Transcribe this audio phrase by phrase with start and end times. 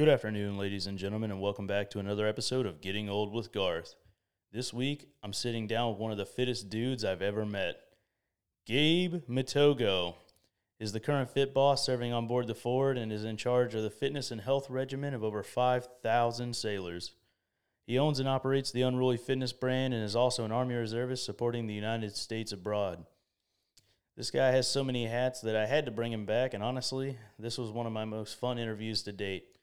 [0.00, 3.52] Good afternoon, ladies and gentlemen, and welcome back to another episode of Getting Old with
[3.52, 3.96] Garth.
[4.50, 7.76] This week, I'm sitting down with one of the fittest dudes I've ever met.
[8.64, 10.14] Gabe Matogo
[10.78, 13.82] is the current fit boss serving on board the Ford and is in charge of
[13.82, 17.12] the fitness and health regimen of over 5,000 sailors.
[17.86, 21.66] He owns and operates the Unruly Fitness brand and is also an Army reservist supporting
[21.66, 23.04] the United States abroad.
[24.16, 27.18] This guy has so many hats that I had to bring him back, and honestly,
[27.38, 29.58] this was one of my most fun interviews to date.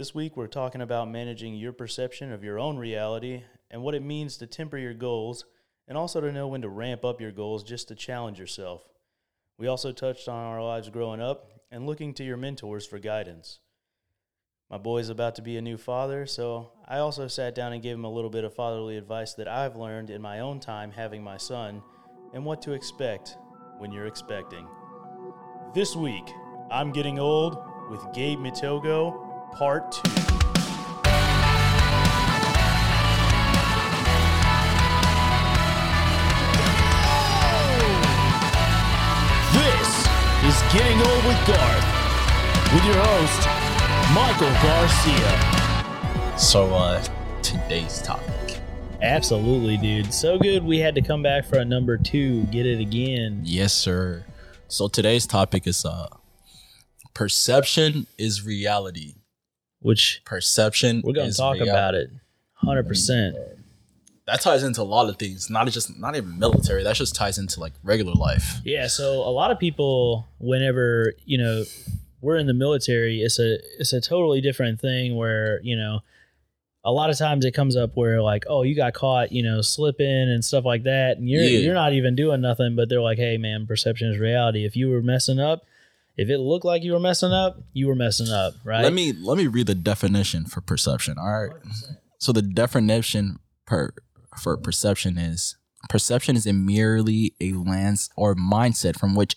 [0.00, 4.02] This week, we're talking about managing your perception of your own reality and what it
[4.02, 5.44] means to temper your goals,
[5.86, 8.82] and also to know when to ramp up your goals just to challenge yourself.
[9.58, 13.58] We also touched on our lives growing up and looking to your mentors for guidance.
[14.70, 17.96] My boy's about to be a new father, so I also sat down and gave
[17.96, 21.22] him a little bit of fatherly advice that I've learned in my own time having
[21.22, 21.82] my son
[22.32, 23.36] and what to expect
[23.76, 24.66] when you're expecting.
[25.74, 26.24] This week,
[26.70, 27.58] I'm Getting Old
[27.90, 30.10] with Gabe Mitogo, Part 2.
[39.52, 39.88] This
[40.46, 41.86] is Getting Old with Garth
[42.72, 43.48] with your host,
[44.14, 46.38] Michael Garcia.
[46.38, 47.02] So, uh,
[47.42, 48.60] today's topic.
[49.02, 50.12] Absolutely, dude.
[50.14, 53.40] So good we had to come back for a number two, get it again.
[53.44, 54.24] Yes, sir.
[54.68, 56.08] So today's topic is uh
[57.14, 59.14] perception is reality.
[59.80, 61.70] Which Perception we're gonna talk reality.
[61.70, 62.10] about it.
[62.54, 63.36] Hundred percent.
[64.26, 66.84] That ties into a lot of things, not just not even military.
[66.84, 68.58] That just ties into like regular life.
[68.64, 71.64] Yeah, so a lot of people whenever, you know,
[72.20, 76.00] we're in the military, it's a it's a totally different thing where, you know,
[76.84, 79.62] a lot of times it comes up where like, oh, you got caught, you know,
[79.62, 81.58] slipping and stuff like that, and you're Yeah.
[81.60, 84.64] you're not even doing nothing, but they're like, hey man, perception is reality.
[84.66, 85.64] If you were messing up,
[86.16, 88.82] if it looked like you were messing up, you were messing up, right?
[88.82, 91.16] Let me let me read the definition for perception.
[91.18, 91.50] All right.
[92.18, 93.92] So the definition per
[94.38, 95.56] for perception is
[95.88, 99.36] perception is a merely a lens or mindset from which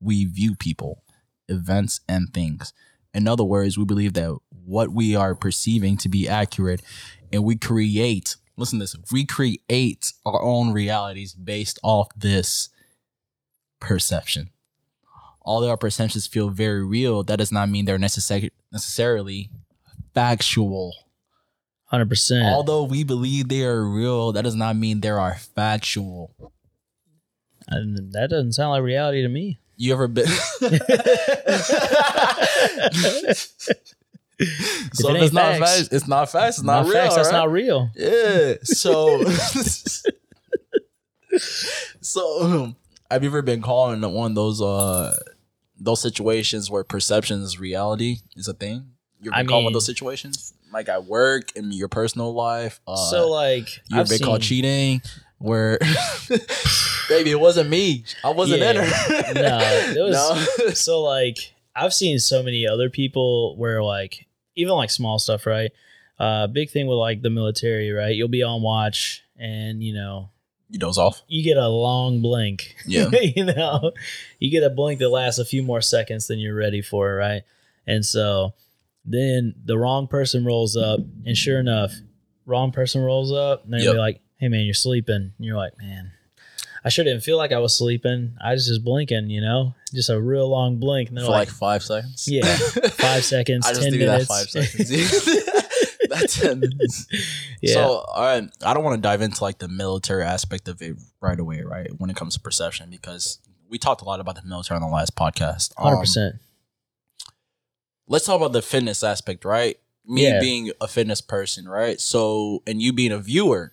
[0.00, 1.02] we view people,
[1.48, 2.72] events, and things.
[3.14, 6.82] In other words, we believe that what we are perceiving to be accurate,
[7.32, 8.36] and we create.
[8.56, 8.96] Listen to this.
[9.10, 12.68] We create our own realities based off this
[13.80, 14.50] perception.
[15.44, 19.50] Although our perceptions feel very real, that does not mean they're necessarily necessarily
[20.14, 20.94] factual.
[21.86, 22.46] Hundred percent.
[22.46, 26.34] Although we believe they are real, that does not mean they are factual.
[27.68, 29.58] And that doesn't sound like reality to me.
[29.76, 30.26] You ever been?
[34.92, 36.58] so it it's not facts- it's not facts.
[36.58, 37.02] It's not, Not real.
[37.02, 37.38] facts, that's right?
[37.38, 37.90] not real.
[37.94, 38.54] Yeah.
[38.64, 39.24] So,
[42.00, 42.74] so
[43.10, 45.16] have you ever been in one of those uh
[45.78, 48.90] those situations where perception is reality is a thing?
[49.20, 51.88] You ever I been caught in one of those situations, like at work in your
[51.88, 52.80] personal life?
[52.86, 55.02] Uh, so like you ever I've been caught cheating?
[55.38, 55.78] Where,
[57.08, 58.04] baby, it wasn't me.
[58.22, 58.84] I wasn't in Yeah.
[58.84, 59.34] her.
[59.34, 60.70] No, it was- No.
[60.74, 61.38] so like
[61.76, 64.26] I've seen so many other people where like
[64.56, 65.70] even like small stuff, right?
[66.18, 68.14] Uh big thing with like the military, right?
[68.14, 70.30] You'll be on watch and you know,
[70.70, 71.22] You doze off.
[71.28, 72.74] you get a long blink.
[72.86, 73.08] Yeah.
[73.36, 73.92] you know,
[74.40, 77.42] you get a blink that lasts a few more seconds than you're ready for, right?
[77.86, 78.54] And so
[79.04, 81.92] then the wrong person rolls up, and sure enough,
[82.46, 83.96] wrong person rolls up, and they're Yep.
[83.96, 86.10] like, "Hey man, you're sleeping." And you're like, "Man,
[86.82, 88.34] I sure didn't feel like I was sleeping.
[88.42, 91.48] I just was just blinking, you know, just a real long blink." And For like,
[91.48, 92.26] like five seconds.
[92.26, 95.50] "Yeah, five seconds, I just ten give minutes." that five seconds.
[96.14, 96.62] That's 10
[97.62, 100.80] yeah, So, all right, I don't want to dive into like the military aspect of
[100.82, 101.88] it right away, right?
[101.98, 103.38] When it comes to perception, because
[103.68, 105.72] we talked a lot about the military on the last podcast.
[105.76, 106.34] hundred Um, percent.
[108.06, 109.78] Let's talk about the fitness aspect, right?
[110.06, 110.40] Me Yeah.
[110.40, 112.00] being a fitness person, right?
[112.00, 113.72] So, and you being a viewer,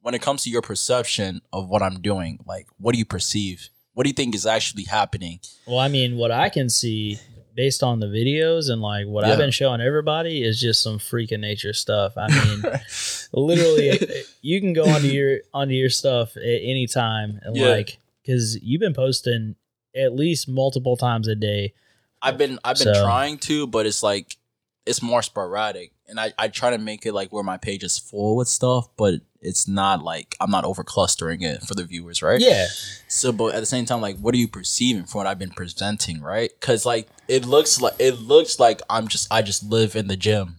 [0.00, 3.70] when it comes to your perception of what I'm doing, like, what do you perceive?
[3.94, 5.40] What do you think is actually happening?
[5.66, 7.18] Well, I mean, what I can see
[7.54, 9.32] based on the videos and like what Yeah.
[9.32, 12.14] I've been showing everybody is just some freaking nature stuff.
[12.16, 12.62] I mean,
[13.32, 13.98] literally,
[14.42, 17.68] you can go onto your onto your stuff at any time and Yeah.
[17.68, 19.56] like because you've been posting
[19.96, 21.72] at least multiple times a day.
[22.22, 24.36] I've been I've been So- trying to, but it's like
[24.86, 27.98] it's more sporadic, and I I try to make it like where my page is
[27.98, 32.22] full with stuff, but it's not like I'm not over clustering it for the viewers,
[32.22, 32.40] right?
[32.40, 32.66] Yeah,
[33.08, 35.50] So, but at the same time, like, what are you perceiving from what I've been
[35.50, 36.50] presenting, right?
[36.58, 40.16] Because like it looks like it looks like I'm just I just live in the
[40.16, 40.56] gym.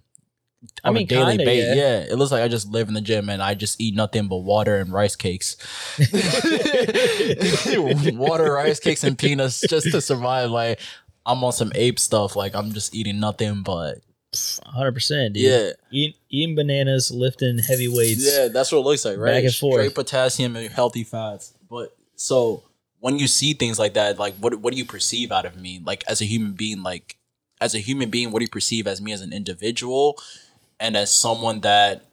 [0.84, 1.74] I on a mean, daily kinda, yeah.
[1.76, 4.28] Yeah, it looks like I just live in the gym and I just eat nothing
[4.28, 5.58] but water and rice cakes.
[8.14, 10.50] water, rice cakes, and peanuts just to survive.
[10.52, 10.80] Like
[11.26, 12.36] I'm on some ape stuff.
[12.36, 14.00] Like I'm just eating nothing but
[14.66, 15.44] hundred percent, dude.
[15.44, 15.72] Yeah.
[15.92, 18.26] Eat, eating bananas, lifting heavy weights.
[18.26, 19.34] Yeah, that's what it looks like, right?
[19.34, 19.82] Back and forth.
[19.82, 21.54] Straight potassium and healthy fats.
[21.70, 22.64] But so
[23.00, 25.82] when you see things like that, like what what do you perceive out of me?
[25.84, 27.18] Like as a human being, like
[27.62, 30.18] as a human being, what do you perceive as me as an individual
[30.80, 32.06] and as someone that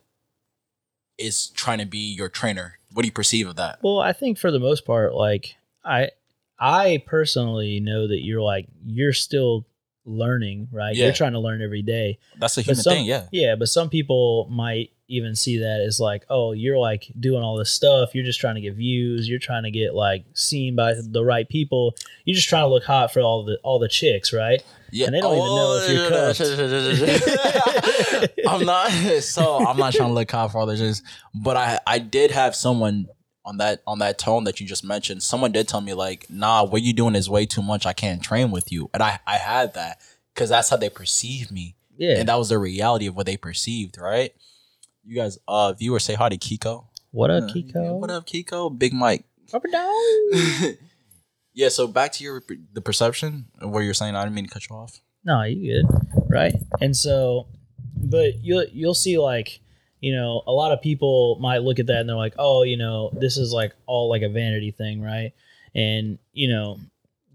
[1.18, 2.78] is trying to be your trainer?
[2.92, 3.78] What do you perceive of that?
[3.82, 6.10] Well, I think for the most part, like I,
[6.58, 9.66] I personally know that you're like you're still
[10.04, 10.94] learning, right?
[10.94, 11.06] Yeah.
[11.06, 12.18] You're trying to learn every day.
[12.38, 13.26] That's a human some- thing, yeah.
[13.30, 17.56] Yeah, but some people might even see that as like, oh, you're like doing all
[17.56, 18.14] this stuff.
[18.14, 19.28] You're just trying to get views.
[19.28, 21.94] You're trying to get like seen by the right people.
[22.24, 24.62] You're just trying to look hot for all the all the chicks, right?
[24.90, 26.32] Yeah, And they don't even know if you're oh,
[28.44, 28.90] you're I'm not
[29.22, 31.02] so I'm not trying to look hot for all this, just-
[31.34, 33.06] but I I did have someone
[33.44, 35.22] on that on that tone that you just mentioned.
[35.22, 37.86] Someone did tell me like, nah, what you doing is way too much.
[37.86, 39.98] I can't train with you, and I I had that
[40.34, 42.18] because that's how they perceive me, Yeah.
[42.18, 44.32] and that was the reality of what they perceived, right?
[45.04, 46.86] You guys, uh, viewers, say hi to Kiko.
[47.10, 47.74] what up, Uh, Kiko?
[47.74, 48.76] yeah, what up, Kiko?
[48.78, 49.24] Big Mike.
[49.52, 49.72] Up and
[50.62, 50.76] down.
[51.52, 51.68] yeah.
[51.68, 52.42] So back to your
[52.72, 54.14] the perception of where you're saying.
[54.14, 55.00] I didn't mean to cut you off.
[55.24, 56.54] no, you good, right?
[56.80, 57.48] And so,
[57.96, 59.60] but you'll you'll see like
[60.02, 62.76] you know a lot of people might look at that and they're like, oh, you
[62.76, 65.32] know, this is like all like a vanity thing, right?
[65.74, 66.78] And you know,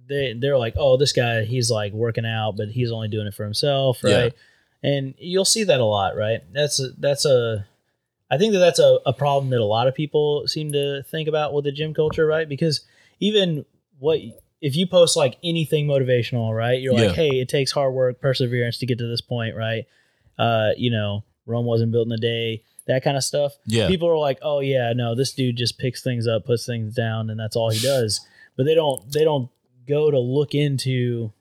[0.07, 3.33] they they're like, oh, this guy he's like working out, but he's only doing it
[3.33, 4.17] for himself, Yeah.
[4.21, 4.33] right?
[4.83, 6.41] And you'll see that a lot, right?
[6.53, 7.65] That's a, that's a
[8.29, 11.27] I think that that's a, a problem that a lot of people seem to think
[11.29, 12.47] about with the gym culture, right?
[12.47, 12.81] Because
[13.19, 13.65] even
[13.99, 14.19] what
[14.61, 16.81] if you post like anything motivational, right?
[16.81, 17.29] You're like, Yeah.
[17.29, 19.85] hey, it takes hard work, perseverance to get to this point, right?
[20.37, 23.53] Uh, you know, Rome wasn't built in a day, that kind of stuff.
[23.65, 23.87] Yeah.
[23.87, 27.29] People are like, oh yeah, no, this dude just picks things up, puts things down,
[27.29, 28.21] and that's all he does.
[28.55, 29.49] But they don't they don't
[29.87, 31.31] go to look into,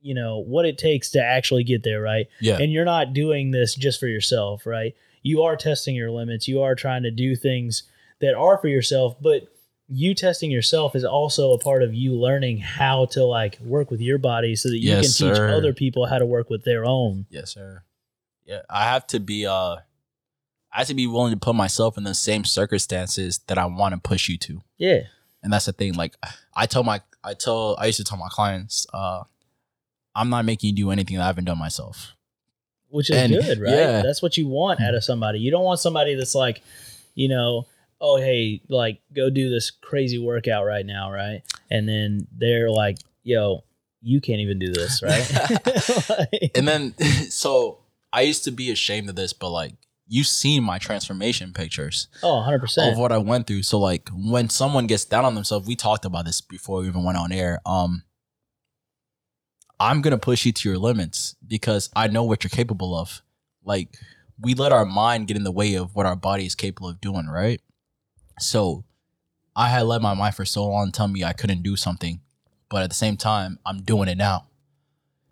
[0.00, 2.26] you know, what it takes to actually get there, right?
[2.40, 2.58] Yeah.
[2.58, 4.94] and you're not doing this just for yourself, right?
[5.22, 6.46] You are testing your limits.
[6.46, 7.82] You are trying to do things
[8.20, 9.48] that are for yourself, but
[9.88, 14.00] you testing yourself is also a part of you learning how to like work with
[14.00, 15.48] your body so that you Yes, can teach sir.
[15.48, 17.26] other people how to work with their own.
[17.30, 17.82] Yes, sir.
[18.46, 19.76] Yeah, I have to be uh
[20.72, 23.94] I have to be willing to put myself in the same circumstances that I want
[23.94, 24.60] to push you to.
[24.78, 25.00] Yeah.
[25.42, 25.94] And that's the thing.
[25.94, 26.14] Like
[26.54, 29.22] I tell my I tell I used to tell my clients, uh,
[30.14, 32.12] I'm not making you do anything that I haven't done myself.
[32.88, 33.70] Which is And- good, right?
[33.72, 34.02] yeah.
[34.02, 35.40] That's what you want out of somebody.
[35.40, 36.62] You don't want somebody that's like,
[37.14, 37.66] you know,
[38.00, 41.42] oh hey, like go do this crazy workout right now, right?
[41.70, 43.64] And then they're like, yo,
[44.02, 45.28] you can't even do this, right?
[46.08, 46.94] Like- And then
[47.30, 47.78] so
[48.12, 49.74] I used to be ashamed of this, but like
[50.08, 52.08] you've seen my transformation pictures.
[52.22, 52.92] oh, 100%.
[52.92, 53.62] of what I went through.
[53.64, 57.04] So like when someone gets down on themselves, we talked about this before we even
[57.04, 57.60] went on air.
[57.66, 58.04] Um
[59.78, 63.22] I'm gonna push you to your limits because I know what you're capable of.
[63.64, 63.96] Like
[64.40, 67.00] we let our mind get in the way of what our body is capable of
[67.00, 67.60] doing, right?
[68.38, 68.84] So
[69.54, 72.20] I had let my mind for so long tell me I couldn't do something,
[72.68, 74.46] but at the same time, I'm doing it now.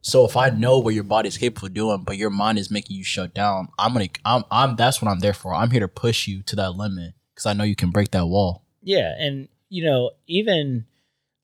[0.07, 2.95] So if I know what your body's capable of doing, but your mind is making
[2.95, 4.77] you shut down, I'm gonna, I'm, I'm.
[4.77, 5.55] That's what I'm there for.
[5.55, 8.27] I'm here to push you to that limit because I know you can break that
[8.27, 8.63] wall.
[8.83, 10.85] Yeah, and you know, even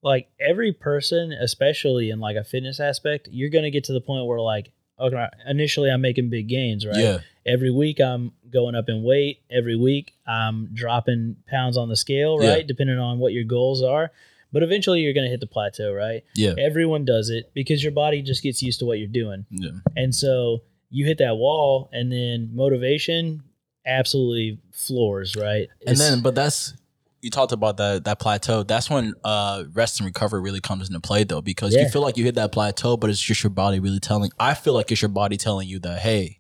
[0.03, 4.27] like every person, especially in like a fitness aspect, you're gonna get to the point
[4.27, 6.97] where like, okay, initially I'm making big gains, right?
[6.99, 9.41] Yeah, Every week I'm going up in weight.
[9.51, 12.51] Every week I'm dropping pounds on the scale, Yeah.
[12.51, 12.67] right?
[12.67, 14.13] Depending on what your goals are.
[14.53, 16.25] But eventually you're gonna hit the plateau, right?
[16.35, 19.47] yeah, Everyone does it because your body just gets used to what you're doing.
[19.51, 19.71] yeah.
[19.97, 23.43] And so you hit that wall and then motivation
[23.87, 25.69] absolutely floors, right?
[25.87, 26.75] And then, but that's
[27.23, 28.63] you talked about that that plateau.
[28.63, 31.83] That's when uh rest and recovery really comes into play, though, because Yeah.
[31.83, 34.31] you feel like you hit that plateau, but it's just your body really telling.
[34.41, 36.39] I feel like it's your body telling you that, hey,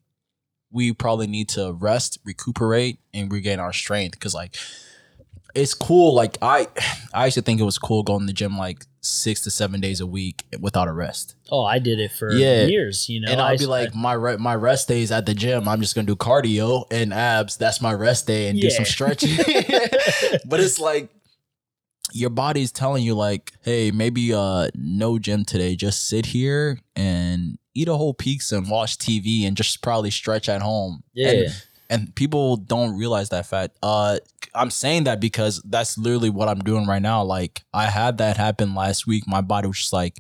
[0.73, 4.13] we probably need to rest, recuperate, and regain our strength.
[4.13, 4.57] Because like,
[5.55, 6.15] it's cool.
[6.15, 6.69] Like I,
[7.15, 9.81] I used to think it was cool going to the gym like six to seven
[9.81, 11.35] days a week without a rest.
[11.51, 12.67] Oh, I did it for Yeah.
[12.67, 13.31] years, you know.
[13.33, 16.07] and I'd be like, my re- my rest days at the gym, I'm just gonna
[16.07, 17.57] do cardio and abs.
[17.57, 19.37] That's my rest day, and do some stretching.
[20.47, 21.09] but it's like
[22.13, 25.77] your body's telling you, like, hey, maybe uh no gym today.
[25.77, 30.49] Just sit here and eat a whole pizza and watch TV and just probably stretch
[30.49, 31.03] at home.
[31.15, 33.77] yeah, And, and people don't realize that fact.
[33.83, 34.19] Uh,
[34.55, 37.23] I'm saying that because that's literally what I'm doing right now.
[37.23, 39.25] Like I had that happen last week.
[39.27, 40.19] My body was just like,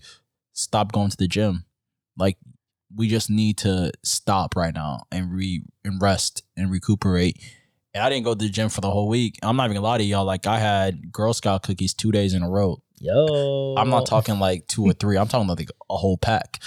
[0.52, 1.64] stop going to the gym.
[2.16, 2.36] Like
[2.94, 7.40] we just need to stop right now and re and rest and recuperate.
[7.94, 9.38] And I didn't go to the gym for the whole week.
[9.42, 10.24] I'm not even gonna lie to y'all.
[10.24, 12.82] Like I had Girl Scout cookies two days in a row.
[13.00, 15.16] yo, I'm not talking like two or three.
[15.16, 16.62] I'm talking like a whole pack.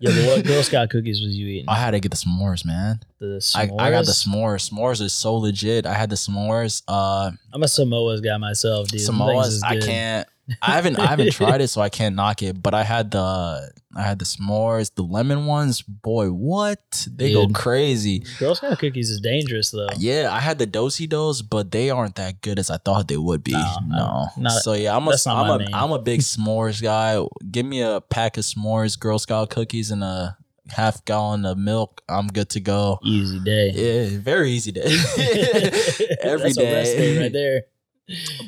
[0.00, 1.68] Yeah, but what Girl Scout cookies was you eating?
[1.68, 3.00] I had to get the s'mores, man.
[3.18, 3.80] the I, s'mores.
[3.80, 4.70] I got the s'mores.
[4.70, 5.84] S'mores is so legit.
[5.84, 6.82] I had the s'mores.
[6.88, 9.00] Uh, I'm a Samoas guy myself, dude.
[9.00, 9.60] Samoas.
[9.62, 10.26] I can't.
[10.62, 10.98] I haven't.
[10.98, 12.62] I haven't tried it, so I can't knock it.
[12.62, 13.72] But I had the.
[13.96, 15.82] I had the s'mores, the lemon ones.
[15.82, 18.24] Boy, what they go crazy.
[18.38, 19.88] Girl Scout cookies is dangerous though.
[19.96, 23.42] Yeah, I had the Do-si-dos, but they aren't that good as I thought they would
[23.42, 23.50] be.
[23.50, 27.20] No, No, no, so yeah, I'm a I'm a am a big s'mores guy.
[27.50, 30.36] Give me a pack of s'mores, Girl Scout cookies, and a
[30.68, 32.00] half gallon of milk.
[32.08, 33.00] I'm good to go.
[33.02, 33.72] Easy day.
[33.74, 34.82] Yeah, very easy day.
[36.22, 37.22] Every That's a rest day day.
[37.22, 37.62] right there.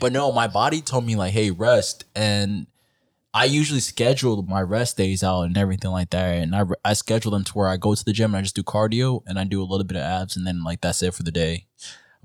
[0.01, 2.05] But no, my body told me like, hey, rest.
[2.15, 2.67] And
[3.35, 6.37] I usually schedule my rest days out and everything like that.
[6.37, 8.57] And I, I schedule them to where I go to the gym and I just
[8.57, 11.15] do cardio and I do a little bit of abs and then like that's it
[11.15, 11.67] for the day.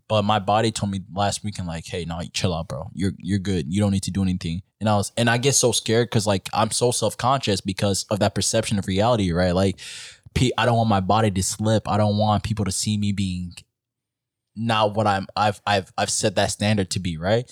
[0.10, 2.89] But my body told me last weekend, like, hey, no, chill out, bro.
[2.94, 3.65] You're you're good.
[3.67, 4.62] You don't need to do anything.
[4.79, 8.20] And I was and I get so scared because like I'm so self-conscious because of
[8.20, 9.51] that perception of reality, right?
[9.51, 9.79] Like
[10.58, 11.89] I don't want my body to slip.
[11.89, 13.53] I don't want people to see me being
[14.58, 17.50] not what I'm I've I've I've set that standard to be, right?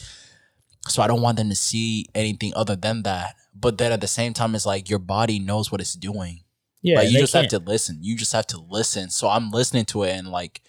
[0.87, 3.35] So I don't want them to see anything other than that.
[3.55, 6.41] But then at the same time, it's like your body knows what it's doing.
[6.81, 7.99] Yeah, like you just have can't- to listen.
[8.01, 9.09] You just have to listen.
[9.09, 10.61] So I'm listening to it and like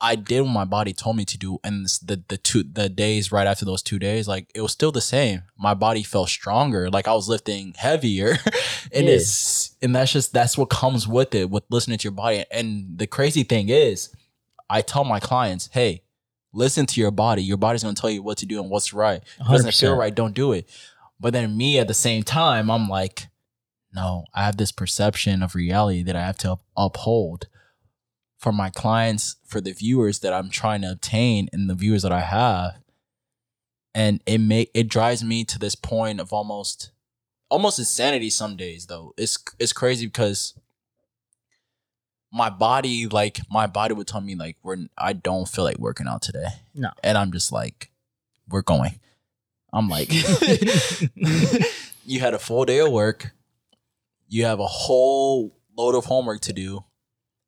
[0.00, 1.58] I did what my body told me to do.
[1.64, 4.92] And the the two the days right after those two days, like it was still
[4.92, 5.42] the same.
[5.58, 6.88] My body felt stronger.
[6.88, 8.30] Like I was lifting heavier.
[8.92, 9.14] and Yeah.
[9.14, 12.44] it's and that's just that's what comes with it, with listening to your body.
[12.50, 14.08] And the crazy thing is,
[14.70, 16.02] I tell my clients, hey,
[16.52, 17.42] listen to your body.
[17.42, 19.22] Your body's gonna tell you what to do and what's right.
[19.40, 20.68] If it doesn't feel right, don't do it.
[21.20, 23.28] But then me at the same time, I'm like,
[23.92, 27.48] no, I have this perception of reality that I have to uphold
[28.38, 32.12] for my clients, for the viewers that I'm trying to obtain and the viewers that
[32.12, 32.80] I have.
[33.94, 36.92] And it may it drives me to this point of almost
[37.50, 39.12] almost insanity some days though.
[39.16, 40.54] It's it's crazy because
[42.32, 46.06] my body, like my body would tell me like we're I don't feel like working
[46.06, 46.46] out today.
[46.74, 46.90] No.
[47.02, 47.90] And I'm just like,
[48.48, 49.00] we're going.
[49.72, 50.08] I'm like
[52.04, 53.32] you had a full day of work,
[54.26, 56.84] you have a whole load of homework to do,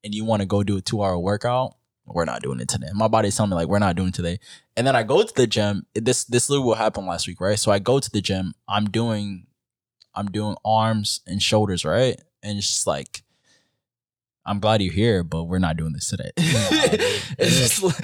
[0.04, 1.76] and you want to go do a two hour workout.
[2.06, 2.88] We're not doing it today.
[2.92, 4.40] My body's telling me like we're not doing it today.
[4.76, 5.86] And then I go to the gym.
[5.94, 7.58] This this literally what happened last week, right?
[7.58, 8.54] So I go to the gym.
[8.68, 9.46] I'm doing
[10.14, 12.20] I'm doing arms and shoulders, right?
[12.42, 13.22] And it's just like
[14.46, 16.30] I'm glad you're here, but we're not doing this today.
[16.36, 18.00] it's just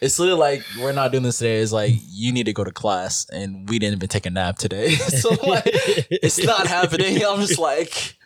[0.00, 1.60] it's literally like we're not doing this today.
[1.60, 4.56] It's like you need to go to class, and we didn't even take a nap
[4.58, 4.90] today.
[4.94, 7.22] so like it's not happening.
[7.24, 8.16] I'm just like,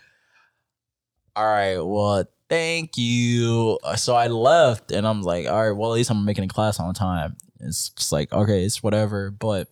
[1.35, 3.78] all right, well, thank you.
[3.83, 6.49] Uh, So I left, and I'm like, all right, well, at least I'm making a
[6.49, 7.37] class on time.
[7.61, 9.30] It's just like, okay, it's whatever.
[9.30, 9.68] But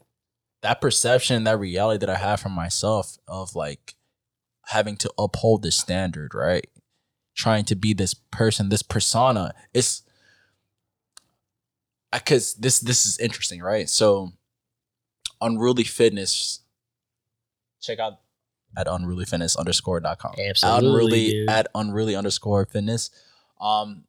[0.63, 3.95] that perception, that reality that I have from myself of like
[4.67, 6.67] having to uphold this standard, right?
[7.35, 10.03] Trying to be this person, this persona, it's
[12.13, 13.89] because this this is interesting, right?
[13.89, 14.33] So,
[15.41, 16.61] unruly fitness.
[17.81, 18.19] Check out
[18.77, 20.35] at unrulyfitness underscore dot com.
[20.39, 21.51] Absolutely, Unruly dude.
[21.51, 23.11] at unruly underscore fitness.
[23.61, 24.05] Um,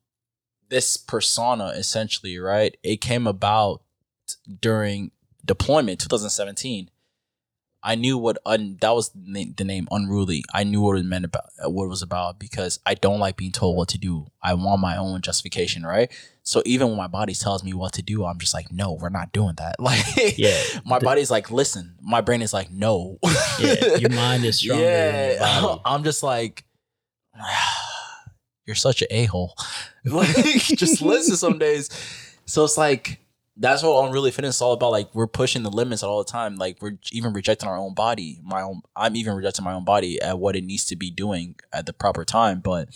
[0.69, 2.75] this persona essentially, right?
[2.83, 3.81] It came about
[4.61, 5.11] during
[5.45, 6.89] deployment 2017.
[7.85, 10.43] I knew what un, that was the name, the name unruly.
[10.53, 13.51] I knew what it meant about what it was about because I don't like being
[13.51, 14.27] told what to do.
[14.41, 16.09] I want my own justification, right?
[16.43, 19.09] So even when my body tells me what to do, I'm just like, no, we're
[19.09, 19.75] not doing that.
[19.79, 20.61] Like, Yeah.
[20.85, 21.95] my The- body's like, listen.
[22.01, 23.19] My brain is like, no.
[23.59, 25.81] yeah, your mind is stronger body.
[25.85, 26.63] I'm just like,
[28.65, 29.53] you're such an a hole.
[30.05, 31.89] Like, just listen some days.
[32.45, 33.19] So it's like
[33.55, 34.91] that's what unruly fitness is all about.
[34.91, 36.55] Like we're pushing the limits all the time.
[36.55, 38.39] Like we're even rejecting our own body.
[38.43, 41.55] My own, I'm even rejecting my own body at what it needs to be doing
[41.71, 42.61] at the proper time.
[42.61, 42.89] But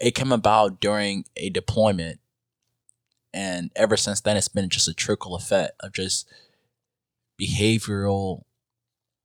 [0.00, 2.20] it came about during a deployment,
[3.32, 6.30] and ever since then, it's been just a trickle effect of just
[7.40, 8.42] behavioral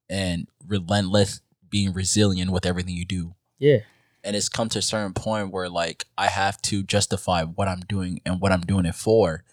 [0.10, 3.80] and relentless being resilient with everything you do Yeah.
[4.24, 7.80] and it's come to a certain point where like I have to justify what I'm
[7.82, 9.44] doing and what I'm doing it for,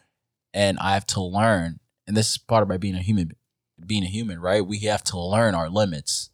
[0.53, 1.81] and I have to learn.
[2.07, 3.33] And this is part of by being a human,
[3.85, 4.67] being a human, right?
[4.67, 6.31] We have to learn our limits,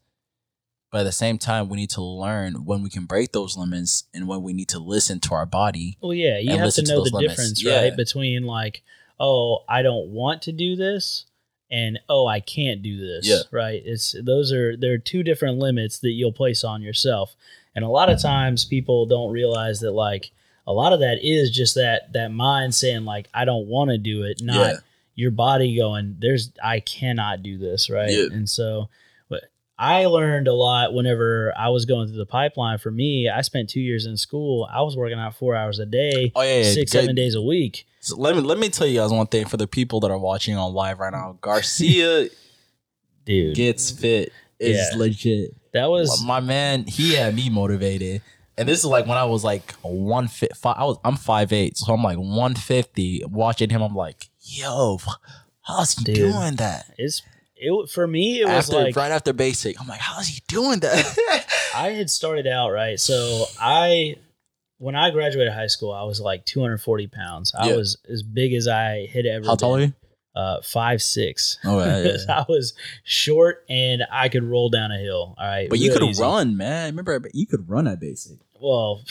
[0.90, 4.04] but at the same time, we need to learn when we can break those limits
[4.14, 5.98] and when we need to listen to our body.
[6.00, 7.34] Well, yeah, you have to listen to know the limits.
[7.34, 7.82] difference, Yeah.
[7.82, 7.96] right?
[7.96, 8.82] Between like,
[9.20, 11.26] oh, I don't want to do this
[11.70, 13.26] and oh, I can't do this.
[13.26, 13.42] Yeah.
[13.50, 13.82] Right.
[13.84, 17.36] It's those are there are two different limits that you'll place on yourself.
[17.74, 18.28] And a lot of mm-hmm.
[18.28, 20.30] times people don't realize that like
[20.66, 23.98] a lot of that is just that that mind saying like I don't want to
[23.98, 24.76] do it, not Yeah.
[25.14, 28.10] your body going, There's I cannot do this, right?
[28.10, 28.26] Yeah.
[28.32, 28.88] And so
[29.28, 29.44] but
[29.78, 32.78] I learned a lot whenever I was going through the pipeline.
[32.78, 34.66] For me, I spent two years in school.
[34.72, 36.72] I was working out four hours a day, Oh yeah, yeah.
[36.72, 37.86] six, Good- seven days a week.
[38.00, 40.18] So let me let me tell you guys one thing for the people that are
[40.18, 41.38] watching on live right now.
[41.40, 42.28] Garcia
[43.24, 44.98] Dude, gets fit is Yeah.
[44.98, 45.54] legit.
[45.72, 48.22] that was my man, he had me motivated.
[48.58, 51.52] And this is like when I was like one fit five I was I'm five
[51.52, 53.22] eight, so I'm like one fifty.
[53.28, 54.98] Watching him, I'm like, yo,
[55.62, 56.14] how's he Dude.
[56.16, 56.86] doing that?
[56.98, 57.22] it's
[57.58, 58.40] it for me.
[58.40, 61.46] It was after like right after basic, I'm like, how's he doing that?
[61.74, 62.98] I had started out right.
[63.00, 64.16] So I,
[64.78, 67.54] when I graduated high school, I was like 240 pounds.
[67.58, 67.76] I Yeah.
[67.76, 69.46] was as big as I had ever.
[69.46, 69.92] How tall are you?
[70.34, 71.56] Uh, five six.
[71.64, 72.38] Oh yeah, yeah, yeah.
[72.40, 75.34] I was short and I could roll down a hill.
[75.38, 76.22] All right, But you could easy.
[76.22, 76.94] run, man.
[76.94, 78.38] Remember, you could run at basic.
[78.60, 79.02] Well,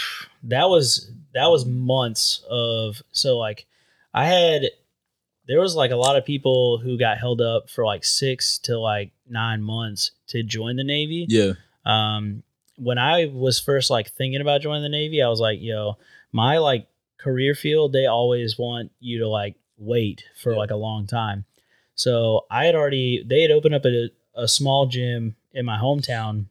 [0.43, 3.65] that was that was months of so like
[4.13, 4.63] I had
[5.47, 8.79] there was like a lot of people who got held up for like six to
[8.79, 11.25] like nine months to join the Navy.
[11.29, 11.53] Yeah,
[11.85, 12.43] um
[12.77, 15.97] when i was first like thinking about joining the navy i was like yo
[16.33, 16.87] my like
[17.17, 20.57] career field they always want you to like wait for Yeah.
[20.57, 21.45] like a long time
[21.93, 26.47] so i had already they had opened up a, a small gym in my hometown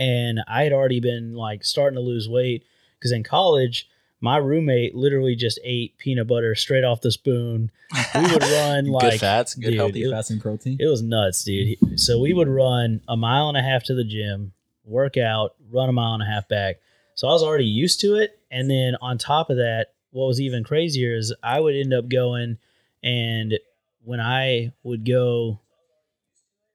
[0.00, 2.64] and i had already been like starting to lose weight
[2.98, 3.88] because in college
[4.20, 7.70] my roommate literally just ate peanut butter straight off the spoon
[8.14, 10.76] we would run good like fats, good dude, healthy it- fats and protein.
[10.80, 11.76] it was nuts, dude.
[11.98, 14.52] So we would run a mile and a half to the gym,
[14.84, 16.76] work out, run a mile and a half back.
[17.14, 18.38] So I was already used to it.
[18.50, 22.08] And then on top of that, what was even crazier is I would end up
[22.08, 22.58] going
[23.02, 23.58] and
[24.04, 25.59] when I would go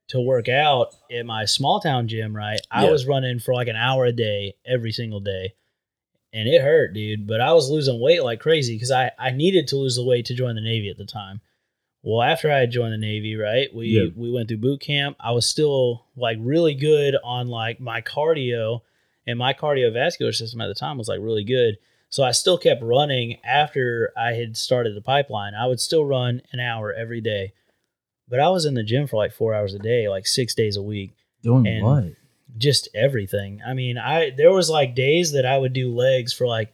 [0.09, 2.59] to work out at my small town gym, right?
[2.71, 2.91] I Yeah.
[2.91, 5.53] was running for like an hour a day every single day.
[6.33, 7.25] And it hurt, dude.
[7.27, 10.25] But I was losing weight like crazy because I, I needed to lose the weight
[10.25, 11.41] to join the Navy at the time.
[12.03, 14.09] Well, after I had joined the Navy, right, we Yeah.
[14.15, 15.15] we went through boot camp.
[15.19, 18.81] I was still like really good on like my cardio,
[19.25, 21.77] and my cardiovascular system at the time was like really good.
[22.09, 25.55] So I still kept running after I had started the pipeline.
[25.55, 27.53] I would still run an hour every day,
[28.27, 30.77] but I was in the gym for like four hours a day, like six days
[30.77, 32.03] a week Doing and- what?
[32.57, 33.61] just everything.
[33.68, 36.74] I mean, I there was like days that I would do legs for like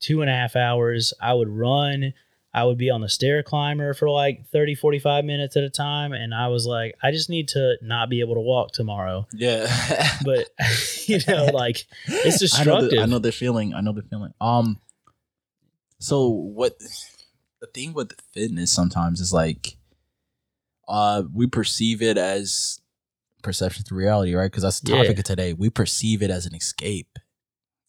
[0.00, 1.12] two and a half hours.
[1.20, 2.14] I would run.
[2.54, 6.12] I would be on the stair climber for like 30, 45 minutes at a time.
[6.14, 9.26] And I was like, I just need to not be able to walk tomorrow.
[9.34, 9.66] Yeah,
[10.24, 10.48] But,
[11.06, 12.98] you know, like it's I know, the, destructive.
[13.00, 13.74] I know the feeling.
[13.74, 14.32] I know the feeling.
[14.40, 14.78] Um,
[15.98, 16.78] so what?
[17.60, 19.76] The thing with fitness sometimes is like,
[20.88, 22.80] uh, we perceive it as
[23.42, 24.50] perception to reality, right?
[24.50, 25.02] Because that's the Yeah.
[25.02, 25.52] topic of today.
[25.52, 27.18] We perceive it as an escape,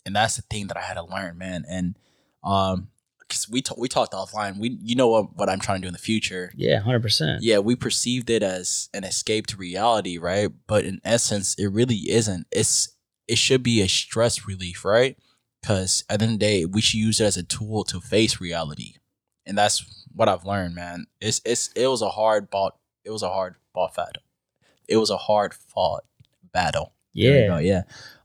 [0.05, 1.65] and that's the thing that I had to learn, man.
[1.67, 1.97] And
[2.43, 5.81] um, because we ta- we talked offline, we you know what what I'm trying to
[5.83, 6.51] do in the future.
[6.55, 7.39] yeah, 100%.
[7.41, 10.49] Yeah, we perceived it as an escape to reality, right?
[10.67, 12.47] But in essence, it really isn't.
[12.51, 12.89] It's
[13.27, 15.17] it should be a stress relief, right?
[15.61, 17.99] Because at the end of the day, we should use it as a tool to
[17.99, 18.93] face reality,
[19.45, 19.83] and that's
[20.15, 21.07] what I've learned, man.
[21.19, 22.77] It's it's it was a hard bought.
[23.07, 24.21] It was a hard fought battle.
[24.87, 26.03] It was a hard fought
[26.53, 26.91] battle.
[27.13, 27.59] Yeah.
[27.59, 27.83] yeah.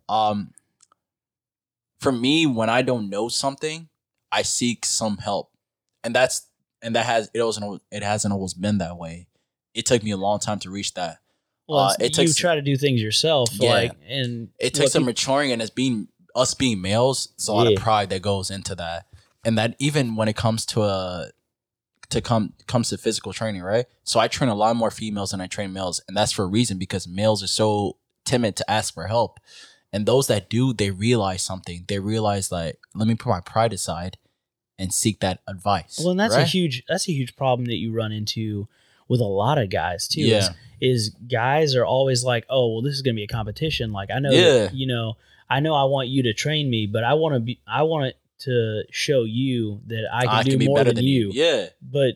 [0.09, 0.53] Um,
[2.01, 3.89] for me, when I don't know something,
[4.33, 5.51] I seek some help,
[6.03, 6.49] and that's
[6.83, 9.29] and that has it wasn't it hasn't always been that way.
[9.73, 11.19] It took me a long time to reach that.
[11.69, 13.49] Well, Uh, it you takes- try to do things yourself.
[13.53, 13.71] Yeah.
[13.71, 17.69] Like, and It takes some maturing, and as being us being males, it's a lot
[17.69, 17.77] Yeah.
[17.77, 19.07] of pride that goes into that,
[19.45, 21.31] and that even when it comes to a
[22.13, 23.87] to come comes to physical training, right?
[24.05, 26.49] So I train a lot more females than I train males, and that's for a
[26.49, 29.39] reason because males are so timid to ask for help.
[29.93, 31.85] And those that do, they realize something.
[31.87, 34.17] They realize like, let me put my pride aside
[34.79, 35.99] and seek that advice.
[35.99, 38.69] Well, and that's a huge that's a huge problem that you run into
[39.09, 40.23] with a lot of guys too.
[40.23, 40.39] Yeah.
[40.39, 43.93] Is, is guys are always like, oh, well, this is gonna be a competition.
[43.93, 44.65] Like I know, Yeah.
[44.65, 45.17] that, you know,
[45.51, 48.07] I know I want you to train me, but I want to be, I want
[48.07, 51.31] it to show you that I can do more than, you.
[51.33, 51.67] Yeah.
[51.81, 52.15] But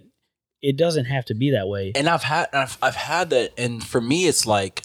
[0.63, 1.93] it doesn't have to be that way.
[1.95, 4.83] and I've had I've, I've had that, and for me, it's like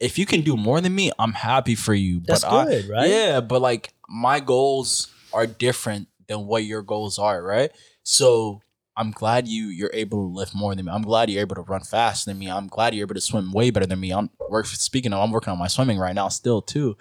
[0.00, 2.20] if you can do more than me, I'm happy for you.
[2.20, 3.08] That's but I- good, right?
[3.08, 7.70] Yeah, but like my goals are different than what your goals are, right?
[8.02, 8.62] So
[8.96, 10.92] I'm glad you you're able to lift more than me.
[10.92, 12.50] I'm glad you're able to run faster than me.
[12.50, 14.12] I'm glad you're able to swim way better than me.
[14.12, 16.96] I'm work speaking of, I'm working on my swimming right now still too.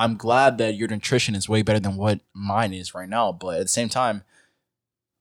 [0.00, 3.32] I'm glad that your nutrition is way better than what mine is right now.
[3.32, 4.22] But at the same time,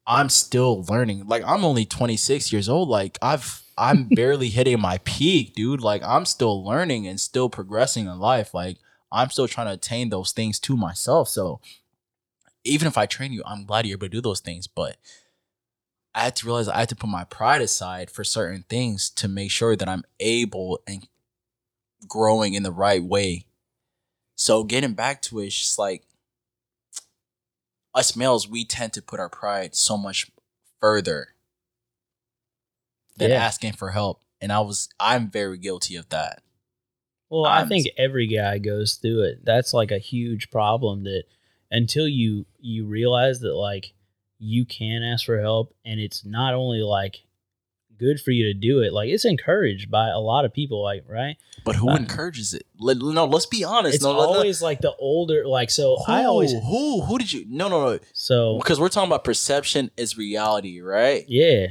[0.07, 1.27] I'm still learning.
[1.27, 2.87] Like I'm only 26 years old.
[2.87, 5.81] Like I've I'm barely hitting my peak, dude.
[5.81, 8.53] Like I'm still learning and still progressing in life.
[8.53, 8.77] Like
[9.11, 11.27] I'm still trying to attain those things to myself.
[11.27, 11.59] So
[12.63, 14.67] even if I train you, I'm glad you're able to do those things.
[14.67, 14.95] But
[16.15, 19.27] I had to realize I had to put my pride aside for certain things to
[19.27, 21.05] make sure that I'm able and
[22.07, 23.43] growing in the right way.
[24.39, 26.05] So getting back to it, it's just like
[27.93, 30.31] us males, we tend to put our pride so much
[30.79, 31.35] further
[33.17, 33.43] than Yeah.
[33.43, 34.21] asking for help.
[34.39, 36.41] And I was I'm very guilty of that.
[37.29, 39.43] Well, i I'm- think every guy goes through it.
[39.43, 41.25] That's like a huge problem that
[41.69, 43.93] until you you realize that like
[44.37, 47.25] you can ask for help and it's not only like
[47.99, 51.03] good for you to do it, like it's encouraged by a lot of people like,
[51.07, 51.35] right?
[51.65, 52.65] But who Uh, encourages it?
[52.79, 53.95] Let, no, let's be honest.
[53.95, 57.45] It's no, always like the older like so who, I always who who did you
[57.49, 61.25] no no no so because we're talking about perception is reality, right?
[61.27, 61.67] yeah.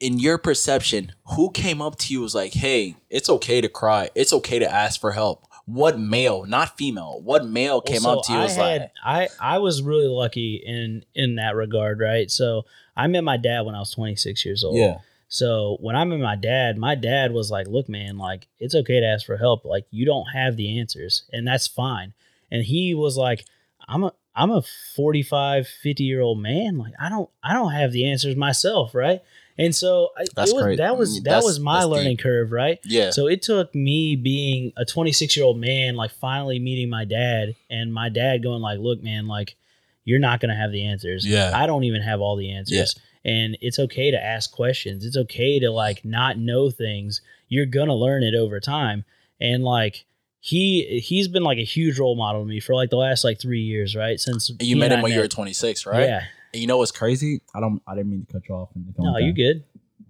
[0.00, 4.10] in your perception, who came up to you was like, "Hey, it's okay to cry.
[4.16, 8.24] It's okay to ask for help." What male, not female, what male came Well, up
[8.26, 12.00] to you and was had, like, I I was really lucky in in that regard,
[12.00, 12.28] right?
[12.28, 12.64] So
[12.96, 14.76] I met my dad when I was 26 years old.
[14.76, 14.98] "Yeah,
[15.32, 19.00] So when I met my dad, my dad was like, "Look, man, like it's okay
[19.00, 19.64] to ask for help.
[19.64, 22.12] Like you don't have the answers, and that's fine."
[22.50, 23.46] And he was like,
[23.88, 24.62] "I'm a I'm a
[24.94, 26.76] 45, 50 year old man.
[26.76, 29.22] Like I don't I don't have the answers myself, right?"
[29.56, 32.20] And so I, was, that was Mm, that that's- was my learning deep.
[32.24, 32.78] curve, right?
[32.84, 37.06] yeah." So it took me being a 26 year old man, like finally meeting my
[37.06, 39.56] dad, and my dad going like, "Look, man, like
[40.04, 41.24] you're not gonna have the answers.
[41.26, 41.52] Yeah.
[41.54, 45.04] I don't even have all the answers, and it's okay to ask questions.
[45.04, 47.20] It's okay to like not know things.
[47.48, 49.04] You're gonna learn it over time,
[49.40, 50.04] and like."
[50.44, 53.40] He he's been like a huge role model to me for like the last like
[53.40, 54.18] three years, right?
[54.18, 56.00] Since And you met him when you were 26, right?
[56.02, 57.42] Yeah, And you know what's crazy?
[57.54, 57.80] I don't.
[57.86, 58.70] I didn't mean to cut you off.
[58.74, 59.62] And no, you good?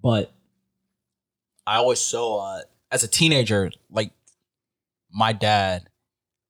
[0.03, 0.33] But
[1.67, 4.11] I always so uh, as a teenager, like
[5.11, 5.89] my dad,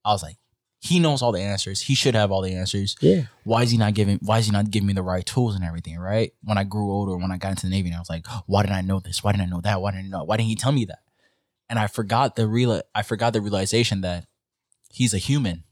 [0.03, 0.37] I was like,
[0.83, 1.79] he knows all the answers.
[1.79, 2.97] He should have all the answers.
[2.99, 5.55] Yeah, why is he not giving why is he not giving me the right tools
[5.55, 6.33] and everything right?
[6.43, 8.63] When i grew older when i got into the navy and i was like why
[8.63, 9.23] didn't i know this?
[9.23, 9.81] Why didn't i know that?
[9.81, 10.99] Why didn't i know why didn't he tell me that?
[11.69, 14.25] And i forgot the real i forgot the realization that
[14.91, 15.63] he's a human.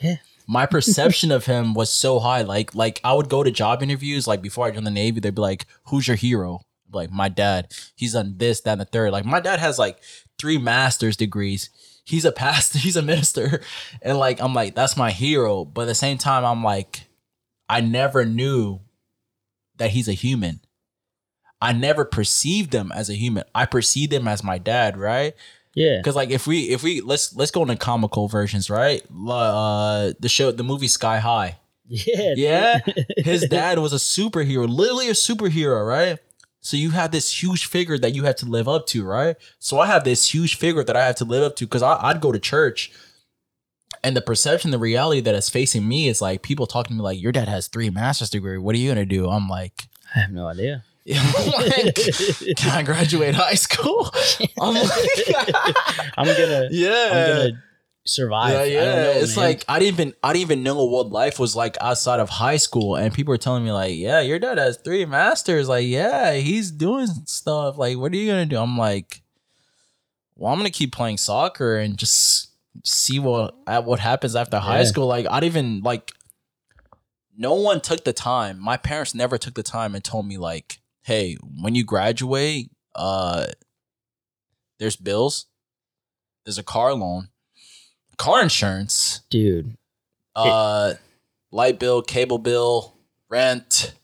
[0.00, 0.16] Yeah.
[0.48, 2.42] my perception of him was so high.
[2.42, 5.34] Like like i would go to job interviews like before i joined the navy they'd
[5.36, 6.62] be like who's your hero?
[6.92, 7.72] Like my dad.
[7.94, 9.12] He's done this that and the third.
[9.12, 9.98] Like my dad has like
[10.38, 11.70] three master's degrees.
[12.04, 13.60] He's a pastor he's a minister.
[14.02, 15.64] And like i'm like that's my hero.
[15.64, 17.02] But at the same time i'm like
[17.68, 18.80] i never knew
[19.78, 20.60] that he's a human.
[21.60, 23.44] I never perceived him as a human.
[23.54, 25.34] I perceived him as my dad right?
[25.74, 29.02] Yeah, because like if we if we let's let's go into comical versions right?
[29.28, 31.58] Uh the show the movie sky high.
[31.88, 32.80] Yeah, Yeah.
[33.18, 36.18] his dad was a superhero, literally a superhero, right?
[36.66, 39.36] So you have this huge figure that you have to live up to, right?
[39.60, 42.20] So I have this huge figure that I have to live up to because I'd
[42.20, 42.90] go to church
[44.02, 47.02] and the perception, the reality that is facing me is like people talking to me
[47.04, 48.58] like, your dad has three master's degree.
[48.58, 49.28] What are you going to do?
[49.28, 50.82] I'm like, I have no idea.
[51.06, 51.94] like,
[52.56, 54.10] can I graduate high school?
[54.60, 55.54] I'm like,
[56.18, 57.08] I'm gonna yeah.
[57.12, 57.62] I'm gonna
[58.08, 58.52] survive.
[58.52, 59.02] Yeah, I don't yeah.
[59.02, 59.44] know, it's man.
[59.44, 62.56] like I didn't even I didn't even know what life was like outside of high
[62.56, 65.68] school, and people were telling me like, "Yeah, your dad has three masters.
[65.68, 67.76] Like, yeah, he's doing stuff.
[67.78, 69.22] Like, what are you gonna do?" I'm like,
[70.36, 72.50] "Well, I'm gonna keep playing soccer and just
[72.84, 76.12] see what at what happens after high school." Like, I didn't even like.
[77.38, 78.58] No one took the time.
[78.58, 83.48] My parents never took the time and told me like, "Hey, when you graduate, uh,
[84.78, 85.44] there's bills,
[86.46, 87.28] there's a car loan."
[88.16, 89.76] Car insurance, dude.
[90.34, 90.94] uh,
[91.50, 92.94] light bill, cable bill,
[93.28, 93.94] rent.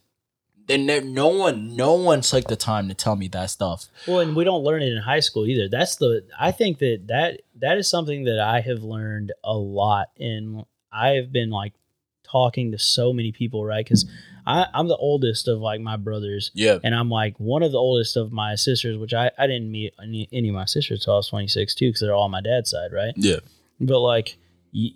[0.67, 3.87] Then there, no one, no one took the time to tell me that stuff.
[4.07, 5.69] Well, and we don't learn it in high school either.
[5.69, 10.09] That's the I think that that that is something that I have learned a lot,
[10.19, 11.75] and I have been like
[12.23, 13.85] talking to so many people, right?
[13.85, 14.07] Because
[14.47, 18.17] I'm the oldest of like my brothers, Yeah, and I'm like one of the oldest
[18.17, 21.17] of my sisters, which I I didn't meet any, any of my sisters till I
[21.19, 23.13] was 26 too, because they're all on my dad's side, right?
[23.17, 23.41] yeah,
[23.81, 24.37] but like
[24.75, 24.95] y-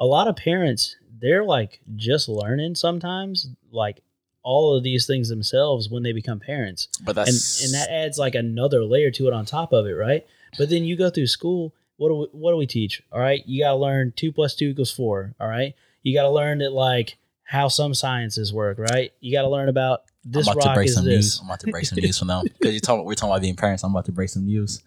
[0.00, 4.02] a lot of parents they're like just learning sometimes like
[4.42, 8.18] all of these things themselves when they become parents but and that's and that adds
[8.18, 10.26] like another layer to it on top of it right
[10.58, 13.42] but then you go through school what do we, what do we teach all right
[13.46, 16.58] you got to learn 2 plus 2 equals 4 all right you got to learn
[16.58, 20.62] that like how some sciences work right you got to learn about this I'm about
[20.62, 21.38] to rock break is some this news.
[21.40, 23.04] I'm about to break some news for them because you talking.
[23.04, 23.84] We're talking about being parents.
[23.84, 24.82] I'm about to break some news.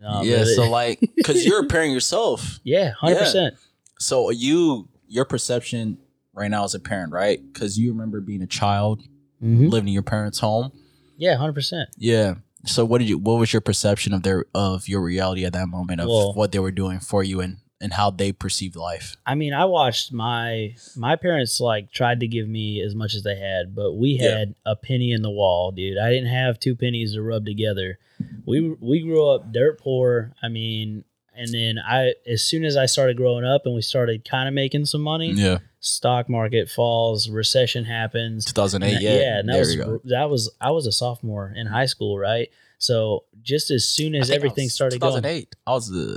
[0.00, 3.52] No, yeah, it- so like, because you're a parent yourself, yeah 100%
[3.98, 5.98] so you your perception
[6.34, 7.40] right now as a parent, right?
[7.52, 9.02] Because you remember being a child
[9.42, 9.70] Mhm.
[9.70, 10.72] living in your parents' home.
[11.16, 12.34] yeah 100% Yeah.
[12.66, 15.68] So what did you what was your perception of their of your reality at that
[15.68, 19.14] moment of Well- what they were doing for you and and how they perceived life.
[19.24, 23.22] I mean, I watched my my parents like tried to give me as much as
[23.22, 24.38] they had, but we Yeah.
[24.38, 25.96] had a penny in the wall, dude.
[25.98, 27.98] I didn't have two pennies to rub together.
[28.46, 30.32] We we grew up dirt poor.
[30.42, 31.04] I mean,
[31.34, 34.54] and then I as soon as I started growing up and we started kind of
[34.54, 38.44] making some money, Yeah, stock market falls, recession happens.
[38.46, 38.94] 2008.
[38.94, 41.86] And Yeah, yeah, and that there was that was I was a sophomore in high
[41.86, 42.48] school, right?
[42.78, 45.54] So just as soon as everything was started going, 2008.
[45.66, 46.16] I was uh,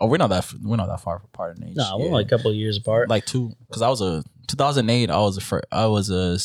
[0.00, 1.76] oh, we're not that we're not that far apart in age.
[1.76, 3.08] no, we're only a couple of years apart.
[3.08, 5.10] like two because I was a 2008.
[5.10, 6.38] I was a I was a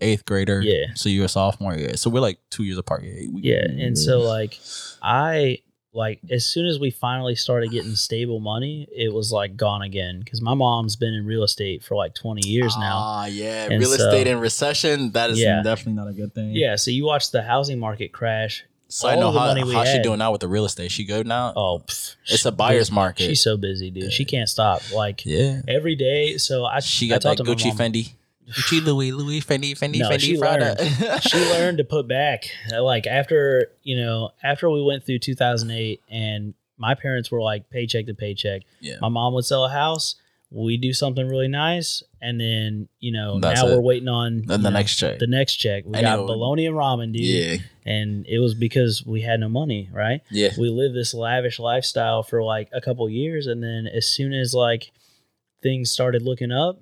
[0.00, 0.60] eighth grader.
[0.60, 0.86] Yeah.
[0.94, 1.74] So you're a sophomore.
[1.74, 1.96] Yeah.
[1.96, 3.02] So we're like two years apart.
[3.04, 3.28] Yeah.
[3.32, 4.58] We- Yeah, and so like
[5.02, 5.58] I
[5.94, 10.20] like as soon as we finally started getting stable money, it was like gone again
[10.22, 12.98] because my mom's been in real estate for like twenty years now.
[12.98, 13.64] Ah, yeah.
[13.70, 15.12] And Real so- estate in recession.
[15.12, 15.62] That is Yeah.
[15.62, 16.52] definitely not a good thing.
[16.54, 18.64] Yeah, so you watch the housing market crash.
[18.90, 20.90] So I know how, how she doing now with the real estate.
[20.90, 21.52] She good now.
[21.54, 23.26] Oh, pff, it's a buyer's market.
[23.26, 24.10] She's so busy, dude.
[24.14, 24.80] She can't stop.
[24.94, 25.60] Like yeah.
[25.68, 26.38] every day.
[26.38, 27.76] So I She I got that talked to Gucci mom.
[27.92, 28.12] Fendi.
[28.48, 30.76] Gucci Louis Louis Fendi Fendi No, Fendi she Prada.
[31.22, 32.44] she learned to put back
[32.80, 38.06] like after you know after we went through 2008 and my parents were like paycheck
[38.06, 38.96] to paycheck Yeah.
[39.00, 40.14] my mom would sell a house
[40.50, 43.74] we do something really nice and then you know That's now it.
[43.74, 45.18] we're waiting on the know, next check.
[45.18, 47.56] the next check we got bologna and ramen dude Yeah.
[47.84, 50.52] and it was because we had no money right Yeah.
[50.58, 54.54] we lived this lavish lifestyle for like a couple years and then as soon as
[54.54, 54.90] like
[55.62, 56.80] things started looking up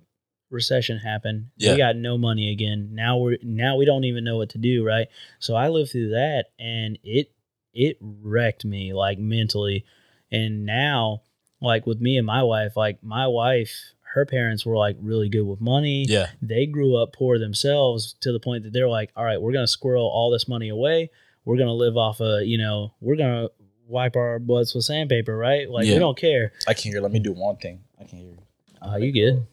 [0.51, 1.73] recession happened Yeah.
[1.73, 4.85] we got no money again now we're now we don't even know what to do
[4.85, 5.09] right
[5.41, 7.33] so i lived through that and it
[7.75, 9.85] it wrecked me like mentally
[10.31, 11.23] and now
[11.61, 15.43] like with me and my wife like my wife her parents were like really good
[15.45, 16.29] with money Yeah.
[16.41, 19.67] they grew up poor themselves to the point that they're like, all right, we're gonna
[19.67, 21.11] squirrel all this money away.
[21.45, 23.49] We're gonna live off of, you know, we're gonna
[23.87, 25.69] wipe our butts with sandpaper, right?
[25.69, 25.95] Like Yeah.
[25.95, 26.53] we don't care.
[26.67, 27.03] I can hear.
[27.03, 27.81] Let me do one thing.
[28.01, 28.29] I can hear.
[28.31, 28.39] You.
[28.81, 29.47] Uh, you good?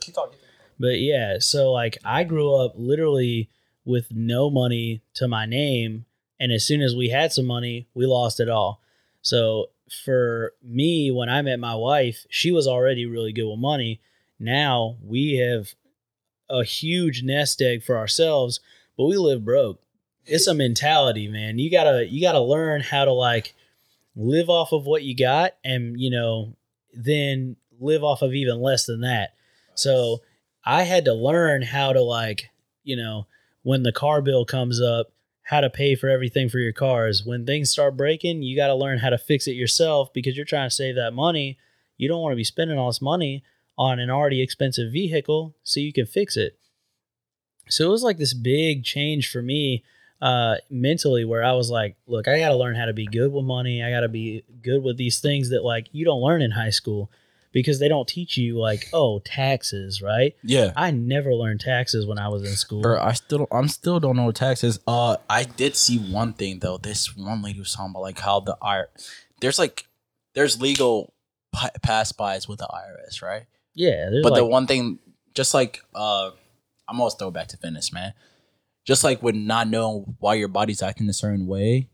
[0.00, 0.38] Keep talking.
[0.78, 3.48] But yeah, so like I grew up literally
[3.84, 6.04] with no money to my name,
[6.38, 8.80] and as soon as we had some money, we lost it all.
[9.22, 9.70] So
[10.04, 14.00] for me, when I met my wife, she was already really good with money.
[14.38, 15.74] Now we have
[16.50, 18.60] a huge nest egg for ourselves,
[18.96, 19.80] but we live broke.
[20.24, 21.58] It's a mentality, man.
[21.58, 23.54] You gotta you gotta learn how to like
[24.16, 26.56] live off of what you got, and you know,
[26.92, 29.34] then live off of even less than that.
[29.76, 30.22] So
[30.64, 32.50] I had to learn how to like,
[32.82, 33.26] you know,
[33.62, 35.12] when the car bill comes up,
[35.42, 37.24] how to pay for everything for your cars.
[37.24, 40.44] When things start breaking, you got to learn how to fix it yourself because you're
[40.44, 41.56] trying to save that money.
[41.96, 43.44] You don't want to be spending all this money
[43.78, 46.58] on an already expensive vehicle so you can fix it.
[47.68, 49.84] So it was like this big change for me
[50.22, 53.32] uh mentally where I was like, look, I got to learn how to be good
[53.32, 53.84] with money.
[53.84, 56.70] I got to be good with these things that like you don't learn in high
[56.70, 57.10] school
[57.52, 60.34] because they don't teach you like, oh, taxes, right?
[60.42, 60.72] Yeah.
[60.76, 62.82] I never learned taxes when I was in school.
[62.82, 64.78] Bro, I still I'm still don't know what taxes.
[64.86, 66.78] Uh I did see one thing though.
[66.78, 68.88] This one lady was talking about like how the IR
[69.40, 69.86] there's like
[70.34, 71.14] there's legal
[71.52, 73.44] pa- pass bys with the IRS, right?
[73.74, 74.98] yeah, But like, the one thing
[75.34, 76.30] just like uh
[76.88, 78.12] I'm always throw back to fitness, man.
[78.86, 81.88] Just like with not knowing why your body's acting a certain way,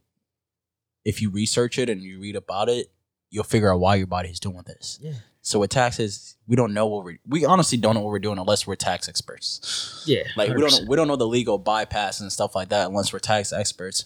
[1.04, 2.92] if you research it and you read about it,
[3.30, 4.98] you'll figure out why your body is doing this.
[5.00, 5.12] Yeah.
[5.44, 8.38] So with taxes, we don't know what we we honestly don't know what we're doing
[8.38, 10.04] unless we're tax experts.
[10.06, 10.70] yeah, Like we 100%.
[10.70, 14.04] don't we don't know the legal bypass and stuff like that unless we're tax experts.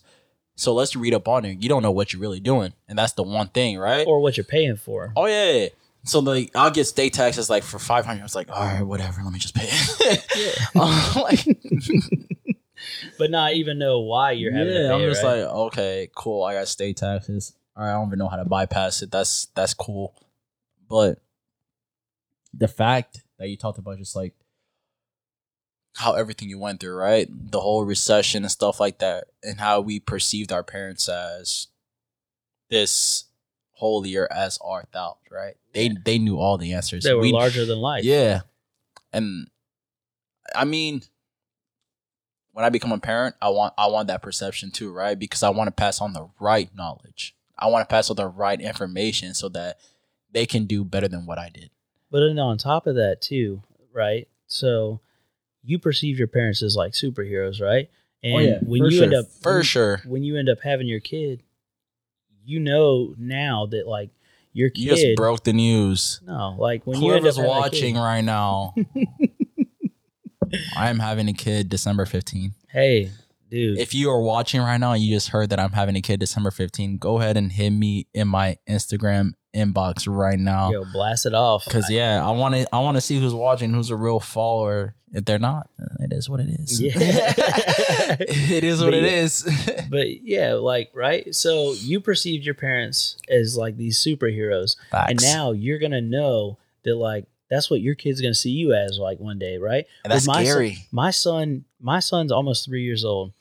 [0.57, 1.63] So let's read up on it.
[1.63, 4.07] You don't know what you're really doing, and that's the one thing, right?
[4.07, 5.13] or what you're paying for.
[5.15, 5.53] oh yeah.
[5.53, 5.69] yeah.
[6.05, 8.21] So like I'll get state taxes like for five hundred.
[8.21, 9.23] I was like, all right, whatever.
[9.23, 10.25] Let me just pay it.
[10.37, 10.81] Yeah.
[10.83, 11.45] Um, like,
[13.19, 14.95] but not even know why you're having yeah, to pay.
[14.95, 15.41] I'm it, just right?
[15.43, 16.45] like, okay, cool.
[16.45, 17.53] I got state taxes.
[17.77, 19.11] All right, I don't even know how to bypass it.
[19.11, 20.15] That's that's cool.
[20.89, 21.19] But
[22.57, 24.35] the fact that you talked about just like
[25.95, 27.27] how everything you went through, right?
[27.31, 31.69] The whole recession and stuff like that, and how we perceived our parents as
[32.69, 33.25] this
[33.73, 35.55] holier as our thou, right?
[35.73, 37.05] They they knew all the answers.
[37.05, 38.05] they were We- larger than life.
[38.05, 38.41] yeah.
[39.13, 39.49] And
[40.55, 41.03] I mean
[42.53, 45.19] when I become a parent, I want I want that perception too, right?
[45.19, 47.35] Because I want to pass on the right knowledge.
[47.59, 49.79] I want to pass on the right information so that
[50.31, 51.71] they can do better than what I did.
[52.11, 54.29] But then on top of that too, right?
[54.47, 55.01] So
[55.65, 57.89] you perceive your parents as like superheroes, right?
[58.25, 59.05] Oh, and when Oh, for you sure.
[59.05, 60.03] end up for when- sure.
[60.07, 61.43] when you end up having your kid,
[62.45, 64.11] you know now that like
[64.53, 66.21] your kid You just broke the news.
[66.25, 68.75] no, like when you end up having a watching kid, right now,
[70.77, 72.53] I am having a kid December 15th.
[72.69, 73.11] hey,
[73.51, 76.01] dude, If you are watching right now and you just heard that I'm having a
[76.01, 80.71] kid December 15th, go ahead and hit me in my Instagram inbox right now.
[80.71, 81.65] Yo, blast it off.
[81.67, 84.95] Cause yeah, I want to I want to see who's watching, who's a real follower.
[85.13, 86.81] If they're not, it is what it is.
[86.81, 86.93] Yeah.
[86.97, 89.49] it is what But it is.
[89.91, 91.35] but yeah, like right.
[91.35, 96.97] So you perceived your parents as like these superheroes, and now you're gonna know that
[96.97, 99.87] like that's what your kid's gonna see you as like one day, right?
[100.05, 100.79] And that's my son- scary.
[100.91, 103.33] my son, my son's almost three years old,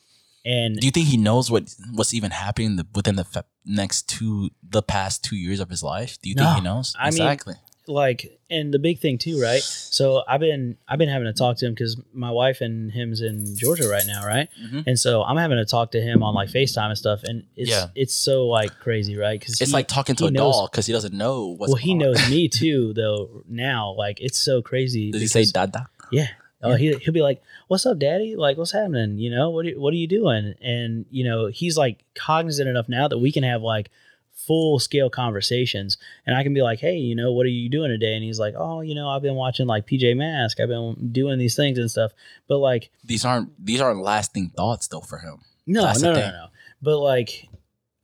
[0.46, 4.08] and Do you think he knows what what's even happening the, within the fe- next
[4.08, 6.18] two the past two years of his life?
[6.22, 6.94] Do you think he knows?
[6.98, 7.56] I mean, exactly.
[7.88, 11.56] like and the big thing too right so i've been i've been having to talk
[11.58, 14.84] to him because my wife and him's in georgia right now right Mhm.
[14.88, 17.70] and so i'm having to talk to him on like facetime and stuff and it's
[17.70, 17.88] Yeah.
[17.94, 20.88] it's so like crazy right because It's like talking to he a knows- doll because
[20.88, 21.70] he doesn't know what's.
[21.72, 25.88] well he knows me too though now like it's so crazy Does he say dada?
[26.12, 26.30] yeah.
[26.66, 28.36] Oh, he he'll be like, "What's up, Daddy?
[28.36, 29.18] Like, what's happening?
[29.18, 32.90] You know, what are, what are you doing?" And you know, he's like cognizant enough
[32.90, 33.90] now that we can have like
[34.34, 37.90] full scale conversations, and I can be like, "Hey, you know, what are you doing
[37.90, 40.60] today?" And he's like, "Oh, you know, I've been watching like PJ Mask.
[40.60, 42.12] I've been doing these things and stuff."
[42.48, 45.40] But like, These aren't these aren't lasting thoughts though for him.
[45.66, 46.48] no, That's no, no, no, no.
[46.82, 47.50] But like,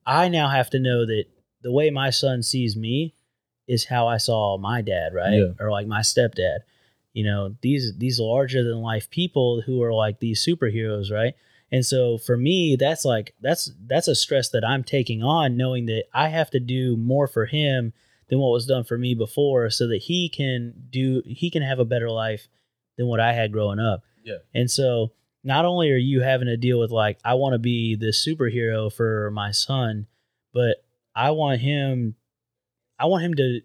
[0.06, 1.26] I now have to know that
[1.62, 3.14] the way my son sees me
[3.68, 5.34] is how I saw my dad, right?
[5.34, 5.54] Yeah.
[5.60, 6.60] Or like my stepdad.
[7.14, 11.34] You know, these these larger than life people who are like these superheroes, right?
[11.72, 15.86] And so for me, that's like that's that's a stress that I'm taking on, knowing
[15.88, 17.94] that I have to do more for him
[18.30, 21.80] than what was done for me before, so that he can do he can have
[21.80, 22.48] a better life
[22.98, 24.04] than what I had growing up.
[24.24, 24.38] Yeah.
[24.54, 25.12] And so
[25.44, 28.92] not only are you having to deal with like I want to be this superhero
[28.92, 30.08] for my son,
[30.54, 30.84] but
[31.16, 32.16] I want him
[33.00, 33.62] I want him to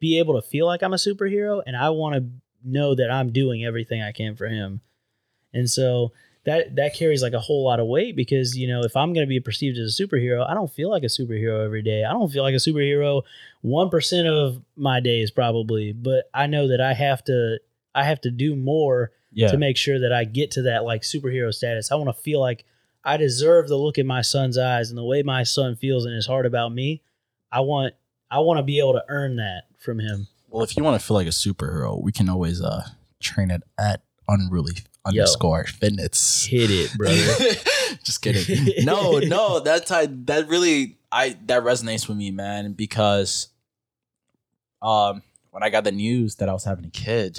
[0.00, 2.30] be able to feel like I'm a superhero and I want to
[2.64, 4.80] know that I'm doing everything I can for him.
[5.54, 6.12] And so
[6.44, 9.26] that that carries like a whole lot of weight because you know if I'm going
[9.26, 12.04] to be perceived as a superhero, I don't feel like a superhero every day.
[12.04, 13.22] I don't feel like a superhero
[13.64, 17.58] 1% of my days probably, but I know that I have to
[17.94, 19.48] I have to do more Yeah.
[19.50, 21.90] to make sure that I get to that like superhero status.
[21.90, 22.64] I want to feel like
[23.04, 26.12] I deserve the look in my son's eyes and the way my son feels in
[26.12, 27.02] his heart about me.
[27.50, 27.94] I want
[28.30, 30.28] I want to be able to earn that from him.
[30.50, 32.84] Well, if you want to feel like a superhero, we can always uh
[33.20, 35.22] train it at unruly Yo.
[35.22, 36.44] underscore fitness.
[36.44, 37.16] Hit it, brother.
[38.04, 38.74] Just kidding.
[38.84, 43.48] No, no, that's I that really I that resonates with me, man, because
[44.82, 47.38] um when I got the news that I was having a kid,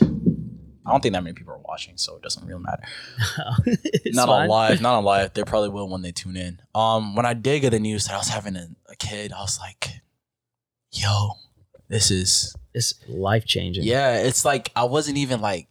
[0.86, 2.84] I don't think that many people are watching, so it doesn't really matter.
[4.08, 4.42] Not fine.
[4.44, 5.34] on live, not on live.
[5.34, 6.60] They probably will when they tune in.
[6.74, 9.42] Um, when I did get the news that I was having a, a kid, I
[9.42, 10.02] was like,
[10.92, 11.34] "Yo,
[11.88, 13.84] this is It's life changing.
[13.84, 15.68] yeah." It's like I wasn't even like,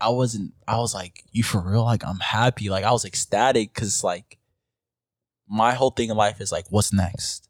[0.00, 0.52] I wasn't.
[0.66, 2.68] I was like, "You for real?" Like I'm happy.
[2.70, 4.38] Like I was ecstatic because like
[5.48, 7.48] my whole thing in life is like, what's next?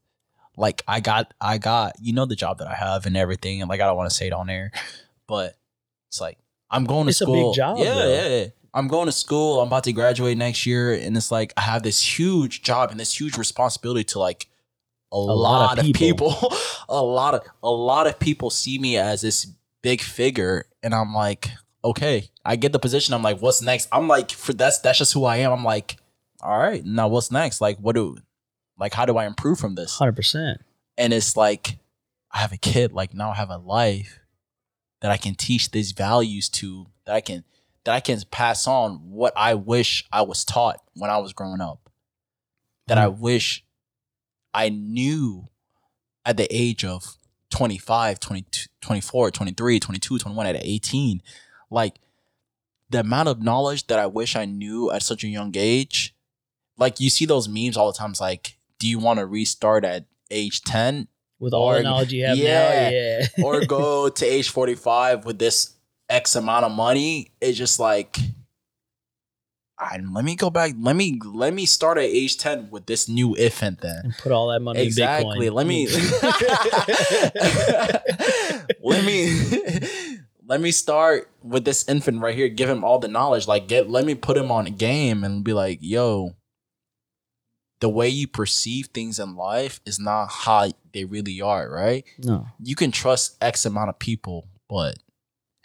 [0.57, 3.69] Like I got, I got, you know, the job that I have and everything, and
[3.69, 4.71] like I don't want to say it on air,
[5.27, 5.57] but
[6.09, 6.39] it's like
[6.71, 7.55] I'm going to It's a big school.
[7.55, 8.47] job, yeah, yeah, yeah.
[8.73, 9.61] I'm going to school.
[9.61, 12.99] I'm about to graduate next year, and it's like I have this huge job and
[13.01, 14.49] this huge responsibility to like
[15.15, 16.35] a, lot, of people.
[16.89, 19.47] a lot of a lot of people see me as this
[19.83, 21.51] big figure, and I'm like,
[21.85, 23.15] okay, I get the position.
[23.15, 23.89] I'm like, what's next?
[23.93, 25.53] I'm like, for that's that's just who I am.
[25.53, 25.97] I'm like,
[26.43, 27.61] all right, now what's next?
[27.61, 28.17] Like, what do,
[28.79, 29.97] like, how do I improve from this?
[29.97, 30.61] hundred percent.
[30.99, 31.79] and it's like
[32.31, 34.19] I have a kid, like now I have a life
[35.01, 37.45] that I can teach these values to, that I can
[37.85, 41.61] that I can pass on what I wish I was taught when I was growing
[41.61, 41.91] up.
[42.87, 43.19] That I mm.
[43.19, 43.65] wish
[44.55, 45.49] I knew
[46.25, 47.17] at the age of
[47.51, 51.23] 25, 22, 24, 23, 22, 21 at 18.
[51.71, 51.97] Like
[52.91, 56.15] the amount of knowledge that I wish I knew at such a young age.
[56.79, 58.11] Like you see those memes all the time.
[58.11, 62.13] It's like, do you want to restart at age 10 With all Or- the knowledge
[62.13, 62.45] you have yeah.
[62.85, 63.45] now, yeah.
[63.45, 65.75] or go to age 45 with this
[66.09, 67.33] X amount of money?
[67.41, 68.19] It's just like,
[69.79, 70.75] I, let me go back.
[70.79, 74.03] Let me let me start at age 10 with this new infant then.
[74.05, 75.51] and put all that money Exactly.
[75.51, 75.89] Let me
[78.83, 82.49] let me let me start with this infant right here.
[82.49, 83.49] Give him all the knowledge.
[83.49, 86.37] Like get let me put him on a game and be like, yo,
[87.81, 92.05] the way you perceive things in life is not how they really are, right?
[92.19, 92.47] no.
[92.61, 94.99] You can trust X amount of people, but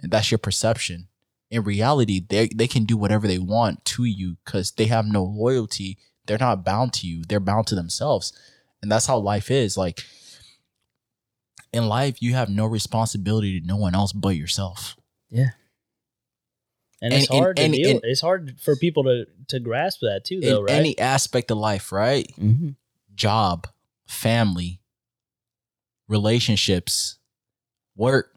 [0.01, 1.07] that's your perception.
[1.51, 5.23] In reality, they they can do whatever they want to you because they have no
[5.23, 5.97] loyalty.
[6.25, 7.23] They're not bound to you.
[7.27, 8.33] They're bound to themselves.
[8.81, 9.75] And that's how life is.
[9.77, 10.03] Like
[11.73, 14.95] in life, you have no responsibility to no one else but yourself.
[15.29, 15.49] Yeah.
[17.01, 17.89] And, it's And- and- hard to and- deal.
[17.91, 20.71] and- it's hard for people to to grasp that too, though, right?
[20.75, 22.27] any aspect of life, right?
[22.37, 22.69] mm-hmm.
[23.15, 23.67] Job,
[24.05, 24.81] family,
[26.07, 27.17] relationships,
[27.95, 28.35] work.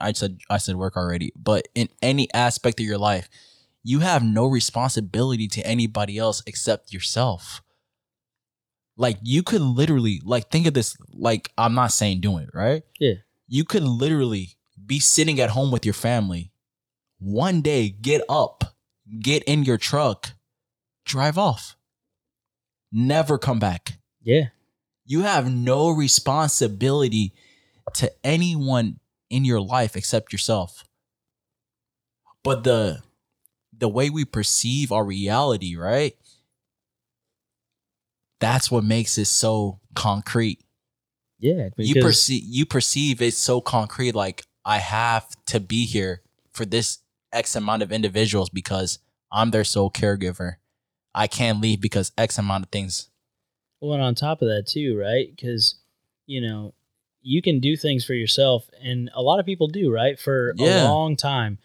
[0.00, 3.28] I said I said work already, but in any aspect of your life,
[3.82, 7.62] you have no responsibility to anybody else except yourself.
[8.96, 12.82] Like you could literally like think of this like I'm not saying do it, right?
[12.98, 13.14] Yeah.
[13.48, 16.52] You could literally be sitting at home with your family.
[17.18, 18.76] One day get up,
[19.20, 20.32] get in your truck,
[21.04, 21.76] drive off.
[22.92, 23.98] Never come back.
[24.22, 24.48] Yeah.
[25.04, 27.32] You have no responsibility
[27.94, 28.99] to anyone
[29.30, 30.84] in your life except yourself.
[32.42, 33.02] But the
[33.76, 36.14] the way we perceive our reality, right?
[38.40, 40.60] That's what makes it so concrete.
[41.38, 41.70] Yeah.
[41.76, 46.22] You perceive you perceive it so concrete like I have to be here
[46.52, 46.98] for this
[47.32, 48.98] X amount of individuals because
[49.32, 50.56] I'm their sole caregiver.
[51.14, 53.08] I can't leave because X amount of things.
[53.80, 55.28] Well, and on top of that too, right?
[55.34, 55.76] Because
[56.26, 56.74] you know
[57.22, 60.84] you can do things for yourself, and a lot of people do, right, for Yeah.
[60.84, 61.58] a long time.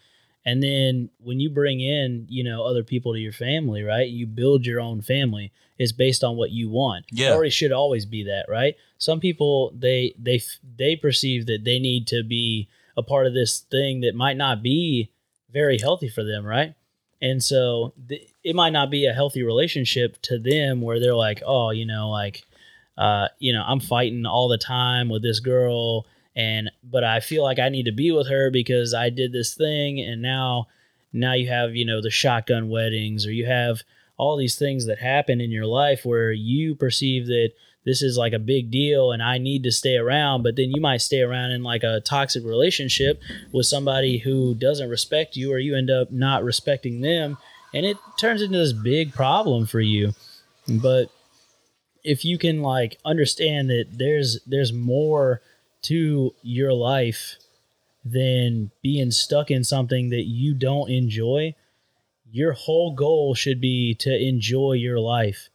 [0.44, 4.08] And then when you bring in, you know, other people to your family, right?
[4.08, 5.50] You build your own family.
[5.78, 7.04] It's based on what you want.
[7.10, 7.34] Yeah.
[7.34, 8.76] or it should always be that, right?
[8.98, 10.40] Some people they they
[10.78, 14.62] they perceive that they need to be a part of this thing that might not
[14.62, 15.10] be
[15.52, 16.74] very healthy for them, right?
[17.20, 21.42] And so th- it might not be a healthy relationship to them where they're like,
[21.44, 22.44] oh, you know, like,
[22.96, 27.42] uh, you know, I'm fighting all the time with this girl, and but I feel
[27.42, 30.68] like I need to be with her because I did this thing, and now,
[31.12, 33.82] now you have you know the shotgun weddings, or you have
[34.16, 37.50] all these things that happen in your life where you perceive that
[37.84, 40.80] this is like a big deal and I need to stay around, but then you
[40.80, 43.20] might stay around in like a toxic relationship
[43.52, 47.38] with somebody who doesn't respect you or you end up not respecting them
[47.72, 50.12] and it turns into this big problem for you.
[50.66, 51.10] But
[52.06, 55.42] if you can like understand that there's there's more
[55.82, 57.36] to your life
[58.04, 61.54] than being stuck in something that you don't enjoy,
[62.30, 65.48] your whole goal should be to enjoy your life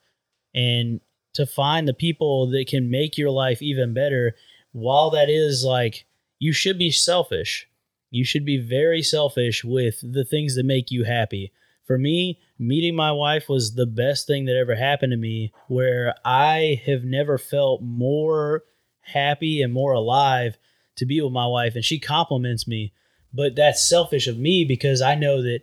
[0.54, 1.00] and
[1.34, 4.36] to find the people that can make your life even better.
[4.74, 6.06] While that is like
[6.38, 7.68] you should be selfish.
[8.10, 11.54] You should be very selfish with the things that make you happy
[11.92, 16.16] for me meeting my wife was the best thing that ever happened to me where
[16.24, 18.64] i have never felt more
[19.02, 20.58] happy and more alive
[20.96, 22.94] to be with my wife and she compliments me
[23.34, 25.60] but that's selfish of me because i know that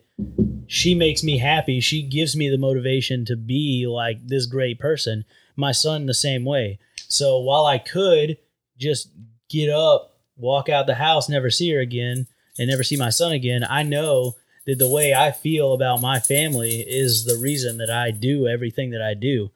[0.69, 1.81] she makes me happy.
[1.81, 5.25] She gives me the motivation to be like this great person.
[5.57, 6.79] My son, the same way.
[7.09, 8.37] So while I could
[8.77, 9.09] just
[9.49, 12.27] get up, walk out the house, never see her again,
[12.59, 14.35] and never see my son again, I know
[14.69, 18.91] that the way I feel about my family is the reason that I do everything
[18.91, 19.51] that I do.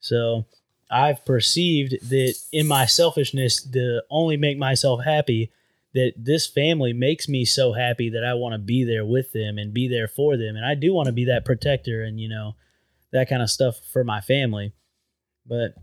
[0.00, 0.44] So
[0.90, 5.52] I've perceived that in my selfishness to only make myself happy,
[5.94, 9.56] that this family makes me so happy that I want to be there with them
[9.56, 10.56] and be there for them.
[10.56, 12.56] And I do want to be that protector and, you know,
[13.12, 14.72] that kind of stuff for my family.
[15.46, 15.76] But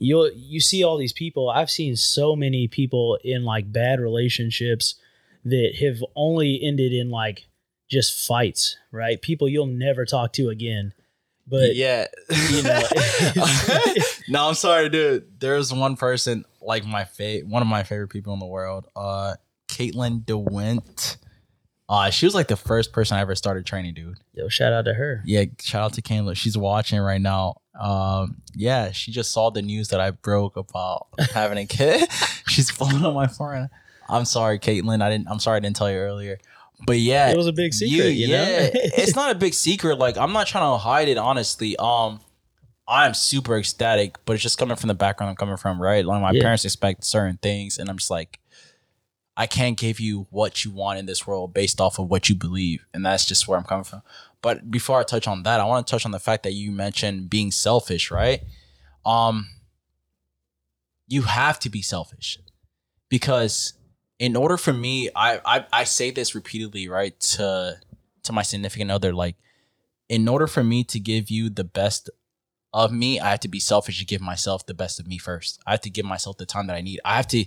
[0.00, 1.48] you you see all these people.
[1.48, 4.96] I've seen so many people in like bad relationships
[5.44, 7.47] that have only ended in like
[7.88, 9.20] just fights, right?
[9.20, 10.92] People you'll never talk to again.
[11.46, 12.06] But yeah,
[12.50, 12.82] you know,
[14.28, 15.40] no, I'm sorry, dude.
[15.40, 19.34] There's one person like my fa- one of my favorite people in the world, uh,
[19.68, 21.16] Caitlin DeWint.
[21.88, 24.18] Uh, she was like the first person I ever started training, dude.
[24.34, 25.22] yo, shout out to her.
[25.24, 26.36] Yeah, shout out to Caitlin.
[26.36, 27.62] She's watching right now.
[27.80, 32.06] Um, yeah, she just saw the news that I broke about having a kid.
[32.46, 33.70] She's falling on my forehead.
[34.06, 35.02] I'm sorry, Caitlin.
[35.02, 35.28] I didn't.
[35.28, 36.38] I'm sorry I didn't tell you earlier.
[36.86, 38.46] But yeah, It was a big secret, you, know.
[38.72, 39.98] it's not a big secret.
[39.98, 41.18] Like I'm not trying to hide it.
[41.18, 42.20] Honestly, um,
[42.86, 46.04] I'm super ecstatic, but it's just coming from the background I'm coming from, right?
[46.04, 46.42] Like my Yeah.
[46.42, 48.38] parents expect certain things, and I'm just like,
[49.36, 52.34] I can't give you what you want in this world based off of what you
[52.34, 54.02] believe, and that's just where I'm coming from.
[54.40, 56.70] But before I touch on that, I want to touch on the fact that you
[56.70, 58.42] mentioned being selfish, right?
[59.04, 59.48] Um,
[61.08, 62.38] you have to be selfish
[63.08, 63.72] because
[64.18, 67.78] in order for me, I, I I say this repeatedly, right, to
[68.24, 69.36] to my significant other, like,
[70.08, 72.10] in order for me to give you the best
[72.72, 75.60] of me, I have to be selfish to give myself the best of me first.
[75.66, 77.00] I have to give myself the time that I need.
[77.04, 77.44] I have to,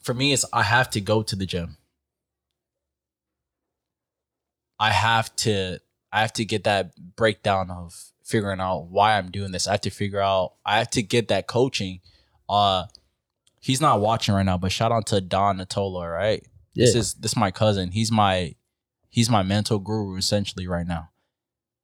[0.00, 1.76] for me, it's I have to go to the gym.
[4.78, 5.78] I have to
[6.12, 9.68] I have to get that breakdown of figuring out why I'm doing this.
[9.68, 12.00] I have to figure out I have to get that coaching.
[12.48, 12.86] Uh
[13.60, 16.44] he's not watching right now, but shout out to Don Natola, right?
[16.74, 17.90] This is this is my cousin.
[17.90, 18.54] He's my
[19.08, 21.10] he's my mental guru essentially right now.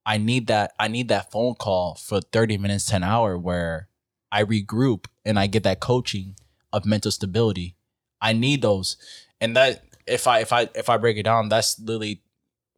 [0.05, 3.89] I need that I need that phone call for 30 minutes to an hour where
[4.31, 6.35] I regroup and I get that coaching
[6.73, 7.75] of mental stability.
[8.21, 8.97] I need those.
[9.39, 12.21] And that if I if I if I break it down, that's literally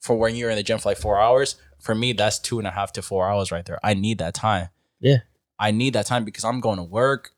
[0.01, 1.55] for when you're in the gym for like four hours.
[1.79, 3.79] For me, that's two and a half to four hours right there.
[3.81, 4.67] I need that time.
[4.99, 5.19] Yeah.
[5.57, 7.31] I need that time because I'm going to work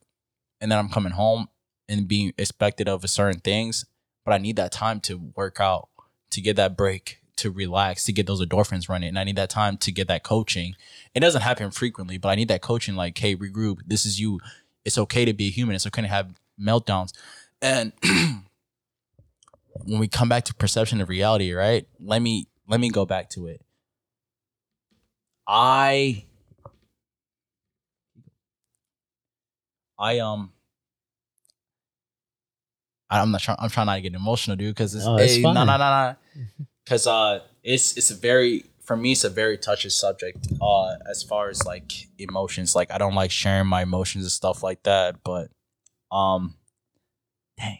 [0.62, 1.50] and then I'm coming home
[1.90, 3.86] and being expected of certain things.
[4.24, 5.90] But I need that time to work out,
[6.30, 9.10] to get that break, to relax, to get those endorphins running.
[9.10, 10.76] And I need that time to get that coaching.
[11.16, 13.80] It doesn't happen frequently, but I need that coaching like, hey, regroup.
[13.88, 14.40] This is you.
[14.86, 15.76] It's okay to be a human.
[15.76, 17.14] It's okay to have meltdowns.
[17.62, 17.94] And
[19.84, 21.88] when we come back to perception of reality, right?
[22.00, 23.62] Let me let me go back to it.
[25.48, 26.26] I
[30.02, 30.52] I um
[33.10, 35.42] I'm not trying I'm trying not to get emotional, dude, because it's, Oh, it's hey,
[35.44, 36.16] no, no, no, no.
[36.88, 41.22] Cause uh it's it's a very for me it's a very touchy subject uh as
[41.24, 42.76] far as like emotions.
[42.76, 45.50] Like I don't like sharing my emotions and stuff like that, but
[46.12, 46.56] um
[47.58, 47.80] dang,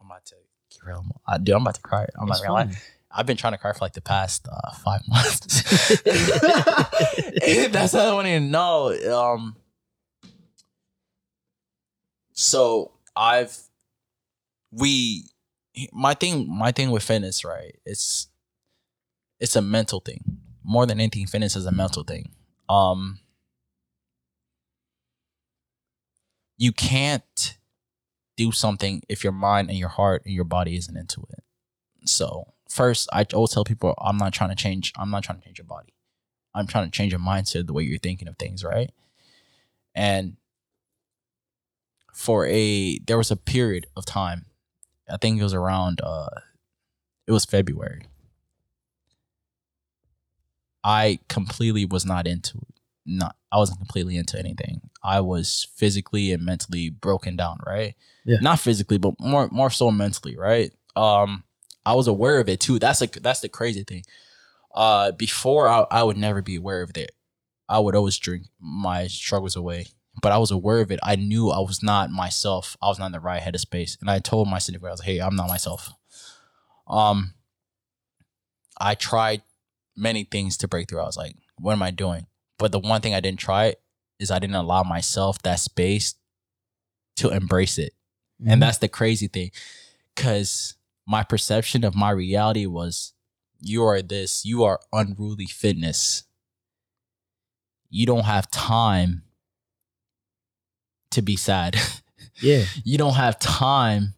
[0.00, 0.36] I'm about to
[0.70, 2.06] get real uh, dude, I'm about to cry.
[2.18, 2.76] I'm not It's gonna lie.
[3.12, 5.62] I've been trying to cry for like the past uh, five months.
[6.04, 8.94] That's how I want to know.
[9.12, 9.56] Um,
[12.40, 13.54] so I've
[14.72, 15.26] we
[15.92, 18.28] my thing my thing with fitness right it's
[19.38, 20.38] it's a mental thing.
[20.64, 22.30] More than anything fitness is a mental thing.
[22.70, 23.18] Um
[26.56, 27.58] you can't
[28.38, 31.44] do something if your mind and your heart and your body isn't into it.
[32.08, 35.44] So first i always tell people i'm not trying to change i'm not trying to
[35.44, 35.92] change your body.
[36.54, 38.90] I'm trying to change your mindset the way you're thinking of things right?
[39.94, 40.38] And
[42.20, 44.44] for a there was a period of time
[45.08, 46.28] i think it was around uh
[47.26, 48.02] it was february.
[50.82, 52.58] I completely was not into
[53.06, 54.82] not i wasn't completely into anything.
[55.02, 57.94] I was physically and mentally broken down right?
[58.26, 58.40] Yeah.
[58.40, 60.72] not physically but more more so mentally right?
[60.96, 61.44] Um
[61.86, 62.78] i was aware of it too.
[62.78, 64.04] That's like that's the crazy thing.
[64.74, 67.12] Uh before I, I would never be aware of it.
[67.68, 69.86] I would always drink my struggles away
[70.20, 71.00] but I was aware of it.
[71.02, 72.76] I knew I was not myself.
[72.82, 73.96] I was not in the right head of space.
[74.00, 75.90] And I told my significant, I was like, hey, I'm not myself.
[76.86, 77.34] Um,
[78.80, 79.42] I tried
[79.96, 81.00] many things to break through.
[81.00, 82.26] I was like, what am I doing?
[82.58, 83.74] But the one thing I didn't try
[84.18, 86.14] is I didn't allow myself that space
[87.16, 87.94] to embrace it.
[88.40, 88.52] Mm-hmm.
[88.52, 89.50] And that's the crazy thing.
[90.16, 90.74] Cause
[91.06, 93.14] my perception of my reality was
[93.60, 96.24] you are this, you are unruly fitness.
[97.88, 99.24] You don't have time
[101.10, 101.76] to be sad.
[102.40, 104.14] yeah, you don't have time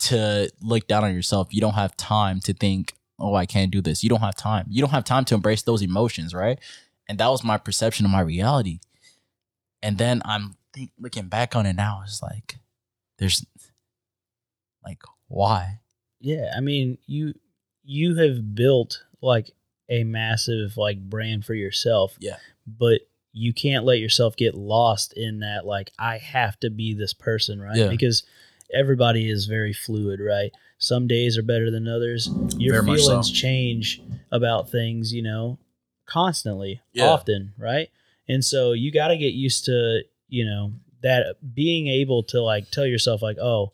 [0.00, 1.48] to look down on yourself.
[1.52, 4.02] You don't have time to think, oh, I can't do this.
[4.02, 4.66] You don't have time.
[4.68, 6.58] You don't have time to embrace those emotions, right?
[7.08, 8.80] And that was my perception of my reality.
[9.82, 12.58] And then I'm think, looking back on it now, it's like,
[13.18, 13.44] there's
[14.84, 14.98] like,
[15.28, 15.80] why?
[16.20, 16.52] yeah.
[16.56, 17.34] I mean, you
[17.84, 19.50] you have built like
[19.88, 22.16] a massive like brand for yourself.
[22.20, 22.36] Yeah.
[22.66, 23.02] but
[23.32, 27.60] you can't let yourself get lost in that like I have to be this person,
[27.60, 27.76] right?
[27.76, 27.88] Yeah.
[27.88, 28.24] Because
[28.72, 30.52] everybody is very fluid, right?
[30.78, 32.30] Some days are better than others.
[32.58, 33.06] Your Very much so.
[33.06, 35.58] feelings change about things, you know,
[36.06, 37.06] constantly, Yeah.
[37.08, 37.88] often, right?
[38.28, 40.72] And so you got to get used to, you know,
[41.02, 43.72] that being able to like tell yourself like, "Oh,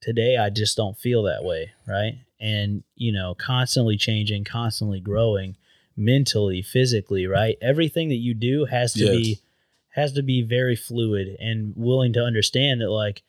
[0.00, 2.18] today I just don't feel that way," right?
[2.38, 5.56] And, you know, constantly changing, constantly growing
[6.00, 7.56] mentally, physically, right?
[7.60, 9.12] Everything that you do has to Yes.
[9.12, 9.40] be
[9.94, 13.22] has to be very fluid and willing to understand that like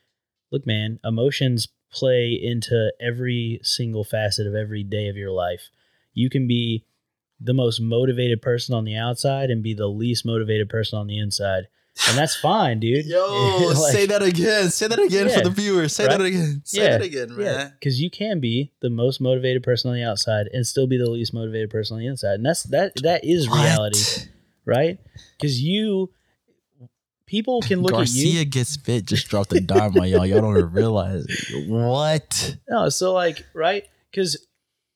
[0.51, 5.69] look man, emotions play into every single facet of every day of your life.
[6.13, 6.86] You can be
[7.39, 11.17] the most motivated person on the outside and be the least motivated person on the
[11.17, 11.67] inside.
[12.10, 13.06] And that's fine, dude.
[13.06, 13.20] Yo,
[13.68, 14.70] like- say that again.
[14.70, 15.94] Say that again for the viewers.
[15.96, 16.62] Say that again.
[16.66, 16.89] Say Yeah.
[16.98, 20.66] that again, Yeah, because you can be the most motivated person on the outside and
[20.66, 22.94] still be the least motivated person on the inside, and that's that.
[23.04, 24.30] That is reality,
[24.66, 25.00] right?
[25.38, 26.12] Because you,
[27.26, 28.46] people can look Garcia at you.
[28.46, 29.06] gets fit.
[29.06, 30.26] Just dropped a dime on y'all.
[30.26, 31.26] Y'all don't even realize
[31.68, 32.56] what.
[32.70, 33.84] No, so like, right?
[34.10, 34.48] Because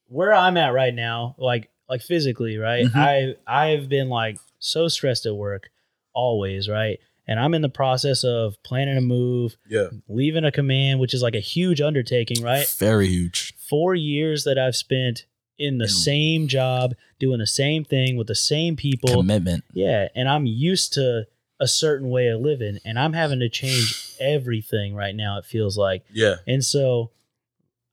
[0.07, 2.85] where I'm at right now, like, like physically, right?
[2.85, 2.95] Mhm.
[2.95, 3.35] I
[3.65, 5.69] I've been like so stressed at work,
[6.15, 6.99] always, right?
[7.27, 11.21] And I'm in the process of planning a move, Yeah, leaving a command, which is
[11.23, 12.67] like a huge undertaking, right?
[12.79, 13.53] very huge.
[13.57, 15.25] four years that I've spent
[15.57, 15.89] in the Mm.
[15.89, 19.09] same job, doing the same thing with the same people.
[19.21, 19.63] Commitment.
[19.73, 20.09] yeah.
[20.15, 21.25] And I'm used to
[21.59, 25.77] a certain way of living and I'm having to change everything right now, it feels
[25.77, 26.03] like.
[26.13, 27.11] Yeah, And so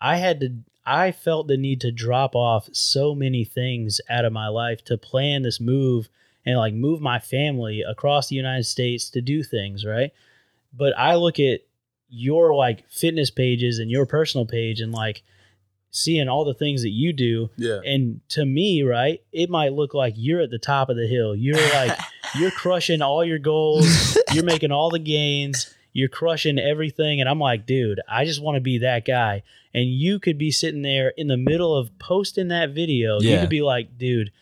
[0.01, 0.53] I had to,
[0.85, 4.99] I felt the need to drop off so many things out of my life to
[4.99, 6.09] plan this move
[6.45, 10.12] and like move my family across the United States to do things, right?
[10.72, 11.61] But I look at
[12.09, 15.22] your like fitness pages and your personal page and like
[15.90, 17.51] seeing all the things that you do.
[17.57, 17.80] Yeah.
[17.84, 21.34] and to me right it might look like you're at the top of the hill.
[21.36, 21.99] You're like
[22.38, 24.16] you're crushing all your goals.
[24.32, 25.72] You're making all the gains.
[25.93, 27.20] You're crushing everything.
[27.20, 29.43] And i'm like dude i just want to be that guy.
[29.74, 33.20] And you could be sitting there in the middle of posting that video.
[33.20, 33.30] Yeah.
[33.34, 34.32] you could be like dude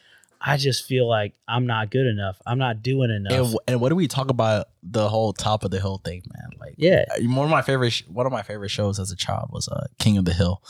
[0.41, 3.89] i just feel like i'm not good enough i'm not doing enough And, and what
[3.91, 6.51] do we talk about the whole top of the hill thing, man?
[6.59, 9.17] Like, yeah uh, one of my favorite sh- one of my favorite shows as a
[9.17, 10.63] child was uh, King of the Hill.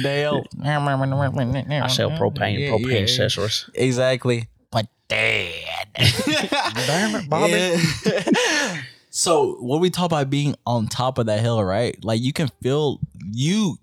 [0.02, 0.44] Dale.
[0.64, 2.98] i sell propane Yeah, propane yeah.
[3.00, 4.48] accessories Exactly.
[4.70, 5.88] But dad.
[5.94, 7.52] Damn it, Bobby.
[7.52, 8.82] Yeah.
[9.10, 11.96] So what we talk about being on top of that hill, right?
[12.04, 13.00] Like you can feel
[13.30, 13.76] you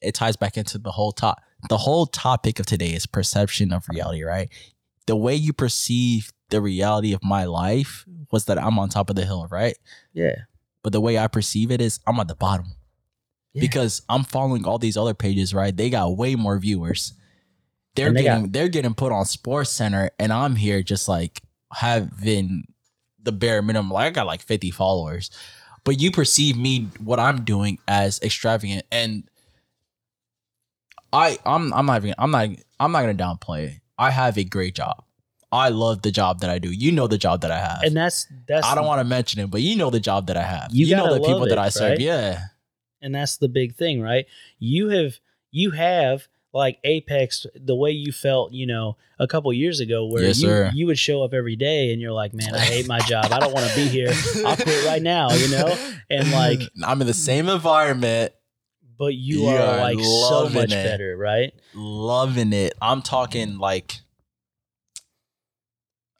[0.00, 3.88] it ties back into the whole top the whole topic of today is perception of
[3.88, 4.50] reality, right?
[5.06, 9.16] The way you perceive the reality of my life was that I'm on top of
[9.16, 9.76] the hill, right?
[10.12, 10.34] yeah
[10.82, 12.76] But the way I perceive it is I'm at the bottom.
[13.54, 13.60] Yeah.
[13.60, 15.74] Because I'm following all these other pages, right?
[15.74, 17.14] They got way more viewers.
[17.94, 21.40] They're they getting they're getting put on Sports Center, and I'm here just like
[21.72, 22.66] having
[23.24, 23.90] the bare minimum.
[23.90, 25.30] Like I got like 50 followers,
[25.84, 29.24] but you perceive me what I'm doing as extravagant, and
[31.12, 32.48] I I'm I'm not even I'm not
[32.80, 33.80] I'm not gonna downplay it.
[33.98, 35.04] I have a great job.
[35.52, 36.70] I love the job that I do.
[36.72, 37.82] You know the job that I have.
[37.84, 40.36] and that's that's I don't want to mention it, but you know the job that
[40.36, 40.68] I have.
[40.72, 41.90] You You, know the people love that I serve.
[41.90, 42.00] right?
[42.00, 42.40] Yeah.
[43.00, 44.24] and that's the big thing right
[44.58, 45.18] you have
[45.52, 50.22] you have like apex the way you felt you know a couple years ago where
[50.22, 50.70] Yes, you, sir.
[50.72, 53.38] you would show up every day and you're like man i hate my job i
[53.40, 54.12] don't want to be here
[54.46, 55.76] i'll quit right now you know
[56.08, 58.32] and like I'm in the same environment,
[58.96, 60.84] but you, You are, are like so much it.
[60.84, 62.72] better right loving it.
[62.80, 63.98] I'm talking like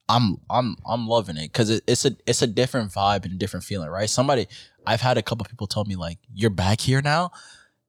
[0.08, 3.36] I'm I'm I'm loving it because it, it's a it's a different vibe and a
[3.36, 4.08] different feeling, right?
[4.10, 4.46] Somebody
[4.86, 7.30] I've had a couple people tell me like, "You're back here now,"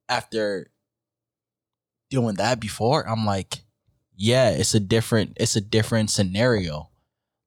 [0.08, 0.70] after
[2.10, 3.08] doing that before.
[3.08, 3.58] I'm like,
[4.16, 6.90] yeah, it's a different it's a different scenario.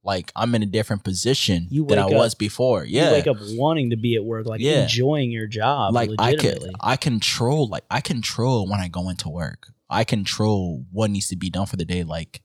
[0.03, 2.85] Like I'm in a different position You than I up- was before.
[2.85, 4.83] Yeah, you wake up wanting to be at work like Yeah.
[4.83, 9.29] enjoying your job like I legitimately I control like I control when I go into
[9.29, 9.71] work.
[9.89, 12.03] I control what needs to be done for the day.
[12.03, 12.41] Like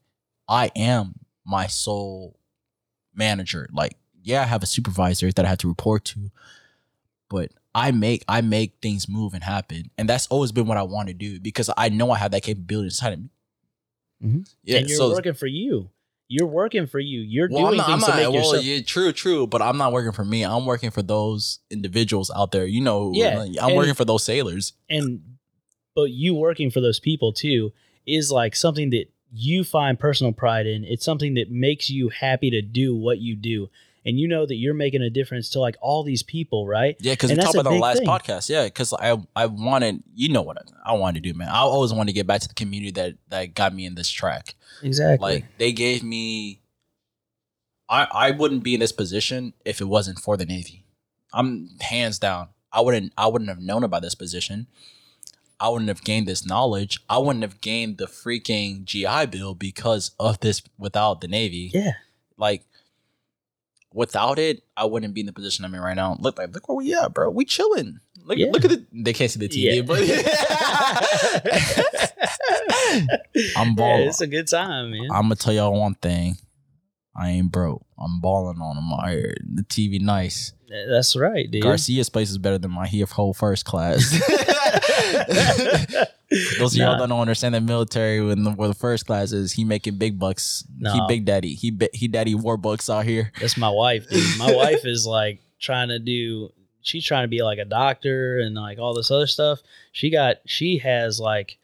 [0.49, 1.15] I am
[1.47, 2.39] my sole
[3.15, 3.69] manager.
[3.73, 6.31] Like yeah, I have a supervisor that I have to report to,
[7.29, 10.83] but I make I make things move and happen, and that's always been what I
[10.83, 13.31] want to do because I know I have that capability inside of me.
[14.25, 14.49] Mhm.
[14.62, 15.91] Yeah, and you're so working for you
[16.29, 18.45] you're working for you you're well, I'm doing not, I'm things not, to make well,
[18.47, 20.43] yourself yeah, true, true, but I'm not working for me.
[20.43, 22.64] I'm working for those individuals out there.
[22.64, 24.72] You know, Yeah, I'm and- working for those sailors.
[24.89, 25.20] and
[25.95, 27.72] but you working for those people too
[28.07, 32.51] is like something that you find personal pride in it's something that makes you happy
[32.51, 33.68] to do what you do
[34.07, 37.13] and you know that you're making a difference to like all these people right Yeah,
[37.13, 38.09] because we talked about the last thing.
[38.09, 38.49] podcast.
[38.49, 41.49] Yeah, because I I wanted you know what I, I wanted to do, man.
[41.49, 44.11] I always wanted to get back to the community that that got me in this
[44.11, 44.55] track.
[44.83, 46.61] exactly Like they gave me,
[47.89, 50.85] I I wouldn't be in this position if it wasn't for the Navy.
[51.33, 52.49] I'm hands down.
[52.73, 54.67] I wouldn't I wouldn't have known about this position.
[55.61, 56.99] I wouldn't have gained this knowledge.
[57.09, 61.93] I wouldn't have gained the freaking GI Bill because of this without the Navy yeah
[62.37, 62.65] like
[63.95, 66.16] without it, I wouldn't be in the position I'm in right now.
[66.20, 67.30] Look like look where we at, bro.
[67.30, 68.01] We chilling.
[68.26, 68.51] Look Yeah.
[68.53, 70.01] look at the they can't see the TV, but
[73.57, 74.09] I'm yeah, balling.
[74.09, 76.36] it's a good time man I'm gonna tell y'all one thing.
[77.17, 77.85] I ain't broke.
[77.99, 78.93] I'm balling on them.
[78.93, 80.53] I the TV nice.
[80.89, 84.01] that's right dude Garcia's place is better than my he whole first class.
[86.59, 89.53] Those of y'all that don't understand the military when the, where the first class is,
[89.53, 90.65] he making big bucks.
[90.81, 91.55] He big daddy.
[91.55, 93.33] He he daddy Warbucks out here.
[93.41, 94.39] That's my wife, dude.
[94.39, 96.51] My wife is like trying to do.
[96.83, 99.61] She's trying to be like a doctor and like all this other stuff.
[99.93, 100.37] She got.
[100.47, 101.59] She has like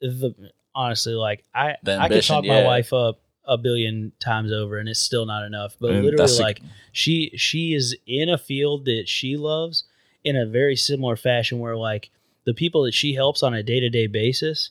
[0.00, 0.34] the
[0.74, 5.00] honestly like I I could talk my wife up a billion times over and it's
[5.00, 5.76] still not enough.
[5.80, 6.60] But And literally that's a- like
[6.92, 9.84] she she is in a field that she loves
[10.24, 12.10] in a very similar fashion where like
[12.44, 14.70] the people that she helps on a day to day basis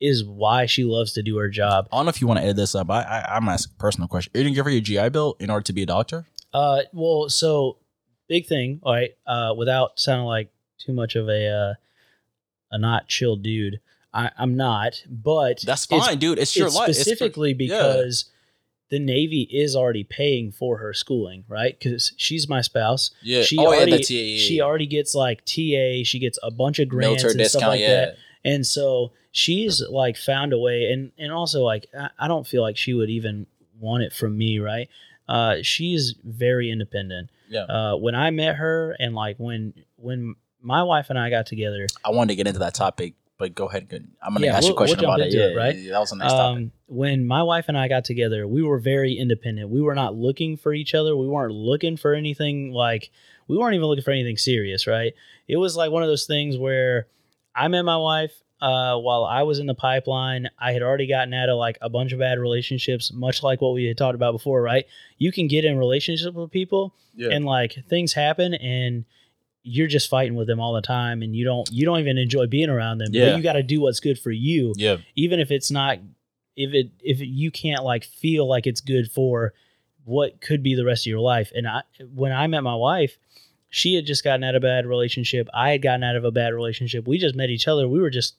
[0.00, 1.86] is why she loves to do her job.
[1.92, 2.90] I don't know if you want to edit this up.
[2.90, 4.30] I, I I'm asking a personal question.
[4.34, 6.26] You didn't give her your GI Bill in order to be a doctor?
[6.52, 7.76] Uh, well, so
[8.28, 9.10] big thing, all right.
[9.26, 11.74] Uh, without sounding like too much of a uh,
[12.72, 13.80] a not chill dude,
[14.12, 15.02] I, I'm not.
[15.08, 16.38] But That's it's- fine, dude.
[16.38, 16.88] It's your it's life.
[16.88, 17.76] It's for- specifically yeah.
[17.76, 18.30] because
[18.90, 21.78] the Navy is already paying for her schooling, right?
[21.78, 23.12] Because she's my spouse.
[23.22, 23.42] Yeah.
[23.42, 26.02] She oh already yeah, yeah, she already gets like TA.
[26.04, 28.16] She gets a bunch of grants military and stuff like that.
[28.44, 32.62] And so she's like found a way, and and also like I, I don't feel
[32.62, 33.46] like she would even
[33.78, 34.88] want it from me, right?
[35.28, 37.30] Uh, she's very independent.
[37.48, 37.62] Yeah.
[37.62, 41.86] Uh, when I met her, and like when when my wife and I got together,
[42.04, 43.88] I wanted to get into that topic, but go ahead.
[44.22, 45.32] I'm gonna Yeah, ask you a question we'll about it.
[45.32, 45.76] Yeah, it, right?
[45.76, 46.56] yeah, that was a nice topic.
[46.58, 49.70] um, when my wife and I got together, we were very independent.
[49.70, 51.16] We were not looking for each other.
[51.16, 53.10] We weren't looking for anything like
[53.48, 55.12] we weren't even looking for anything serious, right?
[55.48, 57.08] It was like one of those things where
[57.56, 60.48] I met my wife uh, while I was in the pipeline.
[60.58, 63.72] I had already gotten out of like a bunch of bad relationships, much like what
[63.72, 64.84] we had talked about before, right?
[65.18, 67.30] You can get in relationships with people Yeah.
[67.32, 69.04] and like things happen and
[69.70, 72.46] you're just fighting with them all the time and you don't you don't even enjoy
[72.46, 73.08] being around them.
[73.12, 73.30] Yeah.
[73.30, 74.72] But you got to do what's good for you.
[74.76, 74.96] Yeah.
[75.14, 75.98] even if it's not
[76.56, 79.54] if it if you can't like feel like it's good for
[80.04, 81.52] what could be the rest of your life.
[81.54, 81.82] And i
[82.14, 83.16] when i met my wife
[83.72, 85.48] she had just gotten out of a bad relationship.
[85.54, 87.06] I had gotten out of a bad relationship.
[87.06, 87.86] We just met each other.
[87.88, 88.34] We were just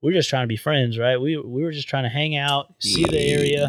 [0.00, 1.20] we were just trying to be friends right?
[1.20, 3.66] We, we were just trying to hang out see the area.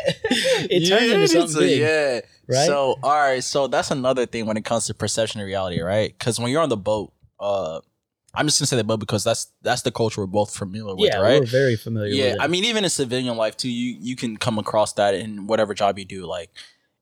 [0.70, 2.22] it turned into something so, big Yeah.
[2.47, 2.68] right?
[2.68, 6.14] So all right, so that's another thing when it comes to perception and reality, right?
[6.18, 7.80] Because when you're on the boat, uh,
[8.36, 11.10] I'm just gonna say the boat because that's that's the culture we're both familiar with,
[11.12, 11.39] yeah right?
[11.39, 14.58] we're very familiar yeah, I mean, even in civilian life too, you you can come
[14.58, 16.26] across that in whatever job you do.
[16.26, 16.49] Like,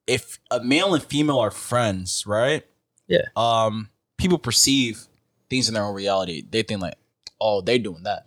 [0.08, 2.66] if a male and female are friends, right?
[3.08, 3.28] Yeah.
[3.36, 5.02] Um, people perceive
[5.50, 6.44] things in their own reality.
[6.50, 6.96] They think like,
[7.40, 8.26] oh, they're doing that.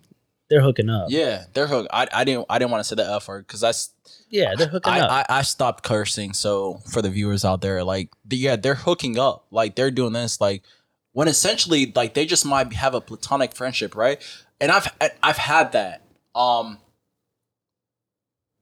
[0.50, 1.88] they're hooking up Yeah, they're hooked.
[1.92, 3.90] I, I didn't I didn't want to say the f word because that's
[4.28, 6.32] yeah they're hooking I, up I, I stopped cursing.
[6.32, 9.46] So for the viewers out there, like yeah, they're hooking up.
[9.50, 10.40] Like they're doing this.
[10.40, 10.62] Like
[11.12, 14.20] when essentially like they just might have a platonic friendship, right?
[14.60, 14.88] And I've
[15.22, 16.02] I've had that.
[16.34, 16.78] Um,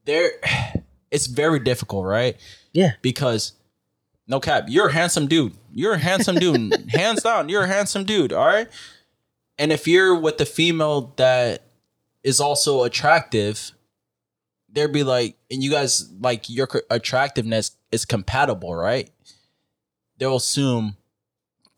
[0.05, 0.33] there,
[1.11, 2.37] it's very difficult, right?
[2.73, 2.93] Yeah.
[3.03, 3.53] Because
[4.27, 5.55] no cap, you're a handsome dude.
[5.73, 7.49] You're a handsome dude, hands down.
[7.49, 8.33] You're a handsome dude.
[8.33, 8.69] All right.
[9.59, 11.65] And if you're with the female that
[12.23, 13.73] is also attractive,
[14.73, 19.11] they'd be like, and you guys like your attractiveness is compatible, right?
[20.19, 20.97] They'll assume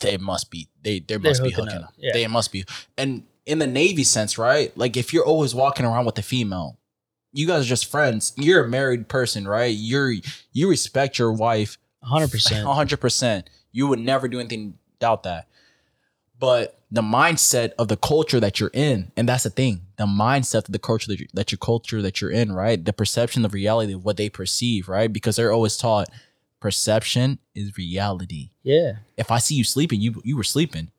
[0.01, 1.95] they must be they they must be hooking hooking up, up.
[1.97, 2.13] yeah.
[2.13, 2.65] They must be.
[2.97, 4.77] And in the Navy sense, right?
[4.77, 6.79] Like if you're always walking around with a female,
[7.33, 8.33] you guys are just friends.
[8.37, 9.75] You're a married person, right?
[9.75, 10.15] You're
[10.53, 13.51] you respect your wife 100% hundred percent.
[13.73, 15.49] You would never do anything doubt that.
[16.39, 20.67] But the mindset of the culture that you're in, and that's the thing, the mindset
[20.67, 22.85] of the culture that, you, that your culture that you're in, right?
[22.85, 25.13] The perception of reality of what they perceive, right?
[25.13, 26.09] Because they're always taught
[26.61, 28.51] perception is reality.
[28.63, 30.91] yeah If I see you sleeping, you you were sleeping.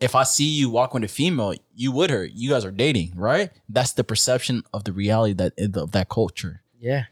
[0.00, 2.24] If I see you walk with a female, you would her.
[2.24, 3.50] You guys are dating, right?
[3.68, 6.62] That's the perception of the reality that of that culture.
[6.80, 7.04] Yeah,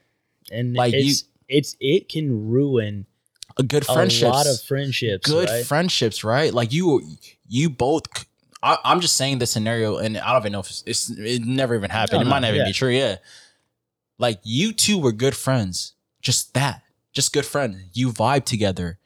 [0.51, 3.07] and Like, you- it's it's it can ruin
[3.59, 5.25] A good friendship, a lot of friendships.
[5.31, 5.65] good right?
[5.65, 6.53] friendships, right?
[6.53, 8.03] Like you, you both.
[8.63, 11.43] I, I'm just saying this scenario, and I don't even know if it's, it's it
[11.43, 12.23] never even happened.
[12.23, 12.65] It might even yeah.
[12.65, 12.91] be true.
[12.91, 13.17] Yeah,
[14.19, 15.95] like you two were good friends.
[16.21, 16.83] Just that,
[17.13, 17.79] just good friends.
[17.95, 18.99] You vibe together,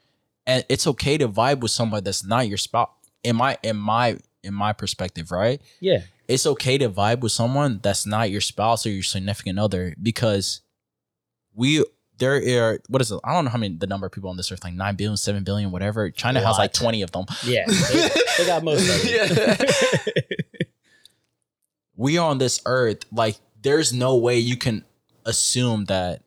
[0.47, 2.91] and it's okay to vibe with someone that's not your spouse.
[3.23, 5.63] In my, in my, in my perspective, right?
[5.81, 9.95] yeah, It's okay to vibe with someone that's not your spouse or your significant other
[10.03, 10.61] because
[11.55, 11.85] we
[12.19, 13.21] there are what is it?
[13.25, 15.17] I don't know how many the number of people on this earth, like nine billion,
[15.17, 16.11] seven billion, whatever.
[16.11, 17.27] China has like twenty of them.
[17.45, 17.65] yeah.
[17.67, 18.09] They,
[18.39, 20.47] they got most of it.
[21.97, 24.85] We are on this earth, like there's no way you can
[25.25, 26.23] assume that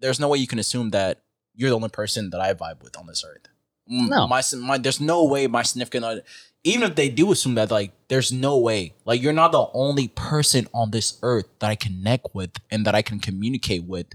[0.00, 1.20] there's no way you can assume that
[1.54, 3.46] you're the only person that I vibe with on this earth.
[3.88, 4.26] No.
[4.26, 6.22] my, my there's no way my significant other,
[6.66, 10.08] even if they do assume that, like there's no way, like you're not the only
[10.08, 14.08] person on this earth that I connect with and that I can communicate with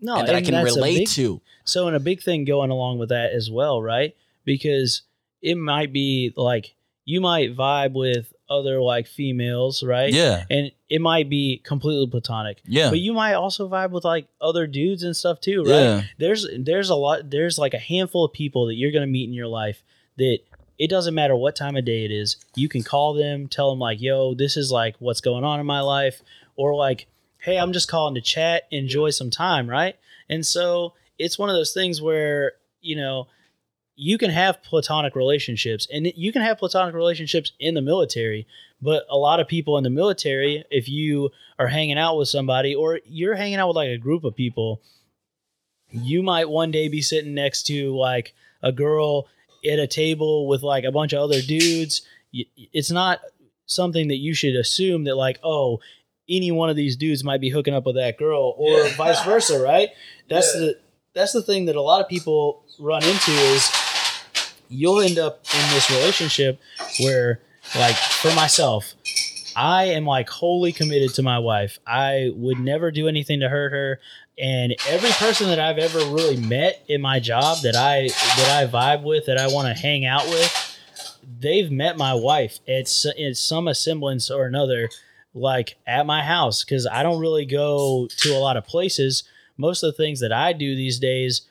[0.00, 1.40] no, and that I can relate big- to.
[1.64, 4.14] So, and a big thing going along with that as well, right?
[4.44, 5.02] Because
[5.42, 10.12] it might be like you might vibe with other like females, right?
[10.12, 14.28] Yeah, And it might be completely platonic, yeah, but you might also vibe with like
[14.40, 15.70] other dudes and stuff too, right?
[15.72, 19.10] yeah, there's there's a lot there's like a handful of people that you're going to
[19.10, 19.82] meet in your life
[20.18, 20.38] that
[20.78, 23.78] it doesn't matter what time of day it is you can call them tell them
[23.78, 26.22] like yo this is like what's going on in my life
[26.56, 27.06] or like
[27.38, 29.96] hey i'm just calling to chat enjoy some time right?
[30.28, 33.28] And so it's one of those things where you know
[33.94, 38.46] you can have platonic relationships and you can have platonic relationships in the military
[38.82, 42.74] but a lot of people in the military if you are hanging out with somebody
[42.74, 44.82] or you're hanging out with like a group of people
[45.90, 49.28] you might one day be sitting next to like a girl
[49.70, 52.02] at a table with like a bunch of other dudes
[52.32, 53.20] it's not
[53.66, 55.80] something that you should assume that like oh
[56.28, 58.96] any one of these dudes might be hooking up with that girl or Yeah.
[58.96, 59.90] vice versa right
[60.28, 60.60] that's Yeah.
[60.60, 60.78] the
[61.14, 63.70] that's the thing that a lot of people run into is
[64.68, 66.60] you'll end up in this relationship
[67.00, 67.40] where
[67.76, 68.94] like for myself
[69.56, 73.72] i am like wholly committed to my wife i would never do anything to hurt
[73.72, 74.00] her
[74.38, 78.66] and every person that i've ever really met in my job that i that i
[78.70, 80.78] vibe with that i want to hang out with
[81.40, 84.88] they've met my wife it's in some semblance or another
[85.34, 89.24] like at my house because i don't really go to a lot of places
[89.56, 91.42] most of the things that i do these days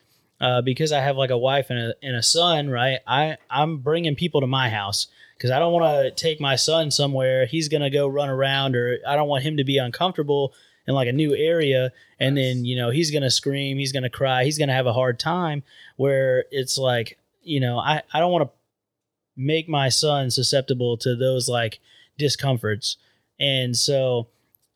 [0.42, 3.00] uh, because I have like a wife and a, and a son, right?
[3.08, 5.08] I I'm bringing people to my house
[5.38, 7.46] because I don't want to take my son somewhere.
[7.46, 10.54] He's gonna go run around, or I don't want him to be uncomfortable
[10.88, 14.44] in like a new area, and then you know he's gonna scream, he's gonna cry,
[14.44, 15.64] he's gonna have a hard time.
[15.98, 18.56] Where it's like you know I I don't want to
[19.38, 21.80] make my son susceptible to those like
[22.18, 22.98] discomforts,
[23.40, 24.28] and so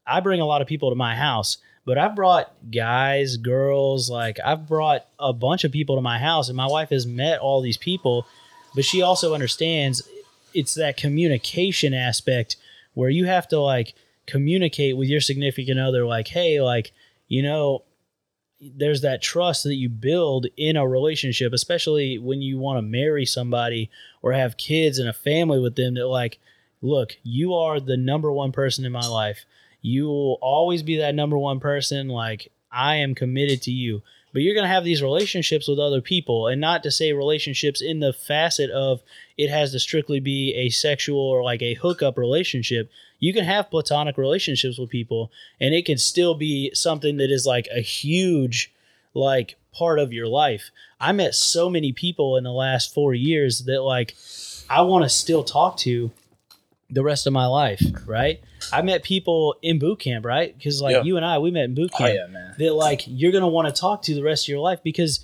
[0.06, 1.58] I bring a lot of people to my house
[1.90, 6.48] but I've brought guys, girls, like I've brought a bunch of people to my house,
[6.48, 8.28] and my wife has met all these people,
[8.76, 10.08] but she also understands
[10.54, 12.58] it's that communication aspect
[12.94, 13.96] where you have to like
[14.30, 16.92] communicate with your significant other, like, hey, like,
[17.28, 17.84] you know,
[18.62, 23.26] there's that trust that you build in a relationship, especially when you want to marry
[23.26, 23.90] somebody
[24.22, 26.40] or have kids and a family with them that, like,
[26.82, 29.46] look, you are the number one person in my life.
[29.82, 34.02] You will always be that number one person like i am committed to you.
[34.32, 37.82] But you're going to have these relationships with other people and not to say relationships
[37.82, 39.02] in the facet of
[39.38, 43.70] it has to strictly be a sexual or like a hookup relationship you can have
[43.70, 48.72] platonic relationships with people and it can still be something that is like a huge
[49.14, 53.66] like part of your life i met so many people in the last four years
[53.66, 54.16] that like
[54.70, 56.12] i want to still talk to
[56.90, 58.42] the rest of my life right
[58.74, 60.54] I met people in boot camp, right?
[60.56, 61.04] Because like Yeah.
[61.04, 62.14] you and I, we met in boot Oh camp.
[62.14, 62.56] yeah, man.
[62.60, 65.24] That like you're gonna want to talk to the rest of your life because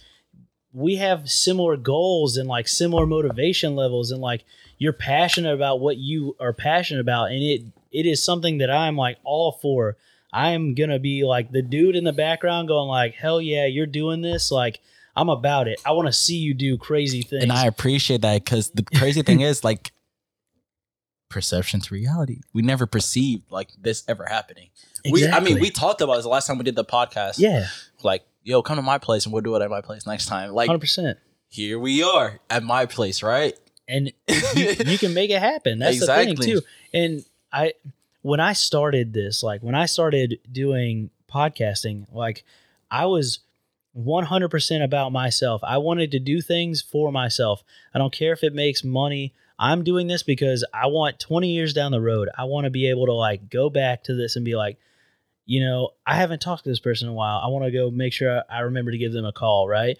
[0.71, 4.45] we have similar goals and like similar motivation levels and like
[4.77, 7.61] you're passionate about what you are passionate about and it
[7.95, 9.97] it is something that I'm like all for.
[10.33, 14.21] I'm gonna be like the dude in the background going like, hell yeah, you're doing
[14.21, 14.51] this.
[14.51, 14.81] Like
[15.15, 15.79] I'm about it.
[15.85, 17.43] I want to see you do crazy things.
[17.43, 19.91] And I appreciate that because the crazy thing is like
[21.29, 22.41] perception to reality.
[22.53, 24.69] We never perceived like this ever happening.
[25.09, 27.35] We, I mean, we talked about this the last time we did the podcast.
[27.37, 27.67] yeah,
[28.03, 30.51] Like, yo, come to my place and we'll do it at my place next time.
[30.51, 31.19] Like, hundred percent.
[31.47, 33.53] here we are at my place, right?
[33.87, 35.77] and you, you can make it happen.
[35.77, 36.35] That's the Exactly.
[36.35, 36.61] thing too.
[36.91, 37.23] And
[37.55, 37.73] I,
[38.21, 42.43] when I started this, like when I started doing podcasting, like
[42.91, 43.39] I was
[43.97, 45.61] 100% about myself.
[45.63, 47.63] I wanted to do things for myself.
[47.93, 49.33] I don't care if it makes money.
[49.57, 52.27] I'm doing this because I want 20 years down the road.
[52.37, 54.77] I want to be able to like go back to this and be like,
[55.45, 57.39] you know, I haven't talked to this person in a while.
[57.41, 59.97] I want to go make sure I remember to give them a call, right?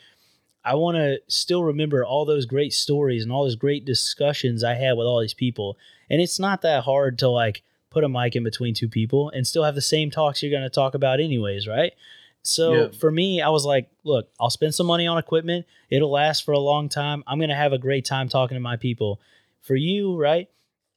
[0.66, 4.74] I want to still remember all those great stories and all those great discussions I
[4.74, 5.78] had with all these people.
[6.10, 7.62] And it's not that hard to like
[7.92, 10.64] put a mic in between two people and still have the same talks you're going
[10.64, 11.94] to talk about anyways, right?
[12.42, 12.88] So Yeah.
[13.00, 15.66] for me, I was like, look, I'll spend some money on equipment.
[15.90, 17.24] It'll last for a long time.
[17.28, 19.20] I'm going to have a great time talking to my people.
[19.62, 20.50] For you, right?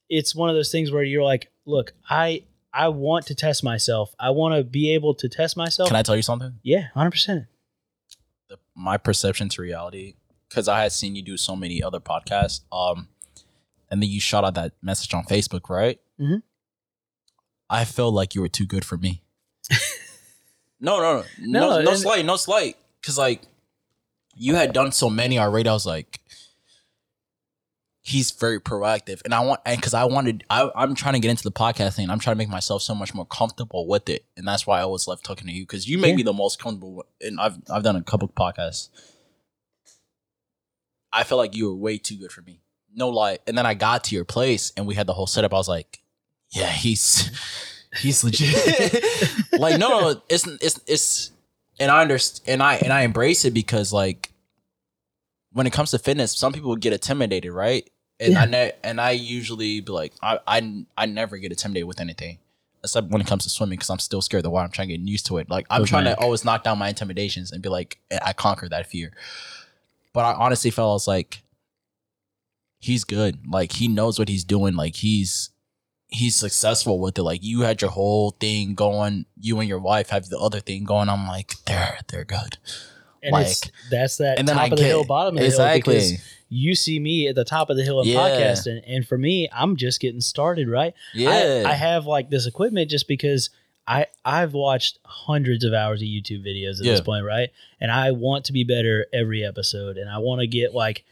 [0.08, 2.42] It's one of those things where you're like, look, I
[2.72, 4.14] I want to test myself.
[4.20, 5.88] I want to be able to test myself.
[5.88, 6.54] Can I tell you something?
[6.62, 7.46] yeah, 100%.
[8.49, 10.14] The, my perception to reality,
[10.49, 13.09] because I had seen you do so many other podcasts, um,
[13.90, 16.01] and then you shot out that message on Facebook, right?
[16.18, 16.42] Mhm.
[17.70, 19.22] I felt like you were too good for me.
[20.80, 23.42] no, no, no, No, no, no slight, no slight, because like
[24.34, 25.68] you had done so many already.
[25.68, 26.20] I was like,
[28.09, 31.30] he's very proactive, and I want, and because I wanted, I, I'm trying to get
[31.30, 32.09] into the podcast thing.
[32.11, 34.86] I'm trying to make myself so much more comfortable with it, and that's why I
[34.86, 36.16] was left talking to you because you make Yeah.
[36.16, 37.04] me the most comfortable.
[37.20, 38.88] And I've I've done a couple podcasts.
[41.12, 42.61] I felt like you were way too good for me.
[42.94, 43.38] No lie.
[43.46, 45.52] And then I got to your place and we had the whole setup.
[45.54, 46.00] I was like,
[46.50, 47.30] yeah, he's
[48.00, 49.02] he's legit.
[49.52, 51.30] like, no, no, it's it's it's
[51.80, 54.32] and I understand and I and I embrace it because like
[55.52, 57.88] when it comes to fitness, some people get intimidated, right?
[58.20, 62.00] And I ne- and I usually be like, I, I I never get intimidated with
[62.00, 62.38] anything.
[62.82, 64.64] Except when it comes to swimming, because I'm still scared of the water.
[64.64, 65.50] I'm trying to get used to it.
[65.50, 68.68] Like I'm trying to always knock down my intimidations and be like, eh, I conquer
[68.68, 69.12] that fear.
[70.12, 71.42] But I honestly felt I was like,
[72.78, 73.40] he's good.
[73.50, 74.74] Like he knows what he's doing.
[74.74, 75.50] Like he's
[76.06, 77.22] he's successful with it.
[77.22, 79.26] Like you had your whole thing going.
[79.38, 81.08] You and your wife have the other thing going.
[81.08, 82.58] I'm like, they're they're good.
[83.22, 85.40] And like, it's that's that and then top I of the get- hill, bottom of
[85.40, 85.94] the exactly.
[86.00, 88.16] hill because you see me at the top of the hill in Yeah.
[88.20, 90.94] podcasting, and for me, I'm just getting started, right?
[91.14, 93.50] yeah, I, I have like this equipment just because
[93.86, 96.92] I I've watched hundreds of hours of YouTube videos at Yeah.
[96.92, 97.50] this point, right?
[97.80, 101.04] And I want to be better every episode, and I want to get like.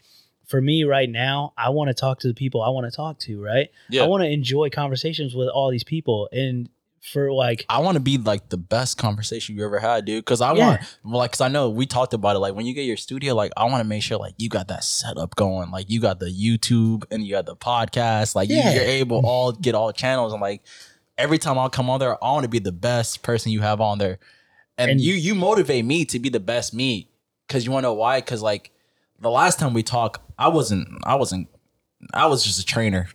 [0.45, 3.19] For me right now, I want to talk to the people I want to talk
[3.19, 3.67] to, right?
[3.89, 4.03] Yeah.
[4.03, 6.29] I want to enjoy conversations with all these people.
[6.31, 6.69] And
[7.11, 10.23] for like, I want to be like the best conversation you ever had, dude.
[10.23, 10.67] Because I Yeah.
[10.67, 12.39] want, like, because I know we talked about it.
[12.39, 14.67] Like, when you get your studio, like, I want to make sure like you got
[14.69, 15.71] that setup going.
[15.71, 18.35] Like, you got the YouTube and you got the podcast.
[18.35, 18.69] Like, Yeah.
[18.71, 20.33] you, you're able all get all channels.
[20.33, 20.61] And like,
[21.17, 23.81] every time I come on there, I want to be the best person you have
[23.81, 24.19] on there.
[24.77, 27.09] And, And- you, you motivate me to be the best me.
[27.47, 28.19] Because you want to know why?
[28.19, 28.71] Because like
[29.21, 31.47] the last time we talked, I wasn't, I wasn't,
[32.13, 33.07] I was just a trainer.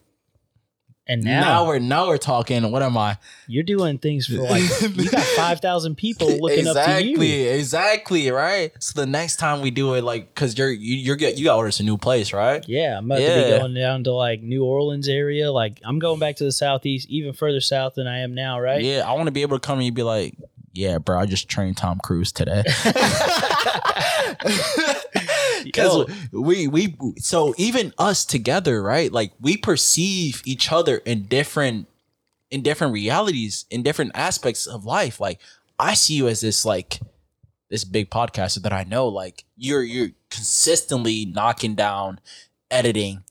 [1.06, 2.70] And Now, now, we're now we're talking.
[2.70, 3.18] What am I?
[3.48, 4.62] you're doing things for like
[4.96, 7.14] you got five thousand people looking up to you.
[7.14, 8.72] exactly, exactly, right.
[8.78, 11.56] So the next time we do it, like, cause you're you, you're get you got
[11.56, 12.64] orders a new place, right?
[12.68, 15.50] Yeah, I'm about to be going down to like New Orleans area.
[15.50, 18.82] Like I'm going back to the southeast, even further south than I am now, right?
[18.82, 20.36] Yeah, I want to be able to come and be like,
[20.72, 22.62] yeah, bro, I just trained Tom Cruise today.
[25.72, 29.10] Because we we so even us together, right?
[29.12, 31.88] Like we perceive each other in different
[32.50, 35.20] in different realities, in different aspects of life.
[35.20, 35.40] Like
[35.78, 37.00] I see you as this like
[37.70, 39.08] this big podcaster that I know.
[39.08, 42.20] Like you're you're consistently knocking down,
[42.70, 43.22] editing,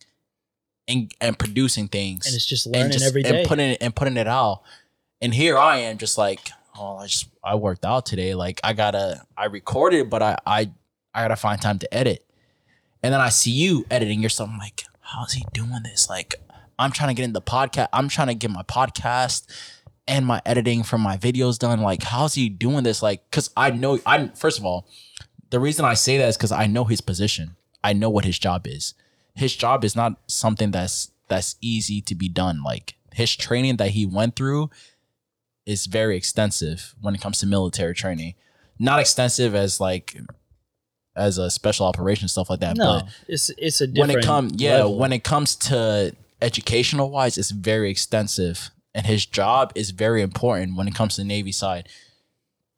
[0.87, 3.39] and and producing things, And it's just learning just- every day.
[3.41, 4.63] and putting it and putting it out.
[5.21, 8.33] And here I am, just like, oh, I just I worked out today.
[8.33, 10.71] Like I gotta, I recorded, but I I
[11.13, 12.25] I gotta find time to edit.
[13.03, 14.49] And then I see you editing yourself.
[14.51, 16.09] I'm like, how's he doing this?
[16.09, 16.35] Like,
[16.77, 17.87] I'm trying to get in the podcast.
[17.93, 19.45] I'm trying to get my podcast
[20.07, 21.81] and my editing from my videos done.
[21.81, 23.01] Like, how's he doing this?
[23.01, 24.87] Like, cause I know I first of all,
[25.49, 27.55] the reason I say that is because I know his position.
[27.83, 28.93] I know what his job is.
[29.35, 32.63] His job is not something that's that's easy to be done.
[32.63, 34.69] Like his training that he went through
[35.65, 38.35] is very extensive when it comes to military training.
[38.79, 40.17] Not extensive as like
[41.15, 44.53] as a special operation stuff like that, no, but it's it's a when it comes
[44.61, 44.97] yeah level.
[44.97, 50.75] when it comes to educational wise it's very extensive and his job is very important
[50.75, 51.87] when it comes to the navy side.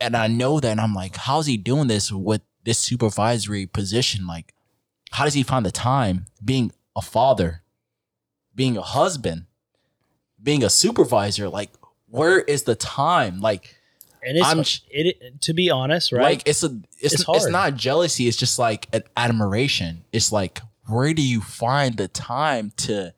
[0.01, 4.25] And i know that and i'm like how's he doing this with this supervisory position?
[4.27, 4.53] Like
[5.11, 7.61] how does he find the time being a father
[8.55, 9.45] being a husband
[10.41, 11.49] being a supervisor?
[11.49, 11.71] Like
[12.09, 13.39] where is the time?
[13.39, 13.75] Like
[14.25, 16.21] and it's I'm- it, to be honest, right?
[16.23, 16.67] like it's a
[16.99, 18.27] it's It's it's, not jealousy.
[18.27, 20.03] It's just like an admiration.
[20.11, 23.13] It's like where do you find the time to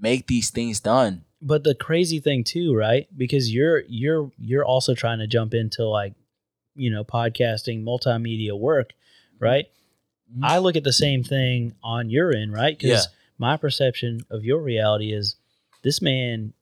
[0.00, 1.24] make these things done?
[1.44, 3.08] but the crazy thing too, right?
[3.16, 6.14] Because you're you're you're also trying to jump into like,
[6.76, 8.90] you know, podcasting, multimedia work,
[9.40, 9.66] right?
[10.32, 10.44] Mhm.
[10.44, 12.78] I look at the same thing on your end, right?
[12.78, 13.12] Because Yeah.
[13.38, 15.34] my perception of your reality is
[15.82, 16.52] this man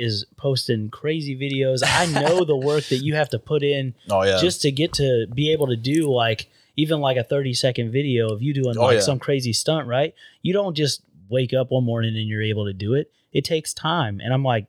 [0.00, 1.82] is posting crazy videos.
[1.84, 4.92] I know the work that you have to put in Oh yeah, just to get
[4.94, 8.78] to be able to do like even like a 30 second video of you doing
[8.78, 9.00] Oh, like yeah.
[9.00, 10.14] some crazy stunt, right?
[10.42, 13.10] You don't just wake up one morning and you're able to do it.
[13.32, 14.20] It takes time.
[14.20, 14.66] And I'm like,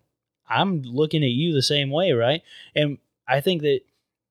[0.49, 2.41] I'm looking at you the same way, right?
[2.75, 3.81] And I think that,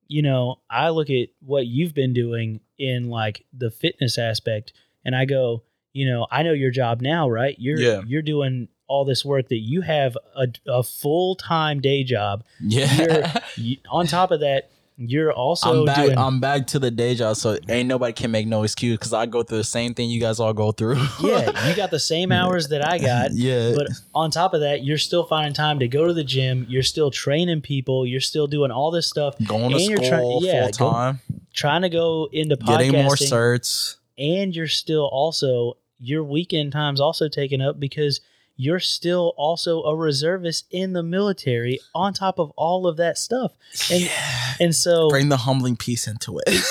[0.07, 4.73] you know, I look at what you've been doing in like the fitness aspect
[5.03, 7.55] and I go, you know, I know your job now, right?
[7.57, 8.01] You're Yeah.
[8.05, 12.43] you're doing all this work that you have a, a full-time day job.
[12.59, 13.39] yeah.
[13.57, 16.05] You, on top of that, you're also I'm back.
[16.05, 19.13] doing I'm back to the day job, so ain't nobody can make no excuse because
[19.13, 20.95] I go through the same thing you guys all go through.
[21.23, 23.31] yeah, you got the same hours that I got.
[23.33, 26.65] yeah, But on top of that, you're still finding time to go to the gym.
[26.69, 28.05] You're still training people.
[28.05, 29.35] You're still doing all this stuff.
[29.45, 31.19] going to school trying- yeah, full go- time,
[31.53, 32.91] Trying to go into podcasting.
[32.91, 33.97] getting more certs.
[34.17, 38.21] and you're still also your weekend time's also taken up because
[38.61, 43.53] you're still also a reservist in the military on top of all of that stuff.
[43.91, 44.53] And yeah.
[44.59, 46.63] and so Bring the humbling piece into it.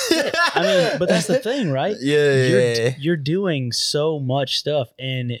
[0.55, 1.95] I mean, but that's the thing, right?
[2.01, 2.95] Yeah, you're, yeah.
[2.97, 5.33] you're doing so much stuff and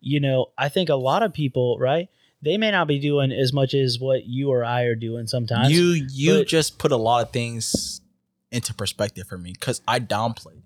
[0.00, 2.08] you know i think a lot of people right
[2.42, 5.70] they may not be doing as much as what you or i are doing sometimes
[5.70, 8.00] you you just put a lot of things
[8.50, 10.62] into perspective for me because I downplayed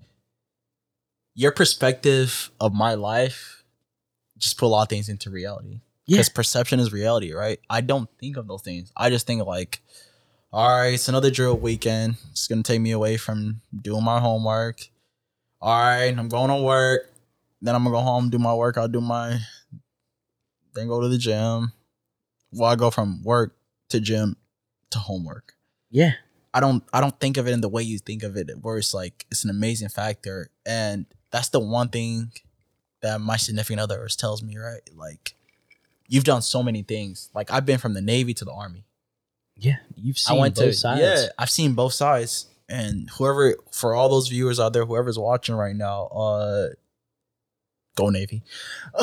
[1.34, 3.59] your perspective of my life.
[4.40, 6.16] Just put a lot of things into reality Yeah.
[6.16, 7.60] because perception is reality, right?
[7.70, 8.90] I don't think of those things.
[8.96, 9.80] I just think like,
[10.52, 12.16] all right, it's another drill weekend.
[12.32, 14.80] It's gonna take me away from doing my homework.
[15.60, 17.02] All right, I'm going to work.
[17.62, 18.78] Then I'm gonna go home, do my work.
[18.78, 19.38] I'll do my,
[20.74, 21.72] then go to the gym.
[22.52, 23.54] Well, I go from work
[23.90, 24.36] to gym
[24.90, 25.54] to homework.
[25.90, 26.12] yeah
[26.52, 28.78] I don't I don't think of it in the way you think of it, where
[28.78, 32.32] it's like it's an amazing factor, and that's the one thing
[33.02, 34.80] that my significant other always tells me, right?
[34.94, 35.34] Like,
[36.10, 37.30] you've done so many things.
[37.34, 38.84] Like I've been from the Navy to the Army.
[39.56, 41.00] Yeah, you've seen I went both to sides.
[41.00, 45.54] yeah, I've seen both sides, and whoever for all those viewers out there, whoever's watching
[45.54, 46.68] right now, uh,
[47.96, 48.42] go Navy.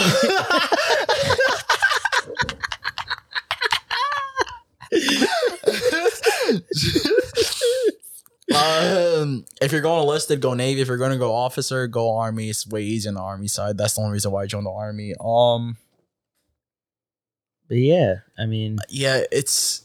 [8.56, 10.82] um, if you're going enlisted, go Navy.
[10.82, 12.50] If you're going to go officer, go Army.
[12.50, 13.78] It's way easier on the Army side.
[13.78, 15.14] That's the only reason why I joined the Army.
[15.20, 15.78] Um,
[17.68, 19.84] But yeah, I mean, yeah, it's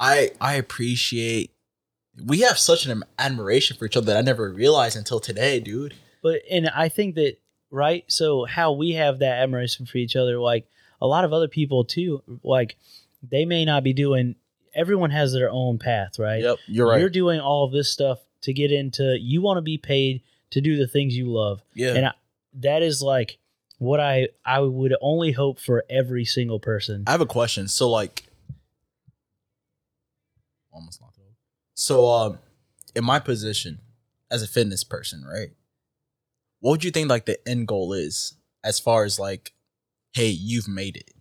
[0.00, 1.50] I I appreciate.
[2.24, 5.94] We have such an admiration for each other that I never realized until today, dude.
[6.22, 7.36] but and I think that
[7.70, 8.04] right.
[8.08, 10.66] So how we have that admiration for each other, like
[11.00, 12.76] a lot of other people too, like
[13.22, 14.36] they may not be doing.
[14.74, 16.42] Everyone has their own path, right?
[16.42, 17.00] Yep, you're right.
[17.00, 19.18] You're doing all of this stuff to get into.
[19.20, 22.12] You want to be paid to do the things you love, yeah, and I,
[22.54, 23.38] that is like
[23.78, 27.04] what I I would only hope for every single person.
[27.06, 27.68] I have a question.
[27.68, 28.24] So like,
[30.72, 31.12] almost over.
[31.74, 32.38] So um,
[32.94, 33.80] in my position
[34.30, 35.50] as a fitness person, right?
[36.60, 39.52] What would you think like the end goal is as far as like,
[40.12, 41.11] hey, you've made it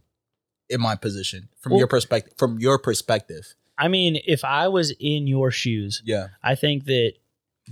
[0.72, 2.34] in my position from Well- your perspective.
[2.38, 7.14] From your perspective, I mean, if I was in your shoes, yeah, I think that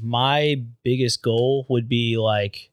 [0.02, 2.72] my biggest goal would be like,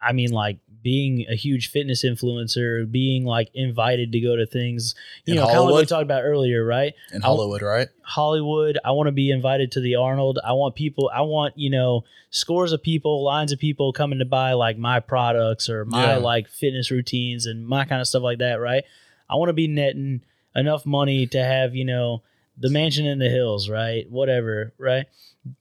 [0.00, 4.94] I mean, like being a huge fitness influencer, being like invited to go to things,
[5.24, 5.88] you In know, kind of like we Hollywood?
[5.88, 6.94] talked about earlier, right?
[7.12, 7.88] in Hollywood, right?
[8.02, 8.78] Hollywood.
[8.84, 10.38] I want to be invited to the Arnold.
[10.44, 14.24] I want people, I want, you know, scores of people, lines of people coming to
[14.26, 16.16] buy like my products or my Yeah.
[16.18, 18.84] like fitness routines and my kind of stuff like that, right?
[19.28, 20.20] I want to be netting
[20.54, 22.22] enough money to have, you know,
[22.58, 24.08] the mansion in the hills, right?
[24.10, 25.06] Whatever, right?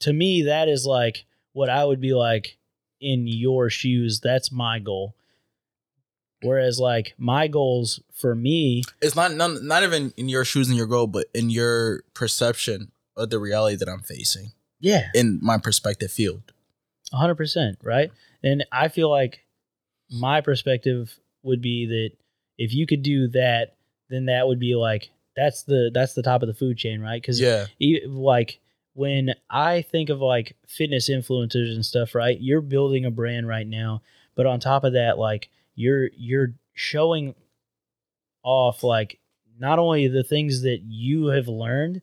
[0.02, 2.58] To me, that is like what I would be like
[3.04, 4.20] in your shoes.
[4.22, 5.16] That's my goal.
[6.42, 10.78] Whereas, like, my goals for me, It's not not, not even in your shoes and
[10.78, 15.58] your goal, but in your perception of the reality that I'm facing yeah, in my
[15.58, 16.52] perspective field.
[17.14, 18.12] hundred percent, right?
[18.44, 19.46] And I feel like
[20.10, 22.12] my perspective would be that
[22.58, 23.76] if you could do that,
[24.10, 27.22] then that would be like that's the that's the top of the food chain, right?
[27.22, 27.68] Because Yeah,
[28.08, 28.60] like
[28.94, 32.40] when I think of like fitness influencers and stuff, right?
[32.40, 34.02] You're building a brand right now,
[34.36, 37.36] but on top of that, like you're you're showing
[38.44, 39.20] off like
[39.60, 42.02] not only the things that you have learned,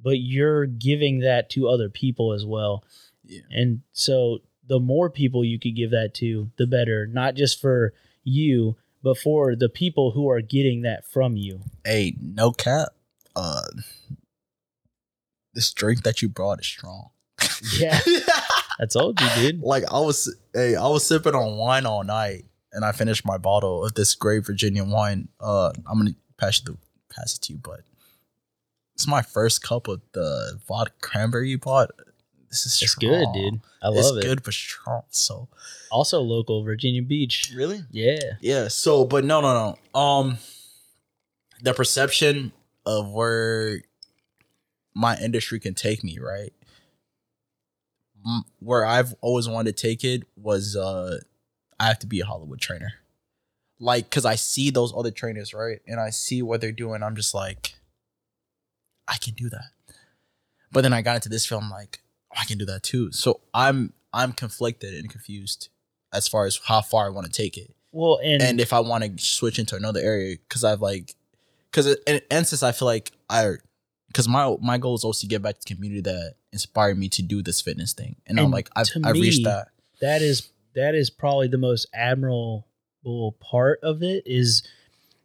[0.00, 2.84] but you're giving that to other people as well.
[3.24, 3.40] yeah.
[3.50, 7.94] And so the more people you could give that to, the better, not just for
[8.22, 11.60] you, but for the people who are getting that from you.
[11.84, 12.90] Hey, no cap.
[13.34, 13.62] Uh,
[15.58, 17.10] this drink that you brought is strong.
[17.76, 17.98] Yeah.
[18.80, 19.60] I told you, dude.
[19.60, 23.38] like I was, hey, I was sipping on wine all night, and I finished my
[23.38, 25.26] bottle of this great Virginia wine.
[25.40, 26.78] Uh, I'm gonna pass it to
[27.12, 27.80] pass it to you, but
[28.94, 31.90] it's my first cup of the vodka cranberry you bought.
[32.50, 33.10] This is It's strong.
[33.12, 33.60] good, dude.
[33.82, 34.22] I it's love it.
[34.22, 35.02] good but strong.
[35.10, 35.48] So
[35.90, 37.52] Also local, Virginia Beach.
[37.54, 38.18] really, Yeah.
[38.40, 38.68] yeah.
[38.68, 40.00] So, but no, no, no.
[40.00, 40.38] Um,
[41.62, 42.52] the perception
[42.86, 43.82] of where
[44.94, 46.52] my industry can take me, right?
[48.58, 51.18] Where I've always wanted to take it was, uh,
[51.78, 52.94] I have to be a Hollywood trainer,
[53.78, 57.02] like, cause I see those other trainers, right, and I see what they're doing.
[57.02, 57.74] I'm just like,
[59.06, 59.70] I can do that.
[60.72, 62.00] But then I got into this film, like,
[62.32, 63.12] oh, I can do that too.
[63.12, 65.68] So I'm I'm conflicted and confused
[66.12, 68.80] as far as how far I want to take it Well, and, and if I
[68.80, 71.14] want to switch into another area, because I've like,
[71.70, 73.54] because in essence, I feel like I,
[74.08, 77.08] because my my goal is also to get back to the community that inspired me
[77.10, 79.68] to do this fitness thing, and, I'm like I've I've reached that.
[80.00, 82.64] that is that is probably the most admirable
[83.40, 84.62] part of it is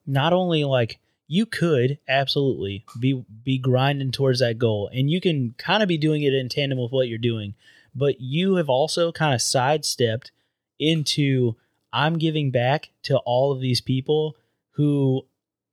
[0.05, 5.55] not only like you could absolutely be be grinding towards that goal and you can
[5.57, 7.55] kind of be doing it in tandem with what you're doing
[7.95, 10.31] but you have also kind of sidestepped
[10.79, 11.55] into
[11.91, 14.35] i'm giving back to all of these people
[14.71, 15.25] who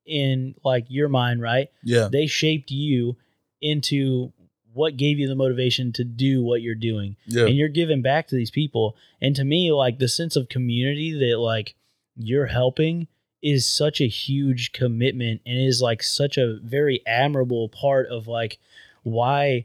[0.07, 1.69] in like your mind right?
[1.83, 3.17] Yeah, they shaped you
[3.61, 4.33] into
[4.73, 7.17] what gave you the motivation to do what you're doing.
[7.27, 8.97] Yeah, and you're giving back to these people.
[9.21, 11.75] And to me like the sense of community that like
[12.17, 13.09] you're helping
[13.43, 18.59] is such a huge commitment and is like such a very admirable part of like
[19.03, 19.65] why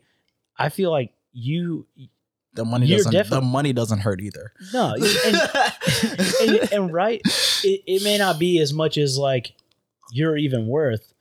[0.58, 1.86] i feel like you
[2.54, 4.54] the money doesn't defi- the money doesn't hurt either.
[4.74, 5.36] no and,
[6.42, 7.22] and, and right
[7.66, 9.54] it, it may not be as much as like
[10.12, 11.14] you're even worth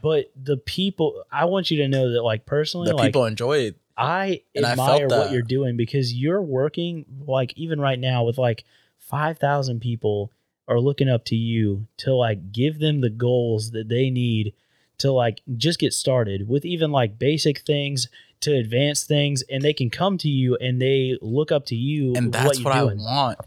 [0.00, 3.58] but the people I want you to know that like personally The like people enjoy
[3.58, 3.76] it.
[3.96, 8.38] I I admire felt what you're doing because you're working like even right now with
[8.38, 8.64] like
[8.98, 10.32] 5,000 people
[10.66, 14.54] are looking up to you to like give them the goals that they need
[14.98, 18.08] to like just get started with even like basic things
[18.40, 22.14] to advance things and they can come to you and they look up to you
[22.14, 23.38] and that's what what, I want.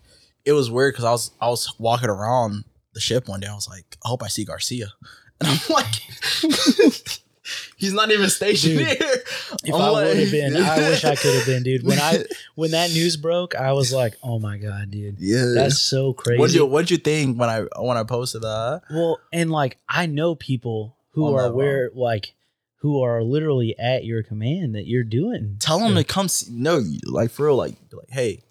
[0.46, 2.66] It was weird because I was I was walking around
[2.96, 3.48] the ship one day.
[3.48, 4.88] I was like, I hope I see Garcia,
[5.42, 5.94] and I'm like,
[7.78, 8.98] he's not even stationed Dude, here.
[9.64, 11.84] If I'm I like- would have been, I wish I could have been, dude.
[11.86, 15.80] When I when that news broke, I was like, "Oh my god, dude, yeah, that's
[15.80, 18.82] so crazy." What you What'd you think when I when I posted that?
[18.90, 22.34] Well, and like I know people who On are where like
[22.80, 25.58] who are literally at your command that you're doing.
[25.60, 26.28] Tell him to come.
[26.28, 28.44] See, no, like for real, like like, hey,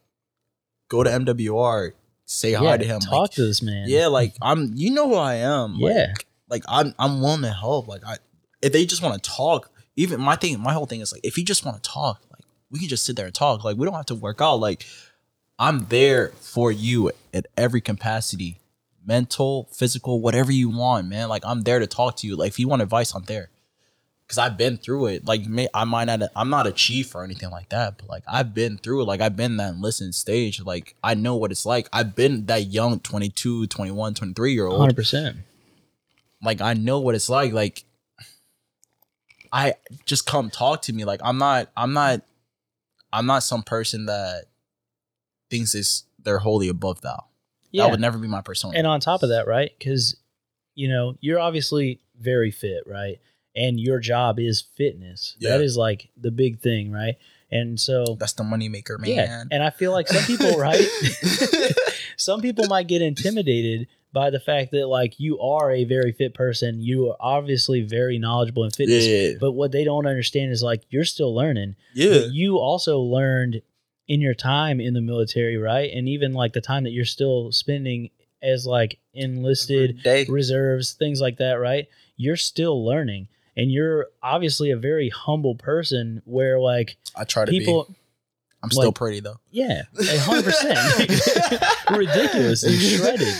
[0.89, 1.93] go to MWR,
[2.39, 3.01] say hi to him.
[3.01, 3.85] Talk Like, to this man.
[3.89, 4.73] yeah, like I'm.
[4.75, 5.79] You know who I am.
[5.79, 6.13] Like, Yeah.
[6.49, 7.89] like I'm I'm willing to help.
[7.89, 8.17] Like I
[8.63, 11.37] if they just want to talk, even my thing, my whole thing is like if
[11.39, 13.65] you just want to talk, like we can just sit there and talk.
[13.65, 14.57] Like we don't have to work out.
[14.57, 14.85] Like
[15.59, 18.59] I'm there for you at every capacity.
[19.07, 21.29] Mental, physical, whatever you want, man.
[21.29, 22.37] Like I'm there to talk to you.
[22.37, 23.51] Like if you want advice, I'm there.
[24.27, 25.27] Cause I've been through it.
[25.27, 28.23] Like may, I might not I'm not a chief or anything like that, but like
[28.27, 29.05] I've been through it.
[29.05, 30.63] Like I've been that listen stage.
[30.63, 31.89] Like I know what it's like.
[31.93, 35.37] I've been that young 22, 21, 23 year old hundred percent.
[36.43, 37.53] like I know what it's like.
[37.53, 37.85] Like
[39.53, 39.75] I
[40.07, 41.05] just come talk to me.
[41.05, 42.23] Like I'm not I'm not
[43.13, 44.45] I'm not some person that
[45.51, 47.27] thinks is they're wholly above thou.
[47.71, 47.85] Yeah.
[47.85, 48.77] That would never be my persona.
[48.79, 49.71] and on top of that, right?
[49.79, 50.17] Because
[50.75, 53.21] you know you're obviously very fit, right?
[53.57, 55.37] And your job is fitness.
[55.39, 55.51] Yeah.
[55.51, 57.17] That is like the big thing, right?
[57.51, 59.11] And so That's the moneymaker, man.
[59.11, 60.81] yeah, and I feel like some people, right?
[62.17, 66.35] some people might get intimidated by the fact that like you are a very fit
[66.35, 66.81] person.
[66.81, 69.07] You are obviously very knowledgeable in fitness.
[69.07, 69.33] yeah.
[69.41, 71.77] But what they don't understand is like you're still learning.
[71.95, 72.11] Yeah.
[72.11, 73.63] But you also learned
[74.07, 75.91] in your time in the military, right?
[75.93, 78.11] And even like the time that you're still spending
[78.43, 81.89] as like enlisted reserves, things like that, right?
[82.17, 83.29] You're still learning.
[83.57, 87.95] And you're obviously a very humble person where like I try to people be.
[88.63, 89.37] I'm still like- pretty though.
[89.51, 90.79] yeah, a hundred percent.
[91.91, 93.35] Ridiculous and shredded.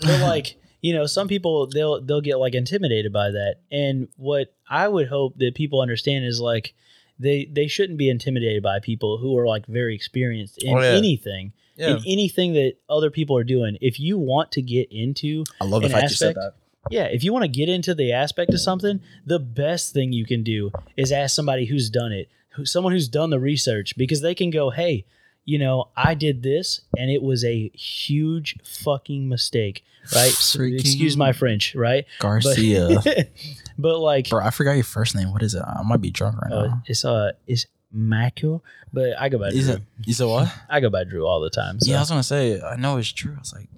[0.00, 3.56] But like, you know, some people they'll they'll get like intimidated by that.
[3.70, 6.74] And what I would hope that people understand is like
[7.18, 10.88] they they shouldn't be intimidated by people who are like very experienced in Oh, yeah.
[10.96, 11.52] anything.
[11.76, 11.96] Yeah.
[11.96, 13.78] In anything that other people are doing.
[13.80, 16.54] If you want to get into I love the an fact you said that.
[16.90, 20.26] Yeah, if you want to get into the aspect of something, the best thing you
[20.26, 24.20] can do is ask somebody who's done it, who, someone who's done the research, because
[24.20, 25.04] they can go, hey,
[25.44, 29.84] you know, I did this and it was a huge fucking mistake,
[30.14, 30.30] right?
[30.30, 32.04] Freaking excuse my French, right?
[32.18, 33.02] Garcia.
[33.78, 35.32] but like, Bro, I forgot your first name.
[35.32, 35.62] What is it?
[35.62, 36.82] I might be drunk right uh, now.
[36.86, 39.74] it's uh, it's Mako, but I go by Is Drew.
[39.74, 40.52] it you said what?
[40.68, 41.80] I go by Drew all the time.
[41.80, 41.90] So.
[41.90, 43.34] Yeah, I was gonna say, I know it's Drew.
[43.34, 43.68] I was like,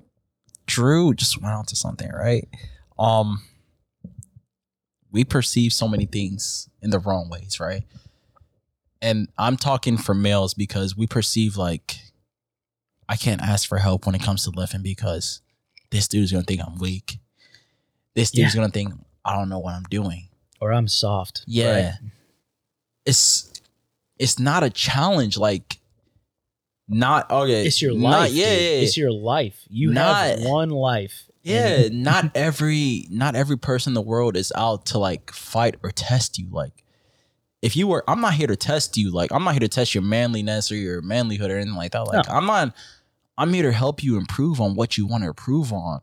[0.66, 2.46] Drew just went on to something, right?
[2.98, 3.42] Um,
[5.10, 7.84] we perceive so many things in the wrong ways, right?
[9.00, 11.96] And I'm talking for males because we perceive like
[13.08, 15.40] I can't ask for help when it comes to lifting because
[15.90, 17.18] this dude's gonna think I'm weak.
[18.14, 18.94] This dude's gonna think
[19.24, 20.28] I don't know what I'm doing.
[20.60, 21.44] or I'm soft.
[21.46, 21.72] Yeah.
[21.90, 21.94] right?
[23.04, 23.52] It's
[24.18, 25.78] it's not a challenge like
[26.88, 27.66] not okay.
[27.66, 28.32] It's your not- life.
[28.32, 28.82] yeah, yeah, yeah.
[28.82, 29.60] It's your life.
[29.68, 31.28] You have one life.
[31.44, 32.02] Yeah, mm-hmm.
[32.02, 36.38] not every not every person in the world is out to like fight or test
[36.38, 36.48] you.
[36.50, 36.84] Like
[37.60, 39.10] if you were I'm not here to test you.
[39.10, 42.04] Like I'm not here to test your manliness or your manlyhood or anything like that.
[42.04, 42.74] Like I'm not
[43.36, 46.00] I'm here to help you improve on what you want to improve on.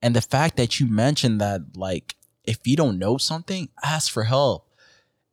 [0.00, 4.24] And the fact that you mentioned that like if you don't know something, ask for
[4.24, 4.70] help.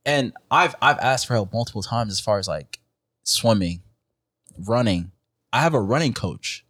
[0.05, 2.79] And I've I've asked for help multiple times as far as like
[3.23, 3.83] swimming,
[4.57, 5.13] running.
[5.53, 6.65] I have a running coach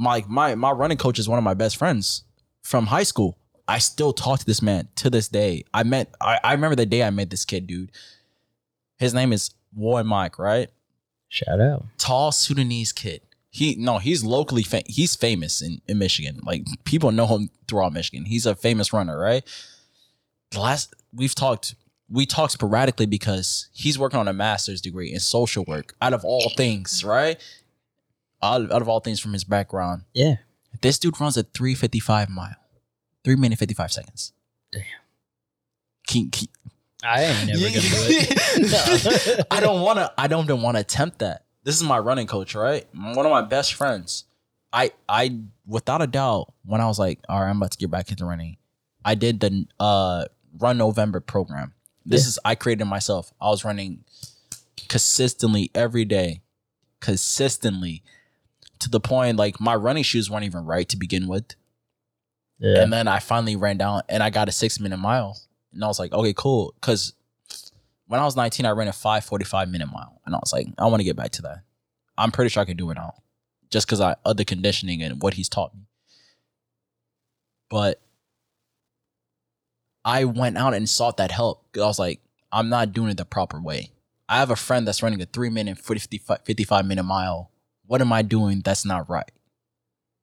[0.00, 2.24] my my my running coach is one of my best friends
[2.62, 3.36] from high school.
[3.68, 5.62] I still talk to this man to this day.
[5.74, 7.92] I met I, I remember the day I met this kid, dude.
[8.98, 10.70] His name is Roy Mike, right?
[11.28, 11.84] Shout out.
[11.98, 13.20] Tall Sudanese kid.
[13.50, 16.40] He no, he's locally fa- he's famous in, in Michigan.
[16.44, 18.24] Like people know him throughout Michigan.
[18.24, 19.44] He's a famous runner, right?
[20.50, 21.74] The last we've talked
[22.08, 26.24] we talk sporadically because he's working on a master's degree in social work out of
[26.24, 27.38] all things, right?
[28.42, 30.02] Out, out of all things from his background.
[30.14, 30.36] Yeah.
[30.82, 32.54] This dude runs a 355 mile.
[33.24, 34.32] Three minute 55 seconds.
[34.72, 34.82] Damn.
[36.06, 36.48] Can, can,
[37.04, 39.38] I ain't never gonna do it.
[39.38, 39.44] No.
[39.50, 41.44] I don't wanna I don't even wanna attempt that.
[41.64, 42.86] This is my running coach, right?
[42.94, 44.24] One of my best friends.
[44.72, 47.90] I I without a doubt, when I was like, all right, I'm about to get
[47.90, 48.56] back into running,
[49.04, 50.24] I did the uh
[50.58, 51.74] Run November program.
[52.06, 52.28] This Yeah.
[52.28, 53.32] is I created myself.
[53.40, 54.04] I was running
[54.88, 56.40] consistently every day,
[57.00, 58.02] consistently
[58.80, 61.54] to the point like my running shoes weren't even right to begin with.
[62.58, 62.82] Yeah.
[62.82, 65.38] And then I finally ran down and I got a six minute mile.
[65.72, 66.74] And I was like, okay, cool.
[66.80, 67.14] Cause
[68.06, 70.20] when I was 19, I ran a 545 minute mile.
[70.26, 71.62] And I was like, I want to get back to that.
[72.18, 73.14] I'm pretty sure I can do it now.
[73.70, 75.82] Just because I other conditioning and what he's taught me.
[77.68, 78.00] But
[80.04, 81.64] I went out and sought that help.
[81.76, 82.20] I was like,
[82.50, 83.92] I'm not doing it the proper way.
[84.28, 87.50] I have a friend that's running a three minute, 55, 55 minute mile.
[87.90, 89.28] What am I doing that's not right?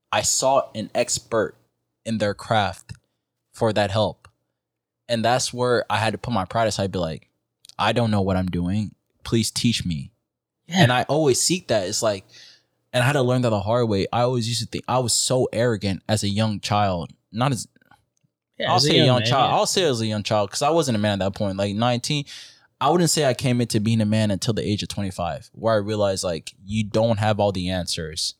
[0.10, 1.56] I sought an expert
[2.06, 2.94] in their craft
[3.52, 4.30] for that help.
[5.10, 7.27] And that's where I had to put my pride aside, be like,
[7.77, 8.95] I don't know what I'm doing.
[9.26, 10.11] Please teach me.
[10.68, 10.84] Yeah.
[10.84, 11.89] And I always seek that.
[11.89, 12.23] It's like,
[12.94, 14.07] and I had to learn that the hard way.
[14.14, 17.11] I always used to think I was so arrogant as a young child.
[17.34, 17.68] Not as
[18.57, 19.52] Yeah, I'll as say a young man, child.
[19.52, 19.57] yeah.
[19.57, 21.57] I'll say as a young child because I wasn't a man at that point.
[21.57, 22.23] Like 19,
[22.79, 25.73] I wouldn't say I came into being a man until the age of 25, where
[25.73, 28.35] I realized like you don't have all the answers.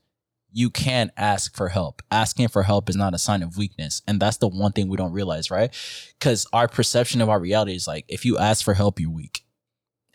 [0.52, 2.02] You can ask for help.
[2.10, 4.02] Asking for help is not a sign of weakness.
[4.08, 5.74] And that's the one thing we don't realize, right?
[6.18, 9.44] Because our perception of our reality is like if you ask for help, you're weak.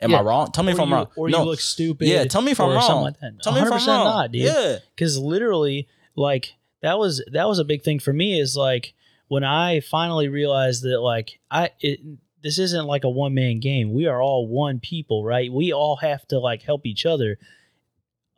[0.00, 0.18] Am Yeah.
[0.18, 0.50] I wrong?
[0.50, 1.08] Tell me or if I'm you, wrong.
[1.16, 1.38] Or no.
[1.40, 2.08] you look stupid.
[2.08, 3.02] yeah, tell me if I'm wrong.
[3.02, 3.40] like that.
[3.42, 4.04] Tell me if I'm wrong.
[4.04, 4.42] not, dude.
[4.42, 4.78] Yeah.
[4.96, 5.86] because literally
[6.16, 8.94] like that was that was a big thing for me is like
[9.28, 12.00] when i finally realized that like i it,
[12.42, 13.92] this isn't like a one man game.
[13.92, 15.52] We are all one people right?
[15.52, 17.38] We all have to like help each other.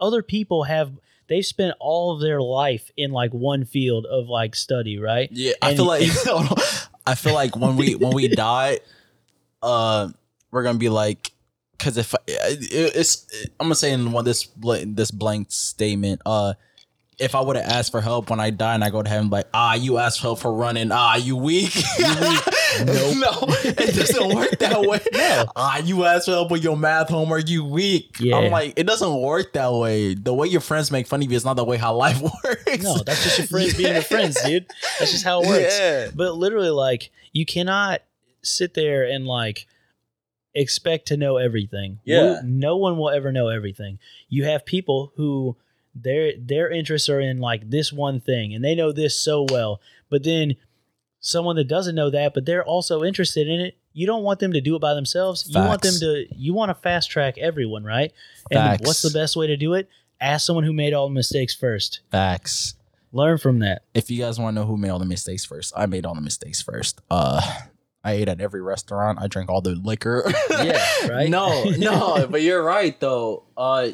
[0.01, 0.93] Other people have
[1.29, 5.29] they've spent all of their life in like one field of like study right?
[5.33, 6.03] Yeah, I feel like
[7.07, 8.81] I feel like when we when we die,
[9.63, 10.09] uh,
[10.51, 11.33] we're gonna be like,
[11.73, 13.27] because if I, it, it's
[13.61, 16.55] I'm gonna say in one this bl- this blank statement, uh,
[17.19, 19.31] if I would have asked for help when I die and I go to heaven,
[19.31, 21.73] like, ah, you asked for help for running, ah, you weak.
[22.77, 23.17] Nope.
[23.19, 23.31] no,
[23.63, 24.99] it doesn't work that way.
[25.13, 25.45] No.
[25.55, 28.17] Ah, you asked for help with your math homework, you weak.
[28.19, 28.37] Yeah.
[28.37, 30.15] I'm like, it doesn't work that way.
[30.15, 32.83] The way your friends make fun of you is not the way how life works.
[32.83, 34.67] no that's just your friends being your friends dude
[34.99, 36.09] that's just how it works Yeah.
[36.17, 38.01] but literally like you cannot
[38.43, 39.69] sit there and like
[40.55, 42.41] expect to know everything Yeah.
[42.43, 45.57] We- no one will ever know everything you have people who
[45.95, 49.81] their their interests are in like this one thing and they know this so well
[50.11, 50.55] but then
[51.21, 54.53] someone that doesn't know that but they're also interested in it you don't want them
[54.53, 57.85] to do it by themselves you want them to you want to fast track everyone
[57.85, 58.13] right
[58.51, 58.87] and Facts.
[58.87, 59.89] what's the best way to do it
[60.21, 62.75] ask someone who made all the mistakes first Facts.
[63.13, 65.73] learn from that if you guys want to know who made all the mistakes first,
[65.77, 67.01] I made all the mistakes first.
[67.11, 67.41] Uh,
[68.03, 69.19] I ate at every restaurant.
[69.21, 70.31] I drank all the liquor.
[70.51, 71.31] Yeah, right?
[71.31, 73.45] No, no, but you're right though.
[73.57, 73.91] Uh,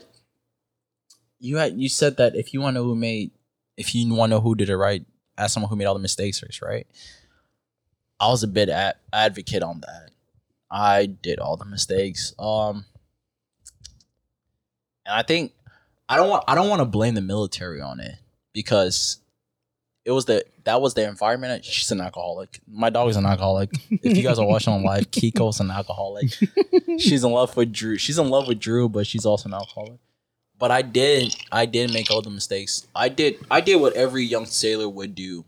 [1.40, 3.32] you had you said that if you want to know who made,
[3.76, 5.04] if you want to know who did it right,
[5.36, 6.86] ask someone who made all the mistakes first, right?
[8.20, 10.10] I was a bit ad- advocate on that.
[10.70, 12.34] I did all the mistakes.
[12.38, 12.84] Um,
[15.06, 15.52] and I think
[16.08, 18.16] I don't want I don't want to blame the military on it
[18.52, 19.18] because
[20.04, 21.64] it was the that was the environment.
[21.64, 22.60] She's an alcoholic.
[22.70, 23.70] My dog is an alcoholic.
[23.90, 26.28] If you guys are watching on live, Kiko's an alcoholic.
[26.98, 27.96] she's in love with Drew.
[27.96, 29.98] She's in love with Drew, but she's also an alcoholic.
[30.60, 32.86] But I did I did make all the mistakes.
[32.94, 35.44] I did I did what every young sailor would do.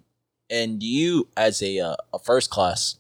[0.51, 2.97] And you as a uh, a first class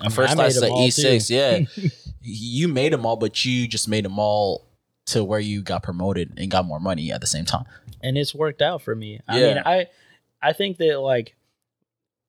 [0.00, 1.34] I a mean, first I class at E6, too.
[1.34, 1.90] yeah.
[2.22, 4.64] you made them all, but you just made them all
[5.06, 7.64] to where you got promoted and got more money at the same time.
[8.02, 9.20] and it's worked out for me.
[9.28, 9.46] I Yeah.
[9.54, 9.86] mean, I
[10.42, 11.34] I think that like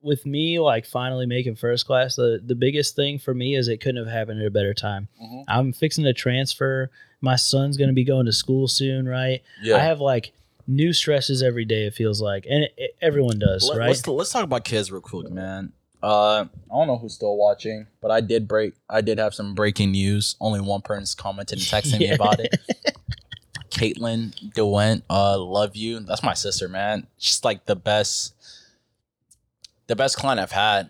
[0.01, 3.77] with me like finally making first class, the the biggest thing for me is it
[3.81, 5.07] couldn't have happened at a better time.
[5.21, 5.43] Mhm.
[5.47, 6.89] I'm fixing to transfer.
[7.22, 9.41] My son's going to be going to school soon, right?
[9.61, 9.76] Yeah.
[9.77, 10.34] I have like
[10.68, 11.85] new stresses every day.
[11.88, 13.89] It feels like, and it, it- everyone does, Let, right?
[13.89, 15.73] us let's talk about kids real quick, man.
[16.03, 18.76] Uh, I don't know who's still watching, but I did break.
[18.88, 20.35] I did have some breaking news.
[20.39, 22.53] Only one person's commented and texting me about it.
[23.72, 25.99] Caitlin DeWent, uh, love you.
[26.02, 27.07] That's my sister, man.
[27.18, 28.34] She's like the best,
[29.88, 30.89] the best client I've had.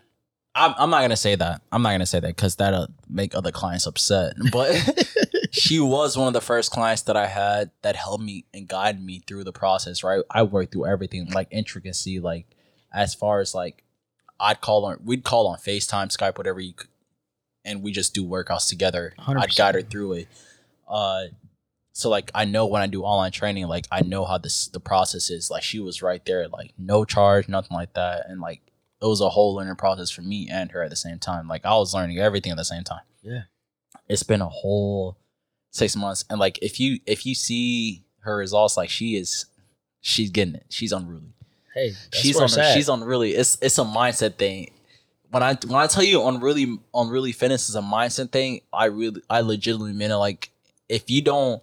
[0.54, 1.62] I'm, I'm not gonna say that.
[1.72, 4.34] I'm not gonna say that because that'll make other clients upset.
[4.52, 4.70] But
[5.52, 9.02] she was one of the first clients that I had that helped me and guided
[9.02, 10.02] me through the process.
[10.02, 12.46] Right, I worked through everything, like intricacy, like
[12.92, 13.84] as far as like
[14.40, 16.88] I'd call on, we'd call on Facetime, Skype, whatever you, could,
[17.64, 19.14] and we just do workouts together.
[19.18, 20.28] i would guide her through it.
[20.86, 21.24] Uh,
[21.92, 24.80] so like I know when I do online training, like I know how this the
[24.80, 25.50] process is.
[25.50, 28.62] Like she was right there, like no charge, nothing like that, and like
[29.02, 31.48] it was a whole learning process for me and her at the same time.
[31.48, 33.02] Like I was learning everything at the same time.
[33.22, 33.42] Yeah.
[34.08, 35.18] It's been a whole
[35.70, 36.24] six months.
[36.30, 39.46] And like if you if you see her results, like she is
[40.00, 40.66] she's getting it.
[40.68, 41.34] She's unruly.
[41.74, 43.32] hey, that's she's on she's unruly.
[43.34, 44.70] It's it's a mindset thing.
[45.30, 48.86] when I when I tell you unruly on really fitness is a mindset thing, I
[48.86, 50.16] really I legitimately mean it.
[50.16, 50.50] Like
[50.88, 51.62] if you don't,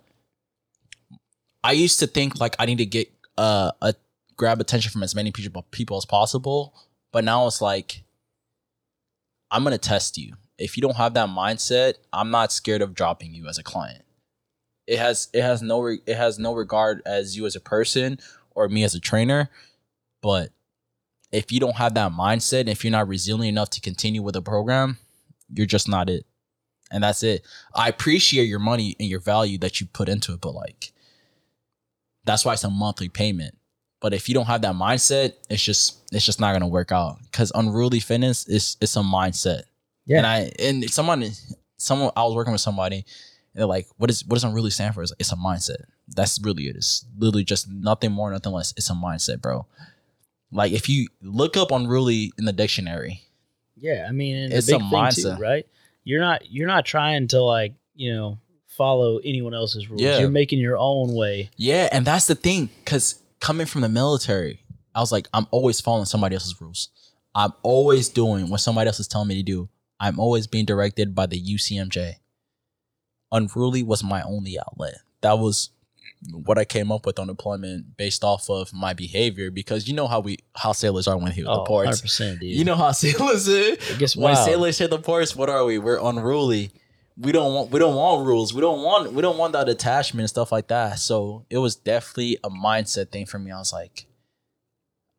[1.64, 3.96] I used to think like I need to get uh a
[4.38, 6.74] grab attention from as many people people as possible,
[7.12, 8.04] but now it's like
[9.52, 10.36] I'm gonna test you.
[10.58, 14.04] If you don't have that mindset, I'm not scared of dropping you as a client.
[14.88, 18.20] It has it has no re- it has no regard as you as a person
[18.52, 19.50] or me as a trainer,
[20.22, 20.52] but
[21.32, 24.42] if you don't have that mindset, if you're not resilient enough to continue with a
[24.42, 24.98] program,
[25.54, 26.26] you're just not it.
[26.92, 27.46] And that's it.
[27.74, 30.94] I appreciate your money and your value that you put into it, but like
[32.24, 33.58] that's why it's a monthly payment.
[34.02, 37.18] But if you don't have that mindset, it's just it's just not gonna work out.
[37.32, 39.64] Cause unruly fitness is it's a mindset.
[40.06, 40.18] Yeah.
[40.18, 41.30] And I and someone
[41.78, 43.06] someone I was working with somebody and
[43.56, 45.02] they're like, what is what does unruly stand for?
[45.04, 45.84] It's, it's a mindset.
[46.08, 46.76] That's really it.
[46.76, 48.74] It's literally just nothing more, nothing less.
[48.78, 49.66] It's a mindset, bro.
[50.52, 53.22] Like if you look up unruly in the dictionary,
[53.76, 55.38] Yeah, I mean, and It's a mindset.
[55.38, 55.66] too, right?
[56.04, 58.38] You're not you're not trying to like you know
[58.68, 60.02] follow anyone else's rules.
[60.02, 60.20] Yeah.
[60.20, 61.50] You're making your own way.
[61.58, 64.62] Yeah, and that's the thing, because coming from the military,
[64.94, 66.90] I was like, I'm always following somebody else's rules.
[67.34, 69.70] I'm always doing what somebody else is telling me to do.
[70.00, 72.16] I'm always being directed by the UCMJ.
[73.32, 74.96] Unruly was my only outlet.
[75.22, 75.70] That was
[76.32, 80.08] what I came up with on deployment based off of my behavior because you know
[80.08, 82.02] how we how sailors are when hit the Oh, ports.
[82.02, 82.44] 100%, dude.
[82.56, 83.52] You know how sailors are.
[83.74, 85.78] it gets When sailors hit the ports, what are we?
[85.78, 86.72] We're unruly.
[87.18, 88.54] We don't want we don't want rules.
[88.54, 91.00] We don't want we don't want that attachment and stuff like that.
[91.00, 93.52] So it was definitely a mindset thing for me.
[93.52, 94.06] I was like,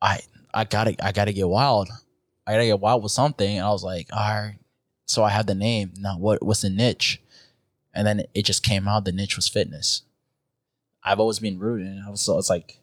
[0.03, 0.21] I
[0.53, 1.89] I gotta I gotta get wild.
[2.47, 3.59] I gotta get wild with something.
[3.59, 4.59] And I was like, all right.
[5.07, 5.93] So I had the name.
[5.99, 7.21] Now what was the niche?
[7.95, 9.05] And then it just came out.
[9.05, 10.03] The niche was fitness.
[11.03, 11.87] I've always been rooted.
[11.87, 12.81] And I was like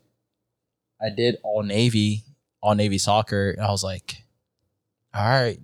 [1.02, 2.24] I did all Navy,
[2.62, 3.52] all Navy soccer.
[3.52, 4.24] And I was like,
[5.14, 5.60] all right,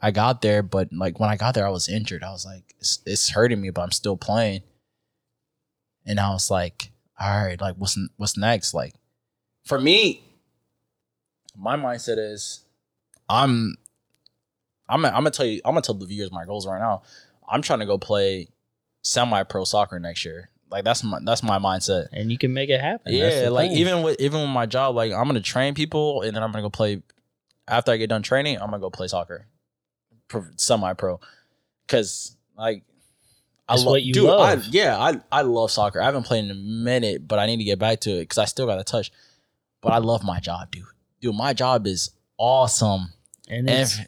[0.00, 2.22] I got there, but like when I got there, I was injured.
[2.22, 4.62] I was like, it's, it's hurting me, but I'm still playing.
[6.06, 8.74] And I was like, all right, like what's what's next?
[8.74, 8.94] Like
[9.64, 10.22] for me,
[11.56, 12.64] my mindset is,
[13.28, 13.76] I'm,
[14.88, 17.02] I'm, I'm gonna tell you, I'm gonna tell the viewers my goals right now.
[17.48, 18.48] I'm trying to go play
[19.02, 20.50] semi-pro soccer next year.
[20.70, 22.08] Like that's my that's my mindset.
[22.12, 23.12] and you can make it happen.
[23.14, 23.78] Yeah, like thing.
[23.78, 26.62] even with even with my job, like I'm gonna train people, and then I'm gonna
[26.62, 27.02] go play.
[27.68, 29.46] After I get done training, I'm gonna go play soccer,
[30.56, 31.20] semi pro,
[31.86, 32.82] because like
[33.68, 34.58] I It's lo- what you dude, love.
[34.58, 36.00] I, yeah, I I love soccer.
[36.00, 38.38] I haven't played in a minute, but I need to get back to it because
[38.38, 39.12] I still got a touch.
[39.80, 40.84] But I love my job, dude.
[41.20, 43.12] Dude, my job is awesome.
[43.48, 43.98] and And it's,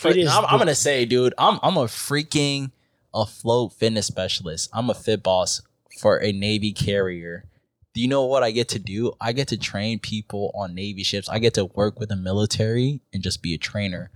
[0.00, 2.72] for- I'm, I'm gonna say, dude, I'm I'm a freaking
[3.14, 4.70] afloat fitness specialist.
[4.72, 5.62] I'm a fit boss
[6.00, 7.44] for a Navy carrier.
[7.92, 9.12] Do you know what I get to do?
[9.20, 11.28] I get to train people on Navy ships.
[11.28, 14.10] I get to work with the military and just be a trainer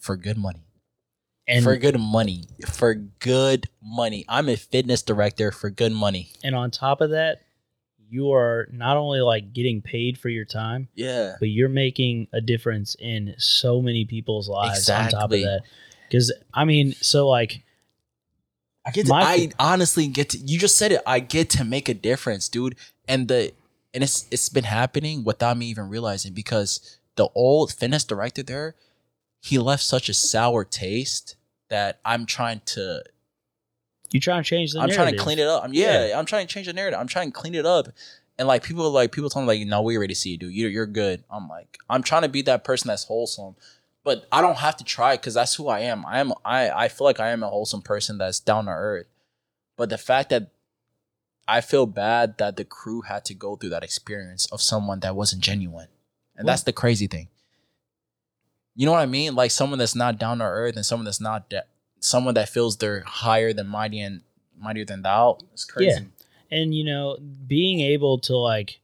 [0.00, 0.60] for good money.
[1.48, 2.44] and for good money.
[2.70, 4.24] For good money.
[4.28, 6.32] I'm a fitness director for good money.
[6.44, 7.40] and on top of that,
[8.08, 11.36] you are not only like getting paid for your time, Yeah.
[11.38, 15.62] but you're making a difference in so many people's lives on top of that.
[16.08, 17.62] Because I mean, so like
[18.84, 21.02] I get to, My- I honestly get to you just said it.
[21.06, 22.76] I get to make a difference, dude.
[23.08, 23.52] And the
[23.92, 28.76] and it's it's been happening without me even realizing because the old fitness director there,
[29.40, 31.36] he left such a sour taste
[31.70, 33.02] that I'm trying to
[34.10, 35.64] you trying to change the I'm trying to clean it up.
[35.64, 36.98] I'm yeah, I'm trying to change the narrative.
[36.98, 37.88] I'm trying to clean it up.
[38.38, 40.52] And like people like people tell me like, no, we already see you, dude.
[40.52, 41.24] You're you're good.
[41.30, 43.56] I'm like, I'm trying to be that person that's wholesome.
[44.04, 46.04] But I don't have to try because that's who I am.
[46.06, 49.06] I am I I feel like I am a wholesome person that's down to earth.
[49.76, 50.50] But the fact that
[51.48, 55.16] I feel bad that the crew had to go through that experience of someone that
[55.16, 55.88] wasn't genuine.
[56.36, 57.28] And that's the crazy thing.
[58.74, 59.34] You know what I mean?
[59.34, 61.64] Like someone that's not down to earth and someone that's not de-
[62.06, 64.22] someone that feels they're higher than mighty and
[64.58, 65.38] mightier than thou.
[65.52, 66.00] It's crazy.
[66.50, 66.58] Yeah.
[66.58, 67.16] and you know
[67.46, 68.80] being able to like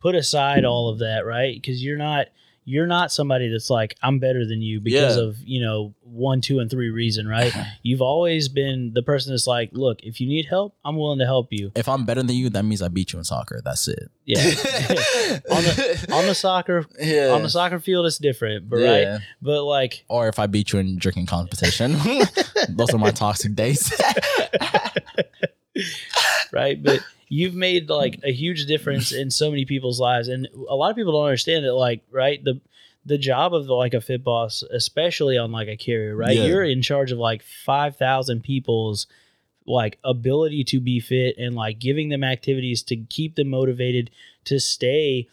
[0.00, 2.26] put aside all of that right because you're not
[2.64, 5.22] you're not somebody that's like i'm better than you because Yeah.
[5.22, 7.52] of you know one two and three reason right
[7.82, 11.24] you've always been the person that's like look if you need help i'm willing to
[11.26, 13.60] help you If I'm better than you, that means I beat you in soccer.
[13.64, 14.08] That's it.
[14.24, 14.38] yeah
[15.50, 17.28] on the on the soccer yeah.
[17.34, 18.90] on the soccer field it's different but Yeah.
[19.12, 21.96] right but like Or if I beat you in drinking competition.
[22.68, 23.92] Those are my toxic days.
[26.52, 26.82] right?
[26.82, 30.90] But you've made like a huge difference in so many people's lives, and a lot
[30.90, 31.74] of people don't understand that.
[31.74, 32.60] Like, right, the
[33.06, 36.36] the job of like a fit boss, especially on like a carrier, right?
[36.36, 36.44] Yeah.
[36.44, 39.06] You're in charge of like five thousand people's
[39.64, 44.10] like ability to be fit and like giving them activities to keep them motivated
[44.44, 45.28] to stay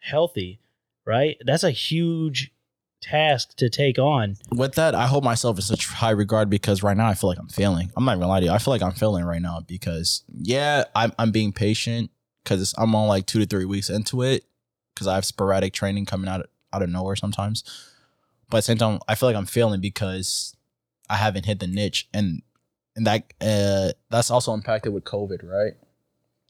[0.00, 0.60] healthy,
[1.06, 1.36] right?
[1.44, 2.52] That's a huge
[3.00, 4.36] task to take on.
[4.50, 7.38] with that, I hold myself in such high regard because right now I feel like
[7.38, 7.92] I'm failing.
[7.96, 8.52] I'm not gonna lie to you.
[8.52, 12.10] I feel like I'm failing right now because yeah, I'm I'm being patient
[12.42, 14.44] because I'm on like two to three weeks into it
[14.94, 17.62] because I have sporadic training coming out out of nowhere sometimes.
[18.50, 20.54] But at the same time, I feel like I'm failing because
[21.08, 22.42] I haven't hit the niche and
[22.96, 25.74] and that uh that's also impacted with COVID, right?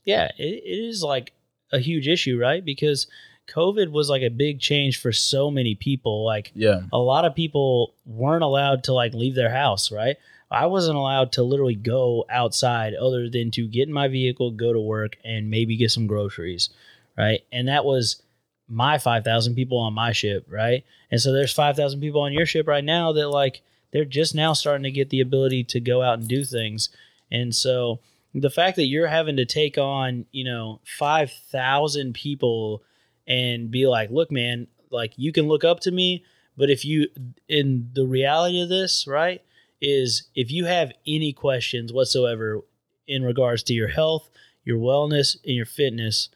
[0.03, 1.33] Yeah, it, it is like
[1.71, 2.63] a huge issue, right?
[2.63, 3.07] Because
[3.47, 6.23] COVID was like a big change for so many people.
[6.25, 6.81] Like Yeah.
[6.91, 10.17] a lot of people weren't allowed to like leave their house, right?
[10.51, 14.73] I wasn't allowed to literally go outside other than to get in my vehicle, go
[14.73, 16.69] to work, and maybe get some groceries,
[17.17, 17.41] right?
[17.51, 18.21] And that was
[18.67, 20.83] my 5,000 people on my ship, right?
[21.11, 23.61] And so there's 5,000 people on your ship right now that like
[23.91, 26.89] they're just now starting to get the ability to go out and do things.
[27.31, 27.99] And so
[28.33, 32.83] the fact that you're having to take on, you know, 5,000 people
[33.27, 36.23] and be like, look, man, like you can look up to me,
[36.57, 37.07] but if you,
[37.47, 39.41] in the reality of this, right,
[39.81, 42.61] is if you have any questions whatsoever
[43.07, 44.29] in regards to your health,
[44.63, 46.29] your wellness, and your fitness,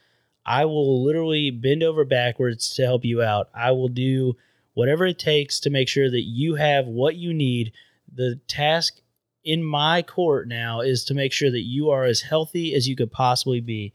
[0.49, 3.49] I will literally bend over backwards to help you out.
[3.53, 4.35] I will do
[4.73, 7.71] whatever it takes to make sure that you have what you need.
[8.15, 8.99] The task
[9.43, 12.95] in my court now is to make sure that you are as healthy as you
[12.95, 13.93] could possibly be.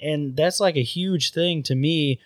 [0.00, 2.20] And that's like a huge thing to me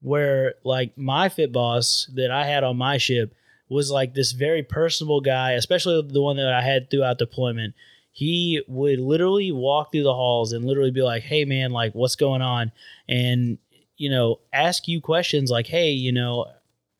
[0.00, 3.34] where like my fit boss that I had on my ship
[3.68, 7.74] was like this very personable guy, especially the one that I had throughout deployment.
[8.12, 12.14] He would literally walk through the halls and literally be like, "Hey man, like what's
[12.14, 12.70] going on?"
[13.08, 13.58] and
[13.96, 16.46] you know, ask you questions like, "Hey, you know,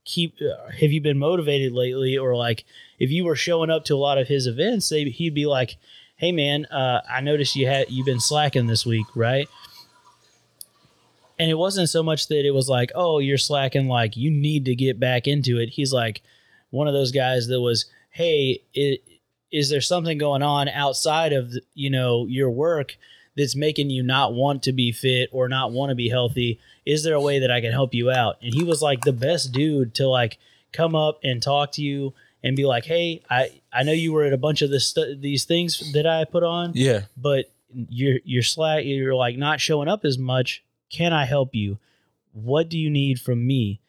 [0.04, 2.64] keep uh, have you been motivated lately?" or like
[2.98, 5.76] if you were showing up to a lot of his events, they, he'd be like,
[6.16, 9.48] "Hey man, uh, I noticed you had you've been slacking this week, right?"
[11.38, 14.64] And it wasn't so much that it was like, "Oh, you're slacking," like you need
[14.64, 15.68] to get back into it.
[15.68, 16.22] He's like
[16.70, 19.02] one of those guys that was, "Hey, it,
[19.52, 22.96] is there something going on outside of you know your work
[23.36, 26.58] that's making you not want to be fit or not want to be healthy?
[26.84, 29.12] Is there a way that I can help you out?" And he was like the
[29.12, 30.38] best dude to like
[30.72, 34.24] come up and talk to you and be like, "Hey, I I know you were
[34.24, 37.02] at a bunch of this these things that I put on, Yeah.
[37.16, 37.50] but
[37.88, 40.62] you're you're slack you're like not showing up as much.
[40.90, 41.78] Can I help you?
[42.32, 43.80] What do you need from me?"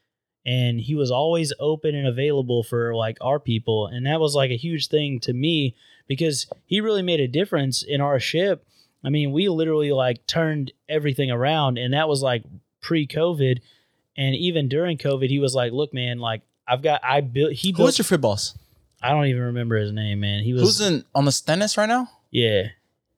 [0.46, 4.52] And he was always open and available for like our people, and that was like
[4.52, 5.74] a huge thing to me
[6.08, 8.66] because he really made a difference in our ship.
[9.06, 12.44] I mean, we literally like turned everything around, and that was like
[12.82, 13.60] pre-COVID,
[14.18, 17.70] and even during COVID, he was like, "Look, man, like I've got I built he
[17.72, 18.58] Who's built your fit boss?
[19.02, 20.44] I don't even remember his name, man.
[20.44, 22.10] He was Who's in on the Stennis right now?
[22.32, 22.64] yeah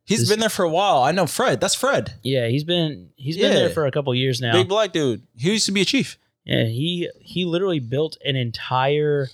[0.04, 1.02] He's This- been there for a while.
[1.02, 1.60] I know Fred.
[1.60, 2.14] That's Fred.
[2.22, 4.54] yeah he's been he's been there for a couple years now.
[4.54, 5.24] Big black dude.
[5.36, 6.18] He used to be a chief.
[6.46, 9.28] Yeah, he he literally built an entire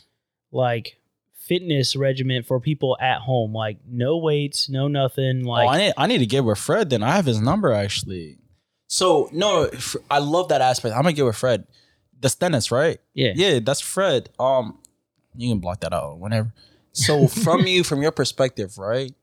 [0.52, 0.98] like
[1.36, 5.44] fitness regimen for people at home, like no weights, no nothing.
[5.44, 6.90] Like oh, I need I need to get with Fred.
[6.90, 8.38] Then I have his number actually.
[8.88, 9.70] So no,
[10.10, 10.96] I love that aspect.
[10.96, 11.68] I'm gonna get with Fred.
[12.20, 13.00] The Stennis, right?
[13.14, 14.30] yeah, Yeah, that's Fred.
[14.40, 14.78] Um,
[15.36, 16.54] you can block that out whenever.
[16.94, 19.14] So from you, from your perspective, right?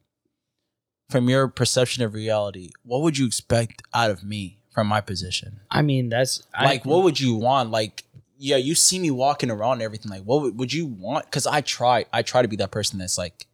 [1.08, 5.58] From your perception of reality, what would you expect out of me from my position?
[5.72, 7.72] I mean that's Like, I, what would you want?
[7.72, 8.04] Like,
[8.38, 10.08] yeah, you see me walking around and everything.
[10.08, 11.24] Like, what would, would you want?
[11.24, 13.48] Because I try, I try to be that person that's like,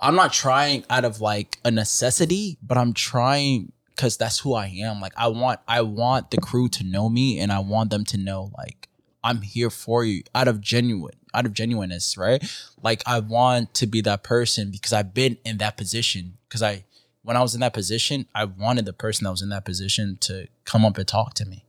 [0.00, 4.66] I'm not trying out of like a necessity, but I'm trying because that's who I
[4.66, 5.00] am.
[5.00, 8.18] Like, I want, I want the crew to know me, and I want them to
[8.18, 8.88] know like
[9.22, 12.42] I'm here for you out of genuine, out of genuineness, right?
[12.82, 16.38] Like, I want to be that person because I've been in that position.
[16.48, 16.84] Because I,
[17.22, 20.18] when I was in that position, I wanted the person that was in that position
[20.22, 21.64] to come up and talk to me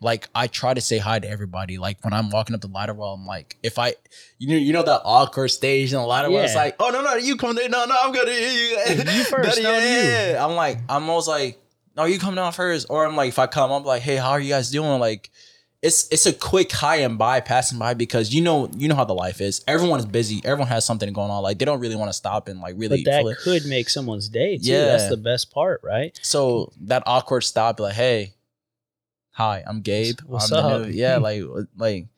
[0.00, 1.78] like I try to say hi to everybody.
[1.78, 3.94] Like when I'm walking up the ladder well, I'm like, if I
[4.38, 7.02] you know you know that awkward stage in the ladder where it's like, oh no
[7.02, 9.84] no you come there, no no I'm gonna You first, yeah, no, you.
[9.84, 10.44] yeah, yeah.
[10.44, 11.60] I'm like I'm always like,
[11.96, 14.30] no you come down first, or I'm like if I come, I'm like, hey how
[14.30, 15.00] are you guys doing?
[15.00, 15.30] Like
[15.82, 19.04] it's it's a quick hi and bye passing by because you know you know how
[19.04, 19.64] the life is.
[19.66, 20.42] Everyone is busy.
[20.44, 21.42] Everyone has something going on.
[21.42, 23.02] Like they don't really want to stop and like really.
[23.02, 24.64] but that fully- could make someone's day too.
[24.70, 24.86] Yeah.
[24.86, 26.18] That's the best part, right?
[26.22, 28.34] so that awkward stop, like, hey,
[29.30, 30.20] hi, I'm Gabe.
[30.26, 30.88] What's I'm up?
[30.90, 31.42] yeah, like,
[31.76, 32.08] like,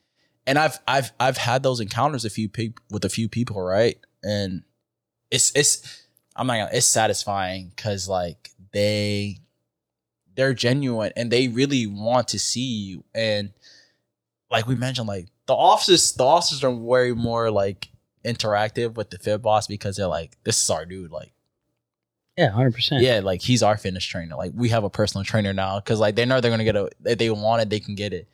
[0.47, 3.97] and I've I've I've had those encounters a few people with a few people, right?
[4.24, 4.62] And
[5.30, 6.02] it's it's
[6.34, 9.39] I'm not gonna it's satisfying because like they
[10.34, 13.50] they're genuine and they really want to see you and
[14.50, 17.88] like we mentioned like the officers the officers are way more like
[18.24, 21.32] interactive with the fit boss because they're like this is our dude like
[22.36, 23.02] Yeah, hundred percent.
[23.02, 24.36] yeah, like he's our fitness trainer.
[24.36, 26.88] Like we have a personal trainer now because like they know they're gonna get a
[27.04, 28.28] if they want it, they can get it.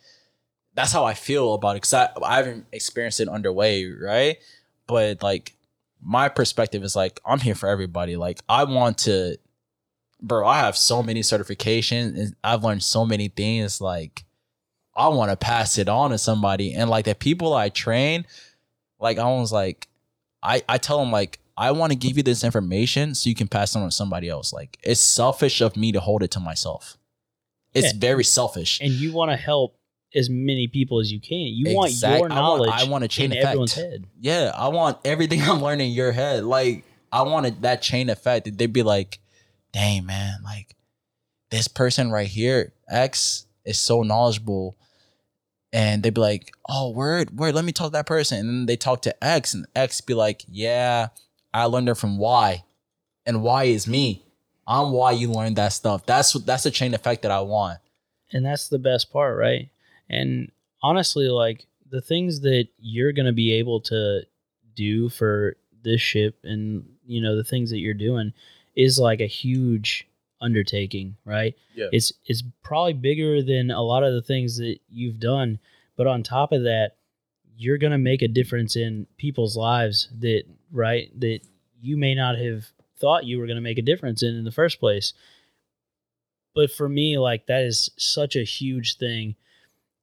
[0.74, 4.36] that's how I feel about it because I, I haven't experienced it underway, right?
[4.86, 5.56] But like
[6.00, 8.14] my perspective is like I'm here for everybody.
[8.16, 9.36] Like I want to,
[10.20, 10.46] bro.
[10.46, 13.80] I have so many certifications and I've learned so many things.
[13.80, 14.24] Like
[14.96, 18.24] I want to pass it on to somebody, and like the people I train,
[18.98, 19.88] like I was like,
[20.42, 23.48] I I tell them like I want to give you this information so you can
[23.48, 24.52] pass it on to somebody else.
[24.52, 26.96] Like it's selfish of me to hold it to myself.
[27.74, 27.98] It's Yeah.
[27.98, 28.80] very selfish.
[28.80, 29.76] and you want to help
[30.14, 31.36] as many people as you can.
[31.38, 33.44] You want your I want- knowledge I want a chain effect.
[33.46, 34.06] everyone's head.
[34.20, 36.44] Yeah, I want everything I'm learning in your head.
[36.44, 38.46] Like, I wanted that chain effect.
[38.46, 39.18] that They'd be like,
[39.78, 40.74] dang, man, like
[41.50, 44.76] this person right here, X, is so knowledgeable.
[45.72, 48.38] And they'd be like, oh, word, word, let me talk to that person.
[48.38, 51.08] And then they talk to X, and X be like, yeah,
[51.52, 52.64] I learned it from Y.
[53.26, 54.24] And Y is me.
[54.66, 56.04] I'm why you learned that stuff.
[56.06, 57.78] That's that's the chain effect that I want.
[58.32, 59.70] and that's the best part right
[60.10, 60.50] and
[60.82, 64.20] honestly like the things that you're to be able to
[64.74, 68.32] do for this ship and you know the things that you're doing
[68.78, 70.06] is like a huge
[70.40, 71.88] undertaking right Yeah.
[71.92, 75.58] it's it's probably bigger than a lot of the things that you've done
[75.96, 76.92] but on top of that
[77.56, 81.40] you're going to make a difference in people's lives that right that
[81.82, 82.66] you may not have
[83.00, 85.12] thought you were going to make a difference in in the first place
[86.54, 89.34] but for me like that is such a huge thing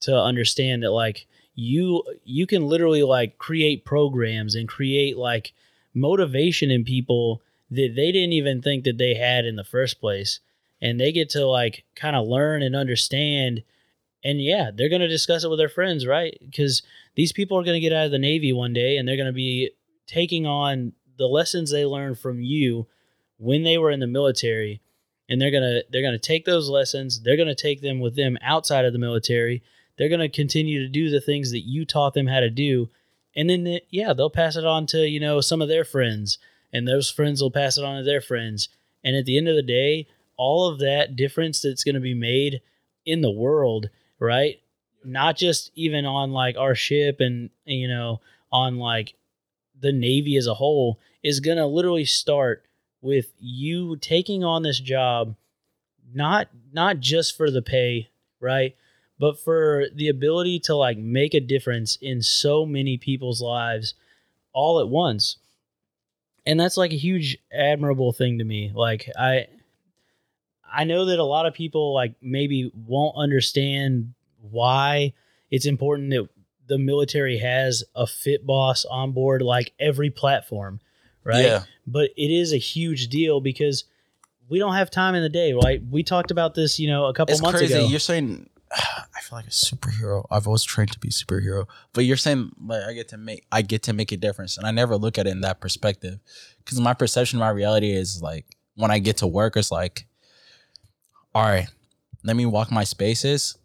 [0.01, 5.53] to understand that like you you can literally like create programs and create like
[5.93, 10.39] motivation in people that they didn't even think that they had in the first place.
[10.81, 13.63] And they get to like kind of learn and understand.
[14.23, 16.37] And yeah they're going to discuss it with their friends right?
[16.43, 16.83] Because
[17.15, 19.27] these people are going to get out of the navy one day and they're going
[19.27, 19.71] to be
[20.07, 22.87] taking on the lessons they learned from you
[23.37, 24.81] when they were in the military.
[25.27, 27.21] And they're going to they're going to take those lessons.
[27.21, 29.63] They're going to take them with them outside of the military.
[29.97, 32.89] They're going to continue to do the things that you taught them how to do.
[33.35, 36.37] And then yeah they'll pass it on to you know some of their friends
[36.75, 38.67] and those friends will pass it on to their friends.
[39.01, 40.07] And at the end of the day
[40.37, 42.61] all of that difference that's going to be made
[43.05, 43.89] in the world
[44.19, 44.61] right?
[45.03, 48.19] Not just even on like our ship and you know
[48.51, 49.15] on like
[49.79, 52.65] the navy as a whole is going to literally start
[53.01, 55.35] with you taking on this job
[56.13, 58.09] not not just for the pay
[58.41, 58.75] right?
[59.17, 63.93] But for the ability to like make a difference in so many people's lives
[64.51, 65.37] all at once
[66.45, 69.47] and that's like a huge admirable thing to me like i
[70.71, 75.13] i know that a lot of people like maybe won't understand why
[75.51, 76.27] it's important that
[76.67, 80.79] the military has a fit boss on board like every platform
[81.23, 81.63] right Yeah.
[81.87, 83.85] but it is a huge deal because
[84.49, 87.13] we don't have time in the day right we talked about this you know a
[87.13, 87.47] couple months ago.
[87.49, 87.73] it's months crazy.
[87.75, 88.49] ago You're saying
[89.15, 90.25] I feel like a superhero.
[90.29, 93.45] I've always trained to be a superhero, but you're saying like I get to make
[93.51, 96.19] I get to make a difference, and I never look at it in that perspective
[96.59, 98.45] because my perception, my reality is like
[98.75, 100.07] when I get to work, it's like,
[101.33, 101.67] all right,
[102.23, 103.57] let me walk my spaces.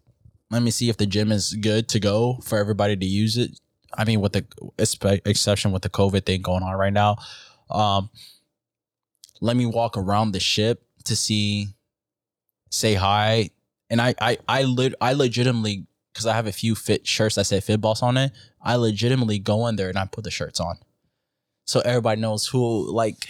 [0.49, 3.59] Let me see if the gym is good to go for everybody to use it.
[3.97, 7.17] I mean, with the exception with the COVID thing going on right now,
[7.69, 8.09] um,
[9.41, 11.67] let me walk around the ship to see,
[12.69, 13.49] say hi,
[13.91, 17.45] and I I I lit I legitimately because I have a few fit shirts that
[17.45, 18.31] say Fit Boss on it.
[18.61, 20.77] I legitimately go in there and I put the shirts on,
[21.65, 23.27] so everybody knows who like.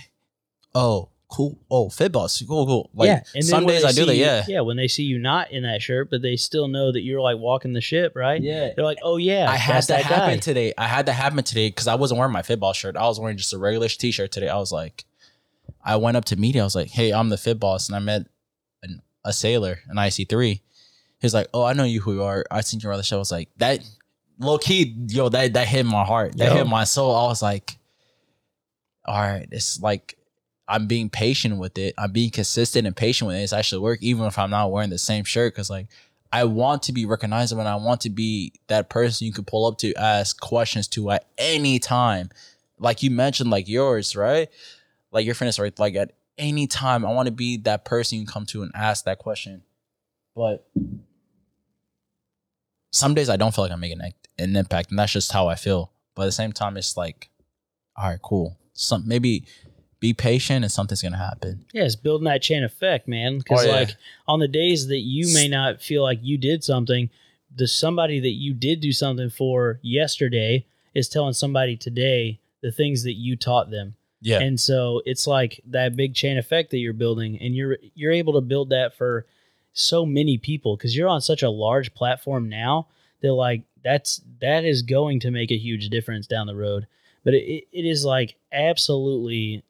[0.74, 1.60] Oh, cool.
[1.70, 2.42] Oh, Fit Boss.
[2.48, 2.90] Cool, cool.
[2.94, 4.16] Like yeah, and then some when days I do that.
[4.16, 4.46] you- Yeah.
[4.48, 4.62] yeah.
[4.62, 7.38] When they see you not in that shirt, but they still know that you're like
[7.40, 8.42] walking the ship, right?
[8.42, 8.70] Yeah.
[8.74, 10.38] They're like, oh yeah, I had that, that happen guy.
[10.38, 10.74] today.
[10.78, 12.96] I had that happen today because I wasn't wearing my Fit Boss shirt.
[12.96, 14.48] I was wearing just a regular t-shirt today.
[14.48, 15.04] I was like,
[15.84, 16.62] I went up to media.
[16.62, 18.28] I was like, hey, I'm the Fit Boss, and I met
[19.24, 20.62] a sailor, an IC3.
[21.20, 22.46] He's like, oh, I know you who you are.
[22.50, 23.18] I seen you on the show.
[23.18, 23.80] I was like, that
[24.40, 26.38] low key, yo, that that hit my heart.
[26.38, 26.58] That Yo.
[26.58, 27.16] hit my soul.
[27.16, 27.78] I was like,
[29.06, 30.18] all right, it's like
[30.68, 31.94] I'm being patient with it.
[31.98, 33.42] I'm being consistent and patient with it.
[33.42, 35.54] It's actually work, even if I'm not wearing the same shirt.
[35.56, 35.88] Cause like
[36.32, 39.66] I want to be recognizable and I want to be that person you can pull
[39.66, 42.30] up to ask questions to at any time.
[42.80, 44.50] Like you mentioned, like yours, right?
[45.12, 45.78] Like your friends, right?
[45.78, 48.72] Like at any time, I want to be that person you can come to and
[48.76, 49.64] ask that question.
[50.36, 50.68] But
[52.92, 55.48] some days I don't feel like I'm making an- an impact, and that's just how
[55.48, 55.92] I feel.
[56.16, 57.30] But at the same time, it's like,
[57.96, 58.58] all right, cool.
[58.74, 59.46] Some maybe
[60.00, 61.64] be patient and something's gonna happen.
[61.74, 63.38] Yeah, it's building that chain effect, man.
[63.38, 63.76] Because Oh, yeah.
[63.76, 63.96] like
[64.28, 67.10] on the days that you may not feel like you did something,
[67.56, 73.04] the somebody that you did do something for yesterday is telling somebody today the things
[73.04, 73.96] that you taught them.
[74.22, 74.40] Yeah.
[74.40, 78.34] And so it's like that big chain effect that you're building, and you're you're able
[78.34, 79.26] to build that for
[79.74, 82.88] so many people because you're on such a large platform now
[83.22, 86.88] that like that's that is going to make a huge difference down the road.
[87.24, 89.64] But it, it is like absolutely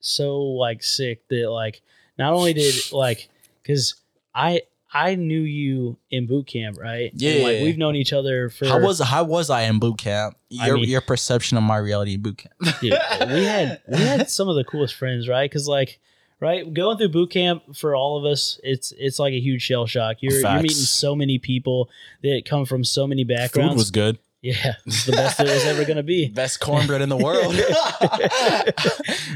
[0.00, 1.82] so like sick that like
[2.18, 3.28] not only did like
[3.62, 3.94] because
[4.34, 7.12] I I knew you in boot camp, right?
[7.12, 7.62] And, like Yeah.
[7.64, 10.36] we've known each other for How was how was I in boot camp?
[10.60, 12.54] I Your mean- your perception of my reality in boot camp.
[12.80, 15.48] Dude, we had we had some of the coolest friends, right?
[15.50, 16.00] Because like,
[16.40, 19.86] right, going through boot camp for all of us, it's it's like a huge shell
[19.86, 20.16] shock.
[20.20, 21.90] You're you're meeting so many people
[22.22, 23.72] that come from so many backgrounds.
[23.72, 24.18] Food was good.
[24.42, 26.28] Yeah, it's the best it was ever gonna be.
[26.28, 27.54] Best cornbread in the world.
[28.20, 28.72] I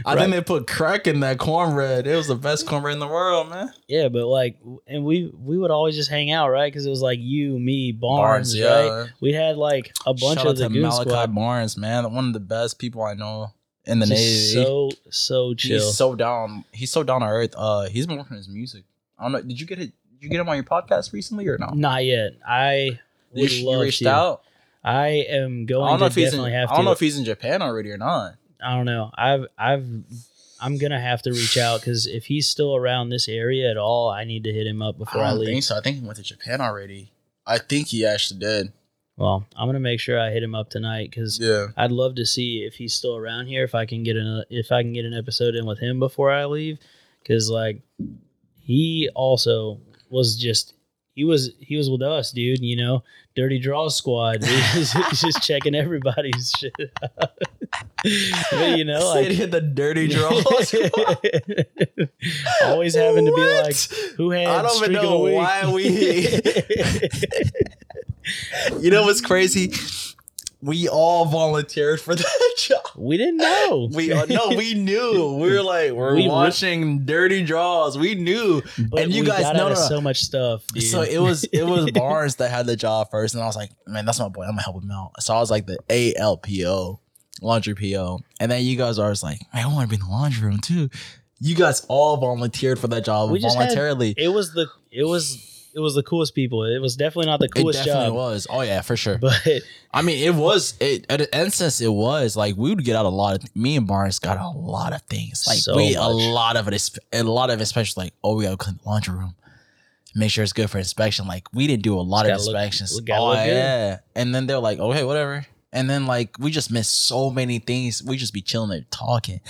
[0.05, 0.19] Right.
[0.19, 2.07] think they put crack in that cornbread.
[2.07, 3.73] It was the best cornbread in the world, man.
[3.89, 6.73] Yeah, but like, and we we would always just hang out, right?
[6.73, 9.09] Because it was like you, me, Barnes, right?
[9.21, 11.35] We had like a bunch Shout of the to goon Malachi squad.
[11.35, 12.13] Barnes, man.
[12.13, 13.53] One of the best people I know
[13.85, 14.65] in the Just Navy.
[14.65, 15.79] so so chill.
[15.85, 16.65] He's so down.
[16.73, 17.55] He's so down to earth.
[17.57, 18.85] Uh, he's been working on his music.
[19.19, 19.43] I don't know.
[19.43, 19.93] Did you get it?
[20.13, 21.77] Did you get him on your podcast recently or not?
[21.77, 22.33] Not yet.
[22.47, 23.01] I
[23.35, 24.11] would you love reached to.
[24.11, 24.43] out.
[24.85, 26.31] I am I going don't know to if he's in.
[26.31, 26.85] definitely have I don't to.
[26.87, 28.35] know if he's in Japan already or not.
[28.65, 29.11] I don't know.
[29.17, 29.87] I've I've
[30.61, 34.11] I'm gonna have to reach out because if he's still around this area at all,
[34.11, 35.49] I need to hit him up before I I, leave.
[35.49, 35.77] think so.
[35.77, 37.13] I think he went to Japan already.
[37.47, 38.73] I think he actually did.
[39.17, 41.69] Well, I'm gonna make sure I hit him up tonight because Yeah.
[41.77, 43.63] I'd love to see if he's still around here.
[43.65, 46.31] If I can get an if I can get an episode in with him before
[46.33, 46.79] I leave,
[47.23, 47.83] because like
[48.61, 49.81] he also
[50.11, 50.75] was just
[51.15, 52.61] he was he was with us, dude.
[52.63, 53.05] You know,
[53.35, 54.45] Dirty Draw Squad.
[54.45, 56.73] He was, he was just checking everybody's shit.
[57.03, 57.31] out.
[58.51, 60.45] but you know, like the dirty draws.
[62.65, 63.77] always having to be like,
[64.17, 65.89] who had I don't even streak of the know why we.
[68.81, 69.73] you know what's crazy?
[70.65, 72.83] We all volunteered for that job.
[72.97, 73.89] we didn't know.
[73.93, 75.35] We uh, no, we knew.
[75.41, 77.99] We were like, we're We re- watching Dirty Draws.
[77.99, 78.63] We knew.
[78.91, 80.65] but and you guys- know no, no, so much stuff.
[80.73, 80.85] Dude.
[80.85, 83.71] So it was it was Barnes that had the job first, and I was like,
[83.89, 84.43] man, that's my boy.
[84.45, 85.21] I'm gonna help him out.
[85.21, 86.99] So I was like the ALPO,
[87.41, 90.13] laundry PO, and then you guys are just like, I want to be in the
[90.15, 90.91] laundry room too.
[91.41, 94.15] You guys all volunteered for that job We just had- voluntarily.
[94.17, 96.65] it was the it was it was the coolest people.
[96.65, 97.87] It was definitely not the coolest job.
[97.87, 98.47] It definitely job, was.
[98.51, 99.19] Oh yeah, for sure.
[99.19, 99.35] but
[99.93, 100.75] I mean, it was.
[100.81, 103.57] It at an instance, it was like we would get out a lot of.
[103.57, 105.45] Me and Barnes got a lot of things.
[105.47, 106.75] Like So we a lot of it.
[106.75, 109.35] is- A lot of it, especially like, oh, we gotta clean the laundry room.
[110.15, 111.27] Make sure it's good for inspection.
[111.27, 112.93] Like we didn't do a lot of look- inspections.
[112.93, 113.47] oh look good.
[113.49, 115.47] yeah, and then they're like, okay, whatever.
[115.73, 118.03] And then like we just missed so many things.
[118.05, 119.41] We just be chilling there talking.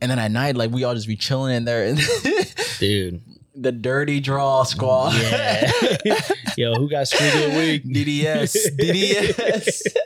[0.00, 1.84] And then at night, like we all just be chilling in there.
[1.86, 2.00] And
[2.80, 3.22] dude,
[3.56, 5.14] the dirty draw squad.
[5.14, 5.70] yeah,
[6.56, 7.84] yo, who got screwed the week?
[7.84, 8.76] DDS.
[8.78, 9.82] DDS.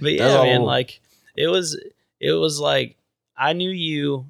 [0.00, 1.00] But yeah, That's man, like
[1.36, 1.80] it was
[2.20, 2.96] it was like
[3.36, 4.26] I knew you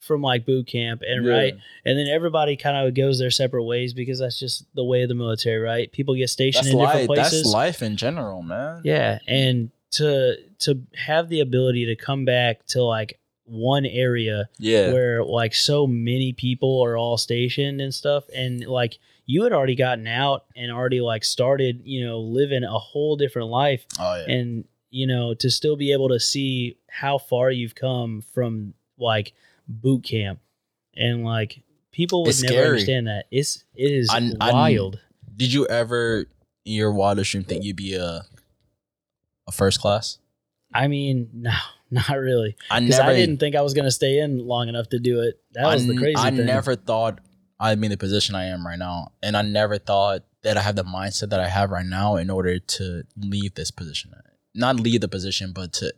[0.00, 1.32] from like boot camp and Yeah.
[1.32, 1.54] right
[1.84, 5.08] and then everybody kind of goes their separate ways because that's just the way of
[5.08, 8.82] the military right people get stationed That's in different places That's life in general, man.
[8.84, 13.18] yeah and to to have the ability to come back to like
[13.50, 14.92] one area Yeah.
[14.92, 19.74] where like so many people are all stationed and stuff and like you had already
[19.74, 24.32] gotten out and already like started you know living a whole different life Oh yeah.
[24.34, 29.32] and you know to still be able to see how far you've come from like
[29.66, 30.38] boot camp
[30.96, 32.68] and like people would It's never scary.
[32.68, 35.00] understand that it's it is I- I- wild
[35.36, 36.26] Did you ever
[36.64, 38.22] in your wildest dream think you'd be a
[39.48, 40.18] a first class?
[40.72, 41.50] I mean no
[42.08, 44.88] not really I never i didn't think i was going to stay in long enough
[44.90, 46.24] to do it that was I, the crazy thing.
[46.24, 47.20] I thing never thought
[47.60, 49.12] I'd be in the position I am right now.
[49.22, 52.30] And I never thought that I have the mindset that I have right now in
[52.30, 54.14] order to leave this position.
[54.54, 55.92] Not leave the position, but to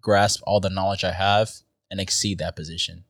[0.00, 1.52] grasp all the knowledge I have
[1.88, 3.04] and exceed that position.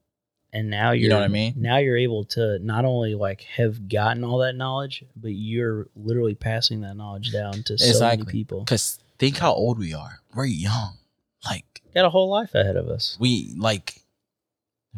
[0.52, 1.54] and now you're You know what I mean?
[1.56, 6.34] now you're able to not only like have gotten all that knowledge but you're literally
[6.34, 10.20] passing that knowledge down to so many people Because think how old we are.
[10.34, 10.98] We're young.
[11.44, 14.02] Like got a whole life ahead of us we like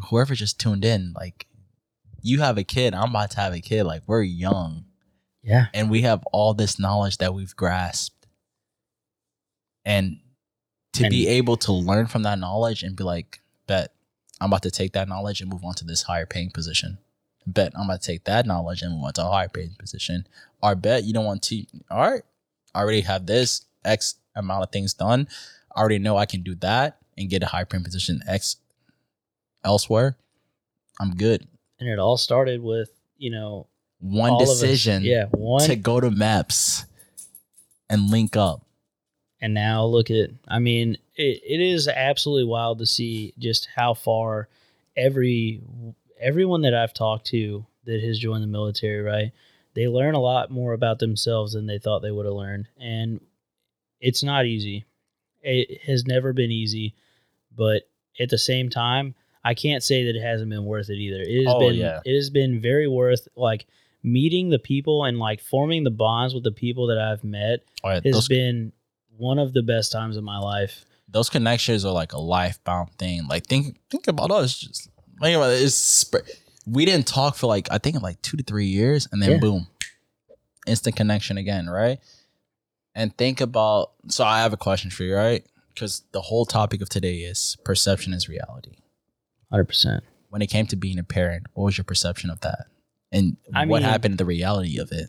[0.08, 1.46] whoever just tuned in, like
[2.22, 4.84] you have a kid, I'm about to have a kid, like we're young
[5.42, 8.26] yeah and we have all this knowledge that we've grasped.
[9.84, 10.18] And
[10.92, 13.92] to be able to learn from that knowledge and be like, bet
[14.40, 16.98] I'm about to take that knowledge and move on to this higher paying position.
[17.46, 20.26] Bet I'm about to take that knowledge and move on to a higher paying position.
[20.62, 22.22] Or bet you don't want to, all right,
[22.74, 25.28] I already have this X amount of things done.
[25.74, 28.56] I already know I can do that and get a high paying position X
[29.64, 30.16] elsewhere.
[31.00, 31.46] I'm good.
[31.80, 33.66] and it all started with you know
[34.00, 36.84] One decision yeah one to go to MEPS
[37.88, 38.64] and link up.
[39.40, 43.94] and now look at i mean it, it is absolutely wild to see just how
[43.94, 44.48] far
[44.96, 45.60] every
[46.20, 49.32] everyone that i've talked to that has joined the military right
[49.74, 52.68] they learn a lot more about themselves than they thought they would have learned.
[52.78, 53.20] And
[54.00, 54.84] it's not easy.
[55.42, 56.94] It has never been easy,
[57.56, 57.82] but
[58.20, 59.14] at the same time,
[59.44, 61.20] I can't say that it hasn't been worth it either.
[61.20, 62.00] It has Oh, been yeah.
[62.04, 63.66] it has been very worth like
[64.04, 67.88] meeting the people and like forming the bonds with the people that I've met oh,
[67.88, 68.72] All right, has those, been
[69.16, 70.84] one of the best times of my life.
[71.08, 73.26] those connections are like a life bound thing.
[73.28, 74.58] Like think think about us.
[74.58, 74.90] Just
[75.20, 75.62] think about it.
[75.62, 76.10] It's
[76.66, 79.38] we didn't talk for like I think like two to three years, and then Yeah.
[79.38, 79.66] boom,
[80.66, 81.98] instant connection again, right?
[82.94, 83.92] And think about.
[84.08, 85.44] So I have a question for you, right?
[85.74, 88.72] Because the whole topic of today is perception is reality.
[89.52, 90.00] 100%.
[90.28, 92.66] When it came to being a parent, what was your perception of that?
[93.10, 95.08] And I what mean- happened to the reality of it?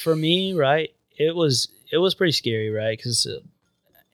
[0.00, 2.96] for me, right, it was it was pretty scary, right?
[2.96, 3.26] Because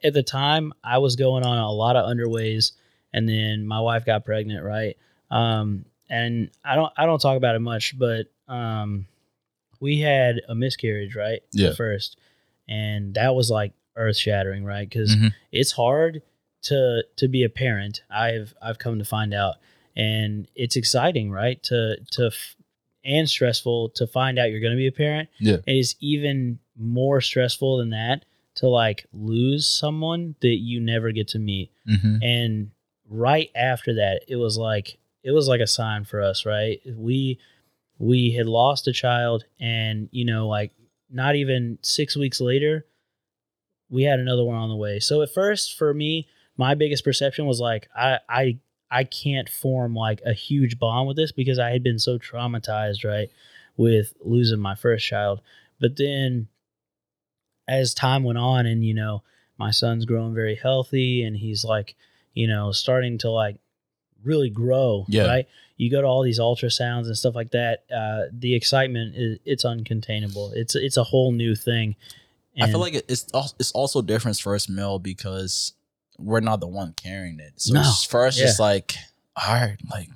[0.03, 2.73] at the time I was going on a lot of underways,
[3.13, 4.97] and then my wife got pregnant, right?
[5.31, 9.07] Um, and I don't I don't talk about it much, but um,
[9.81, 11.41] we had a miscarriage, right?
[11.53, 11.75] Yeah.
[11.75, 12.19] First,
[12.69, 14.89] and that was like earth shattering, right?
[14.89, 15.33] Because Mhm.
[15.53, 16.23] it's hard
[16.63, 18.03] to to be a parent.
[18.11, 19.57] I've I've come to find out,
[19.95, 21.63] and it's exciting, right?
[21.65, 22.57] To to f-
[23.05, 25.29] and stressful to find out you're going to be a parent.
[25.39, 25.59] Yeah.
[25.67, 28.25] It is even more stressful than that
[28.57, 31.71] to like lose someone that you never get to meet.
[31.89, 32.19] Mhm.
[32.25, 32.71] And
[33.09, 36.81] right after that, it was like it was like a sign for us, right?
[36.87, 37.39] We
[37.99, 40.73] we had lost a child and you know like
[41.11, 42.87] not even 6 weeks later
[43.89, 44.99] we had another one on the way.
[44.99, 46.27] So at first for me,
[46.57, 48.59] my biggest perception was like I I
[48.91, 53.05] I can't form like a huge bond with this because I had been so traumatized,
[53.05, 53.29] right,
[53.77, 55.41] with losing my first child.
[55.81, 56.49] But then
[57.69, 59.23] as time went on and you know,
[59.59, 61.95] my son's growing very healthy and he's like,
[62.35, 63.57] you know, starting to like
[64.25, 65.27] really grow, Yeah.
[65.27, 65.49] right?
[65.77, 67.85] You go to all these ultrasounds and stuff like that.
[67.95, 70.53] Uh, the excitement is it's uncontainable.
[70.55, 71.97] It's it's a whole new thing.
[72.59, 73.27] I feel like it's
[73.61, 75.75] it's also different for us male because
[76.19, 77.53] we're not the one carrying it.
[77.57, 77.81] So No.
[77.81, 78.95] it's for us, just like,
[79.37, 80.09] all right, like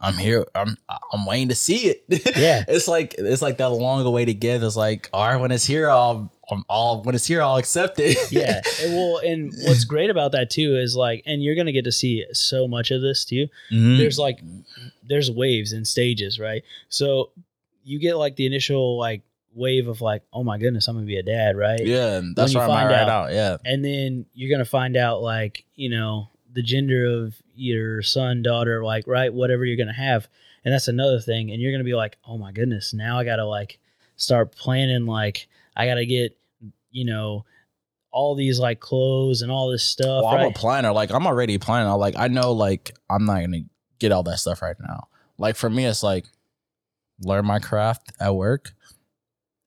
[0.00, 0.78] I'm here, I'm
[1.12, 2.04] I'm waiting to see it.
[2.36, 2.64] Yeah.
[2.68, 4.62] it's like it's like that long way to get.
[4.62, 7.98] It's like, all right, when it's here, I'll I'm all when it's here, I'll accept
[7.98, 8.16] it.
[8.30, 8.60] yeah.
[8.82, 11.92] And well, and what's great about that too is like, and you're gonna get to
[11.92, 13.48] see so much of this too.
[13.72, 13.98] Mhm.
[13.98, 14.40] There's like,
[15.02, 16.62] there's waves and stages, right?
[16.88, 17.30] So
[17.84, 19.22] you get like the initial like
[19.54, 21.80] wave of like, oh my goodness, I'm gonna be a dad, right?
[21.84, 23.34] yeah, and that's where I'm find right out- now.
[23.34, 28.42] Yeah, and then you're gonna find out like you know the gender of your son
[28.42, 30.26] daughter like right whatever you're gonna have
[30.64, 33.44] and that's another thing and you're gonna be like oh my goodness now i gotta
[33.46, 33.78] like
[34.16, 36.36] start planning like i gotta get
[36.90, 37.44] you know
[38.16, 40.90] all these like clothes and all this stuff well, I'm a planner.
[40.90, 41.86] Like I'm already planning.
[41.86, 43.64] i Like I know, like I'm not gonna
[43.98, 45.08] get all that stuff right now.
[45.36, 46.24] Like for me, it's like
[47.20, 48.72] learn my craft at work,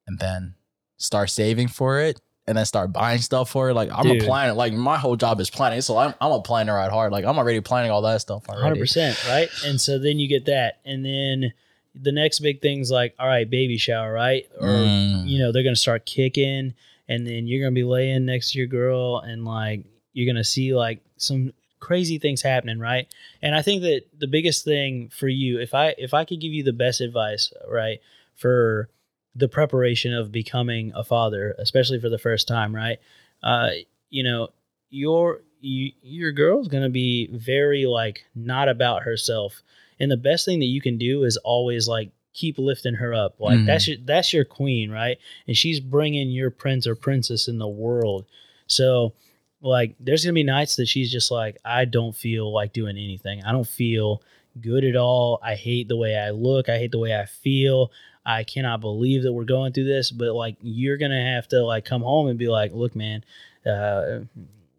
[0.07, 0.55] and then
[0.97, 3.75] start saving for it, and then start buying stuff for it.
[3.75, 4.23] Like I'm Dude.
[4.23, 4.53] a planner.
[4.53, 7.11] Like my whole job is planning, so I'm I'm a planner at heart.
[7.11, 8.63] Like I'm already planning all that stuff already.
[8.63, 9.49] Hundred percent, right?
[9.63, 11.53] And so then you get that, and then
[11.95, 14.47] the next big thing's like, all right, baby shower, right?
[14.59, 15.27] Or Mm.
[15.27, 16.73] you know they're gonna start kicking,
[17.07, 20.73] and then you're gonna be laying next to your girl, and like you're gonna see
[20.75, 23.07] like some crazy things happening, right?
[23.41, 26.53] And I think that the biggest thing for you, if I if I could give
[26.53, 27.99] you the best advice, right,
[28.35, 28.89] for
[29.35, 32.99] the preparation of becoming a father, especially for the first time, right?
[33.43, 33.69] Uh,
[34.09, 34.49] you know,
[34.89, 39.61] your you, your girl's gonna be very like not about herself,
[39.99, 43.35] and the best thing that you can do is always like keep lifting her up.
[43.39, 43.65] Like Mhm.
[43.65, 45.17] that's your that's your queen, right?
[45.47, 48.25] And she's bringing your prince or princess in the world.
[48.67, 49.13] So
[49.61, 53.43] like there's gonna be nights that she's just like i don't feel like doing anything
[53.43, 54.23] i don't feel
[54.61, 57.91] good at all i hate the way i look i hate the way i feel
[58.25, 61.83] i cannot believe that we're going through this but like you're gonna have to like
[61.83, 63.21] come home and be like look man
[63.65, 64.19] uh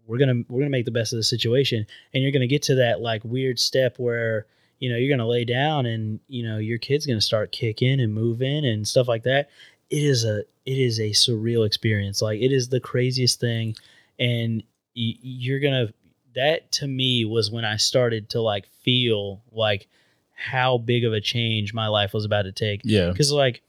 [0.06, 2.76] we're gonna we're gonna make the best of the situation and you're gonna get to
[2.76, 4.46] that like weird step where
[4.80, 8.12] you know you're gonna lay down and you know your kid's gonna start kicking and
[8.12, 9.50] moving and stuff like that.
[9.90, 12.20] It is a it is a surreal experience.
[12.20, 13.76] Like it is the craziest thing.
[14.18, 14.62] And
[14.96, 15.92] y- you're gonna
[16.34, 19.88] that to me was when i started to like feel like
[20.32, 22.80] how big of a change my life was about to take.
[22.84, 23.10] Yeah.
[23.10, 23.62] because like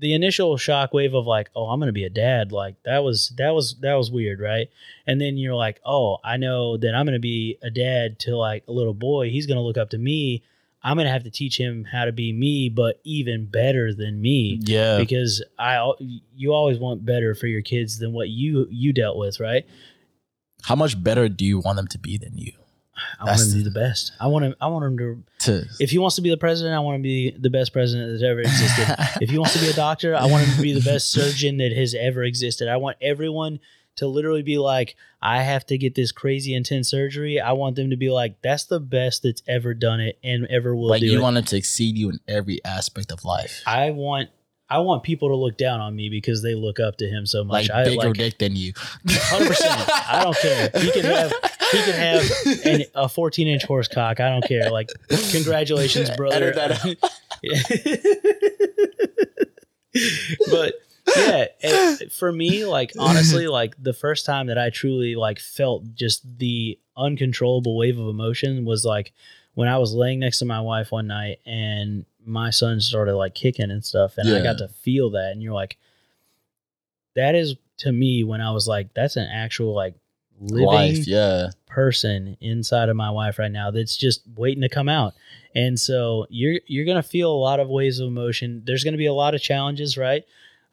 [0.00, 3.50] the initial shockwave of like oh i'm gonna be a dad like that was that
[3.50, 4.68] was that was weird right?
[5.06, 8.64] And then you're like oh i know that i'm gonna be a dad to like
[8.66, 9.30] a little boy.
[9.30, 10.42] He's gonna look up to me.
[10.82, 14.58] I'm gonna have to teach him how to be me but even better than me.
[14.62, 14.98] Yeah.
[14.98, 15.92] because i
[16.34, 19.66] you always want better for your kids than what you you dealt with right?
[20.62, 22.52] How much better do you want them to be than you?
[23.20, 24.12] I want him to be the- best.
[24.20, 24.54] I want him.
[24.60, 25.22] I want him to.
[25.46, 27.72] To If he wants to be the president, I want him to be the best
[27.72, 28.94] president that's ever existed.
[29.22, 31.56] if he wants to be a doctor, I want him to be the best surgeon
[31.58, 32.68] that has ever existed.
[32.68, 33.60] I want everyone
[33.96, 37.40] to literally be like, I have to get this crazy intense surgery.
[37.40, 40.74] I want them to be like, that's the best that's ever done it and ever
[40.74, 41.22] will like you it.
[41.22, 43.62] want him to exceed you in every aspect of life.
[43.66, 44.30] I want.
[44.72, 47.42] I want people to look down on me because they look up to him so
[47.42, 47.68] much.
[47.68, 48.72] like I bigger like dick than you.
[49.04, 49.56] 100%.
[50.08, 50.70] I don't care.
[50.80, 51.32] He can have
[51.70, 52.30] he can have
[52.64, 54.20] an, a 14 inch horse cock.
[54.20, 54.70] I don't care.
[54.70, 54.90] Like,
[55.30, 56.52] congratulations, brother.
[60.50, 60.74] But
[61.16, 65.94] yeah, it, for me, like honestly, like the first time that I truly like felt
[65.94, 69.12] just the uncontrollable wave of emotion was like
[69.54, 73.34] when I was laying next to my wife one night and my son started like
[73.34, 75.78] kicking and stuff, and I got to feel that, and you're like,
[77.16, 79.94] that is to me when I was like, that's an actual like
[80.40, 81.50] living Life, yeah.
[81.70, 85.14] Person inside of my wife right now that's just waiting to come out.
[85.54, 88.62] And so you're you're gonna feel a lot of waves of emotion.
[88.66, 90.24] There's gonna be a lot of challenges, right?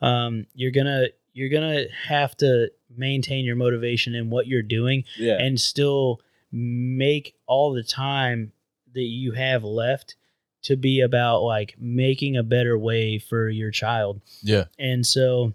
[0.01, 5.37] Um, you're gonna you're gonna have to maintain your motivation in what you're doing Yeah.
[5.39, 6.19] and still
[6.51, 8.51] make all the time
[8.93, 10.15] that you have left
[10.63, 14.21] to be about like making a better way for your child.
[14.41, 14.65] Yeah.
[14.79, 15.53] And so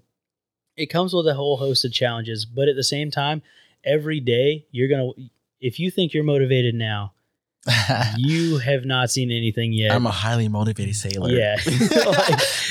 [0.77, 3.43] it comes with a whole host of challenges, but at the same time,
[3.85, 5.23] every day you're going to
[5.61, 7.13] if you think you're motivated now,
[8.17, 9.93] you have not seen anything yet.
[9.93, 11.31] I'm a highly motivated sailor.
[11.31, 11.57] Yeah.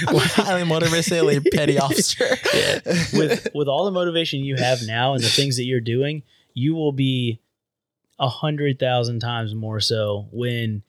[0.08, 2.26] I'm a highly motivated sailor, petty officer.
[2.54, 2.80] Yeah.
[3.14, 6.24] with with all the motivation you have now and the things that you're doing,
[6.54, 7.40] you will be
[8.20, 10.84] a hundred thousand times more so when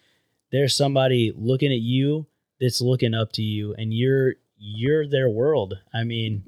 [0.51, 2.27] there's somebody looking at you
[2.61, 5.78] that's looking up to you and you're you're their world.
[5.94, 6.44] I mean,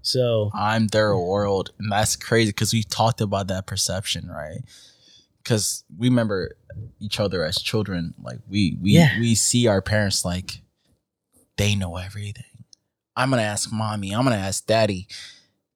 [0.00, 1.72] so I'm their world.
[1.78, 4.62] And that's crazy because we talked about that perception, right?
[5.42, 6.52] Because we remember
[7.00, 8.14] each other as children.
[8.22, 9.18] Like we we Yeah.
[9.18, 10.62] we see our parents like
[11.56, 12.44] they know everything.
[13.16, 15.06] I'm gonna ask mommy, I'm gonna ask daddy,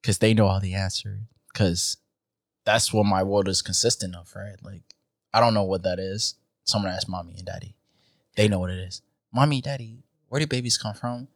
[0.01, 1.19] because they know all the answers.
[1.53, 1.97] Cause
[2.65, 4.55] that's what my world is consistent of, right?
[4.63, 4.81] Like
[5.33, 6.35] I don't know what that is.
[6.65, 7.75] So I'm gonna ask mommy and daddy.
[8.35, 9.01] They know what it is.
[9.33, 11.27] Mommy, daddy, where do babies come from?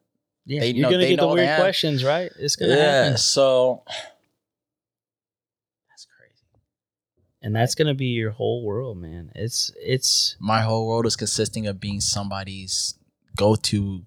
[0.45, 2.31] Yeah, They you're know- gonna get the weird questions, right?
[2.39, 3.03] It's gonna Yeah.
[3.03, 3.17] happen.
[3.17, 3.83] So
[5.89, 6.43] that's crazy.
[7.41, 9.31] And that's gonna be your whole world, man.
[9.35, 12.95] It's it's my whole world is consisting of being somebody's
[13.35, 14.03] go-to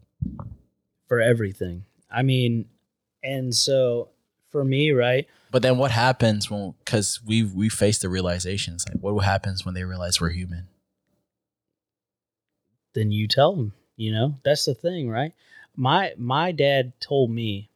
[1.08, 1.84] for everything.
[2.10, 2.68] I mean,
[3.22, 4.10] and so
[4.50, 5.26] for me, right?
[5.50, 9.72] but then what happens when because we we face the realizations like what happens when
[9.74, 10.66] they realize we're human
[12.94, 15.32] then you tell them you know that's the thing right
[15.76, 17.68] my my dad told me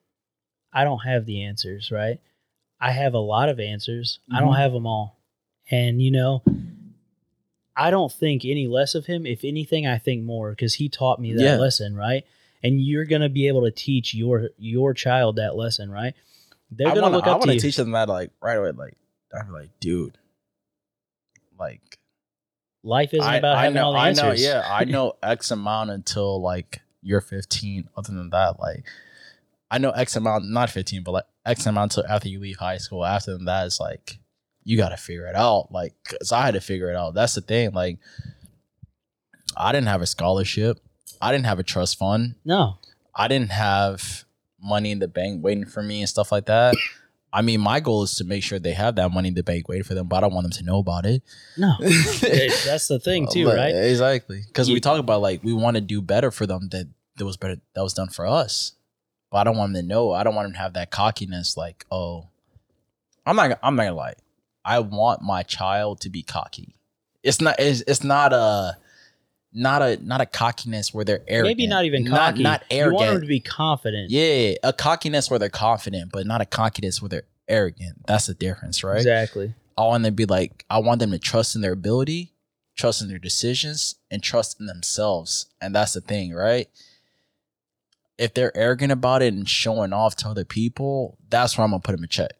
[0.73, 2.21] i don't have the answers right?
[2.81, 4.21] I have a lot of answers.
[4.33, 4.59] I don't Mhm.
[4.59, 5.19] have them all.
[5.71, 6.43] And you know
[7.77, 9.27] i don't think any less of him.
[9.27, 11.57] If anything i think more because he taught me that Yeah.
[11.57, 12.25] lesson right?
[12.63, 16.15] And you're going to be able to teach your your child that lesson right?
[16.71, 17.61] They're I going to wanna, look I up want to you.
[17.61, 18.97] teach them that like right away like
[19.35, 20.17] i'm like dude
[21.59, 21.99] like
[22.83, 24.25] life isn't I, about I having know all the i answers.
[24.25, 28.85] know yeah i know x amount until like you're 15 other than that like
[29.71, 32.79] i know x amount not 15 but like x amount until after you leave high
[32.79, 34.19] school after than that it's like
[34.65, 37.15] you got to figure it out like because i had to figure it out.
[37.15, 37.99] That's the thing like
[39.57, 40.79] i didn't have a scholarship.
[41.21, 42.37] I didn't have a trust fund.
[42.45, 42.79] No.
[43.15, 44.25] I didn't have
[44.63, 46.75] money in the bank waiting for me and stuff like that
[47.33, 49.69] i mean my goal is to make sure they have that money in the bank
[49.69, 51.23] waiting for them but i don't want them to know about it
[51.57, 54.43] no that's the thing too But- right Exactly.
[54.47, 56.87] Because You- we talk about like we want to do better for them that
[57.17, 58.73] that was better that was done for us.
[59.31, 60.13] But I don't want them to know.
[60.13, 61.57] I don't want them to have that cockiness.
[61.57, 62.29] Like, oh,
[63.27, 63.59] I'm not.
[63.63, 64.15] I'm not gonna lie.
[64.65, 66.77] I want my child to be cocky.
[67.23, 67.57] It's not.
[67.59, 68.79] It's, it's not a.
[69.53, 71.57] Not a not a cockiness where they're arrogant.
[71.59, 73.23] maybe not even Not cocky not you want them arrogant.
[73.23, 77.23] to be confident yeah, a cockiness where they're confident, but not a cockiness where they're
[77.49, 78.07] arrogant.
[78.07, 78.97] That's the difference, right?
[78.99, 82.33] exactly I want them to be like, I want them to trust in their ability,
[82.77, 85.47] trust in their decisions, and trust in themselves.
[85.61, 86.69] And that's the thing, right?
[88.19, 91.81] If they're arrogant about it and showing off to other people, that's where I'm gonna
[91.81, 92.33] put them in check.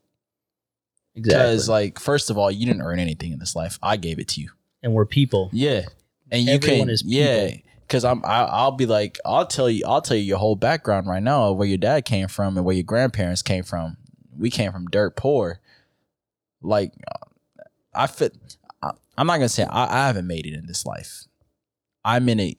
[1.15, 1.23] Exactly.
[1.23, 3.79] Because, like, first of all, you didn't earn anything in this life.
[3.83, 4.51] I gave it to you.
[4.83, 5.49] and we're people.
[5.53, 5.87] Yeah,
[6.31, 7.17] and you Everyone can, is people.
[7.17, 7.51] yeah.
[7.81, 11.07] Because I'm, I, I'll be like, I'll tell you, I'll tell you your whole background
[11.07, 13.97] right now of where your dad came from and where your grandparents came from.
[14.37, 15.61] We came from dirt poor.
[16.61, 16.93] Like,
[17.95, 18.37] I fit.
[18.83, 21.25] I, I'm not gonna say I, I haven't made it in this life.
[22.05, 22.57] I'm in it.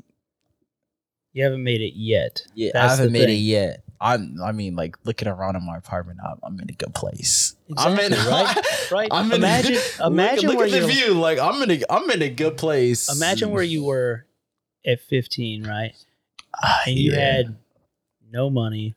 [1.32, 2.42] You haven't made it yet.
[2.56, 3.84] Yeah, That's I haven't made it yet.
[4.02, 4.38] I'm.
[4.44, 7.56] I mean, like looking around in my apartment, I'm, I'm in a good place.
[7.78, 8.66] I'm in Exactly, right?
[8.92, 9.10] Right.
[9.12, 11.14] I'm in, Imagine- look- imagine look, where at the you're- view.
[11.14, 11.82] Like I'm in a.
[11.90, 13.14] I'm in a good place.
[13.16, 14.26] Imagine where you were
[14.86, 15.94] at 15, right?
[16.56, 17.20] Ah, And you yeah.
[17.20, 17.58] had
[18.32, 18.96] no money.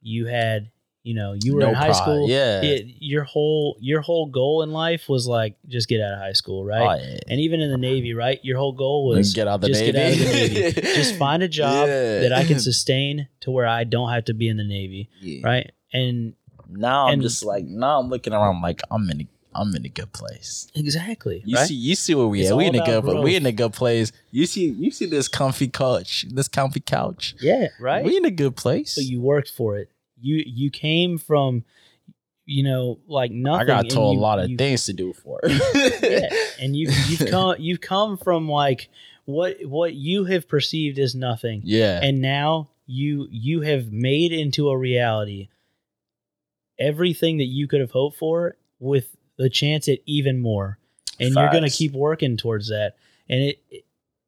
[0.00, 0.70] You had,
[1.04, 2.28] you know, you were No in high pride, school.
[2.28, 2.62] Yeah.
[2.62, 6.32] It- your whole your whole goal in life was like just get out of high
[6.32, 6.80] school, right?
[7.00, 7.18] Oh, yeah.
[7.28, 8.40] And even in the Navy, right?
[8.42, 9.92] Your whole goal was get out of the just Navy.
[9.92, 10.24] get out of the
[10.80, 10.80] Navy.
[10.96, 12.20] just find a job Yeah.
[12.20, 15.46] that I can sustain to where I don't have to be in the Navy, Yeah.
[15.46, 15.70] right?
[15.92, 16.34] And
[16.70, 19.26] Now I'm just like now I'm looking around like I'm in a
[19.56, 20.66] I'm in a good place.
[20.74, 21.68] exactly, You right?
[21.68, 22.56] see you see where we It's at.
[22.56, 24.10] We in a good but we in a good place.
[24.32, 27.36] You see you see this comfy couch, this comfy couch.
[27.40, 28.04] yeah, right.
[28.04, 28.92] We in a good place.
[28.94, 29.90] so you worked for it.
[30.24, 31.64] You you came from,
[32.46, 33.62] you know, like nothing.
[33.62, 35.52] I got told you- a lot of things to do for it.
[36.02, 38.88] yeah, and you you've come you've come from like
[39.26, 42.00] what what you have perceived as nothing, yeah.
[42.02, 45.48] and now you you have made into a reality
[46.78, 50.78] everything that you could have hoped for with the chance at even more
[51.20, 52.94] and you're going to keep working towards that
[53.28, 53.84] and it, it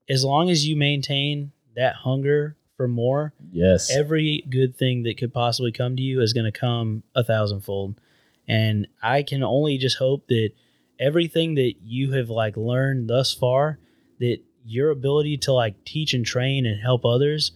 [0.09, 3.90] as long as you maintain that hunger for more yes.
[3.90, 7.98] every good thing that could possibly come to you is going to come a thousandfold
[8.46, 10.50] and i can only just hope that
[10.98, 13.78] everything that you have like learned thus far
[14.20, 17.52] that your ability to like teach and train and help others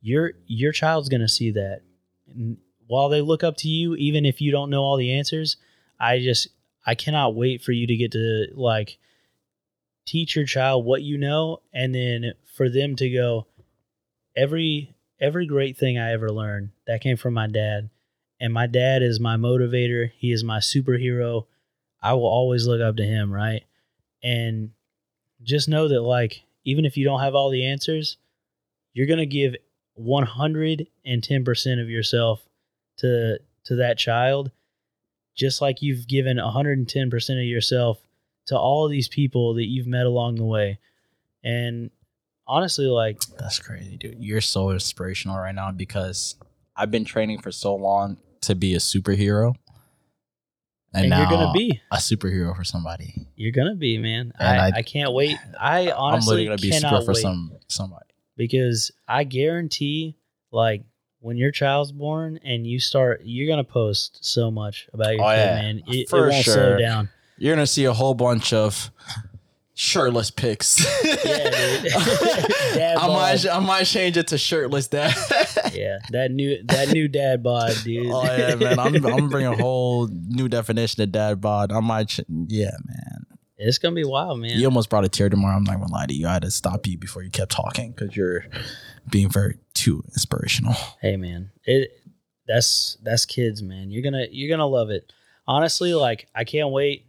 [0.00, 1.82] your your child's going to see that
[2.28, 2.56] and
[2.88, 5.56] while they look up to you even if you don't know all the answers
[6.00, 6.48] i just
[6.84, 8.98] i cannot wait for you to get to like
[10.04, 13.46] teach your child what you know and then for them to go
[14.36, 17.90] every every great thing I ever learned that came from my dad.
[18.38, 20.10] And my dad is my motivator.
[20.18, 21.46] He is my superhero.
[22.02, 23.64] I will always look up to him, right?
[24.22, 24.72] And
[25.42, 28.18] just know that like even if you don't have all the answers,
[28.92, 29.56] you're going to give
[29.98, 32.46] 110% of yourself
[32.98, 34.50] to to that child
[35.36, 38.00] just like you've given 110% of yourself
[38.46, 40.78] to all these people that you've met along the way.
[41.44, 41.90] And
[42.46, 44.16] honestly like That's crazy, dude.
[44.20, 46.36] You're so inspirational right now because
[46.76, 49.54] I've been training for so long to be a superhero.
[50.94, 53.26] and, now you're gonna be a superhero for somebody.
[53.34, 56.46] you're gonna be man And I, I- I, can't wait i honestly I'm honestly literally
[56.46, 58.06] gonna be a cannot superhero for wait some somebody.
[58.36, 60.16] because i guarantee
[60.52, 60.84] like
[61.20, 65.28] when your child's born and you start you're gonna post so much about your Oh,
[65.30, 65.54] kid yeah.
[65.62, 68.90] man it, it won't slow down You're gonna see a whole bunch of
[69.76, 70.84] shirtless pics.
[72.76, 73.46] Yeah, I might.
[73.46, 75.14] I might change it to shirtless dad.
[75.72, 78.78] yeah that new that new dad bod dude Oh yeah, man!
[78.78, 81.72] I'm I'm bringing a whole new definition of dad bod.
[81.72, 83.26] I might, ch- yeah, man.
[83.56, 85.50] it's gonna be wild man You almost brought a tear to my.
[85.54, 86.26] I'm not gonna lie to you.
[86.28, 88.44] I had to stop you before you kept talking because you're
[89.10, 90.74] being very too inspirational.
[91.00, 91.90] hey man it
[92.46, 95.12] that's that's kids man you're gonna you're gonna love it
[95.46, 97.05] honestly like i can't wait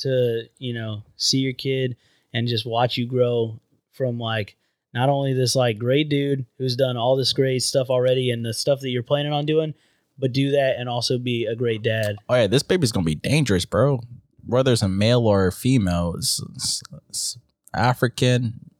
[0.00, 1.96] to you know see your kid
[2.32, 3.58] and just watch you grow
[3.92, 4.56] from like
[4.92, 8.52] not only this like great dude who's done all this great stuff already and the
[8.54, 9.72] stuff that you're planning on doing
[10.18, 13.14] but do that and also be a great dad Oh yeah, this baby's gonna be
[13.14, 14.00] dangerous, bro.
[14.46, 17.38] Whether it's a male or a female, it's, it's- it's
[17.74, 18.70] African,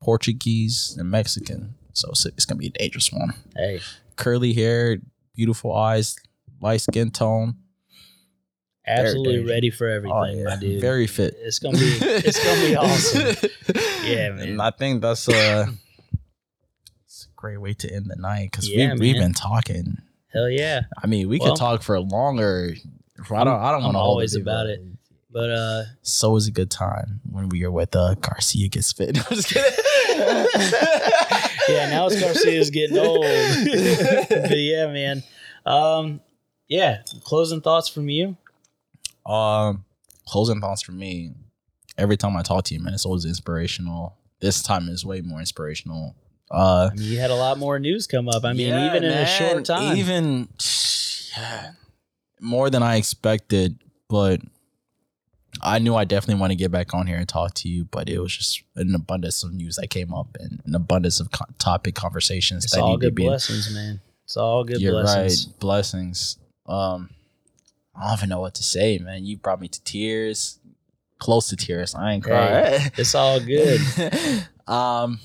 [0.00, 1.74] Portuguese, and Mexican.
[1.92, 3.34] So it's, it's gonna be a dangerous one.
[3.56, 3.80] hey
[4.16, 4.98] Curly hair,
[5.34, 6.16] beautiful eyes,
[6.60, 7.56] light skin tone.
[8.98, 10.44] Absolutely ready for everything Oh, yeah.
[10.44, 11.34] my dude Very fit.
[11.38, 13.50] it's gonna be it's gonna be awesome
[14.04, 14.48] Yeah, man.
[14.48, 15.68] And I think that's a,
[17.04, 19.98] it's a great way to end the night because Yeah, we, we've been talking.
[20.32, 22.74] hell yeah I mean, we Well, could talk for longer.
[23.30, 23.48] I don't.
[23.48, 24.80] I don't want to always about it.
[25.30, 29.18] but uh So is a good time when we are with uh, Garcia gets fit.
[29.30, 29.78] I'm just kidding.
[31.68, 33.20] yeah, now it's Garcia's getting old.
[34.30, 35.22] but yeah, man.
[35.66, 36.20] Um,
[36.68, 38.36] yeah, closing thoughts from you.
[39.30, 39.84] Um,
[40.26, 41.32] closing thoughts for me.
[41.96, 44.16] Every time I talk to you, man, it's always inspirational.
[44.40, 46.16] This time is way more inspirational.
[46.50, 48.44] Uh, you had a lot more news come up.
[48.44, 49.96] I mean, yeah, even in a short time.
[49.96, 50.48] even
[51.36, 51.72] yeah,
[52.40, 53.78] more than I expected.
[54.08, 54.40] But
[55.62, 57.84] I knew I definitely want to get back on here and talk to you.
[57.84, 61.30] But it was just an abundance of news that came up and an abundance of
[61.30, 63.24] co- topic conversations it's that all good be.
[63.24, 64.00] blessings, man.
[64.24, 65.46] It's all good You're blessings.
[65.46, 65.58] right.
[65.60, 66.38] Blessings.
[66.66, 67.10] Um,
[68.00, 69.24] I don't even know what to say, man.
[69.24, 70.58] You brought me to tears,
[71.18, 71.94] close to tears.
[71.94, 72.90] I ain't crying.
[72.96, 73.80] It's all good.
[74.66, 75.20] um,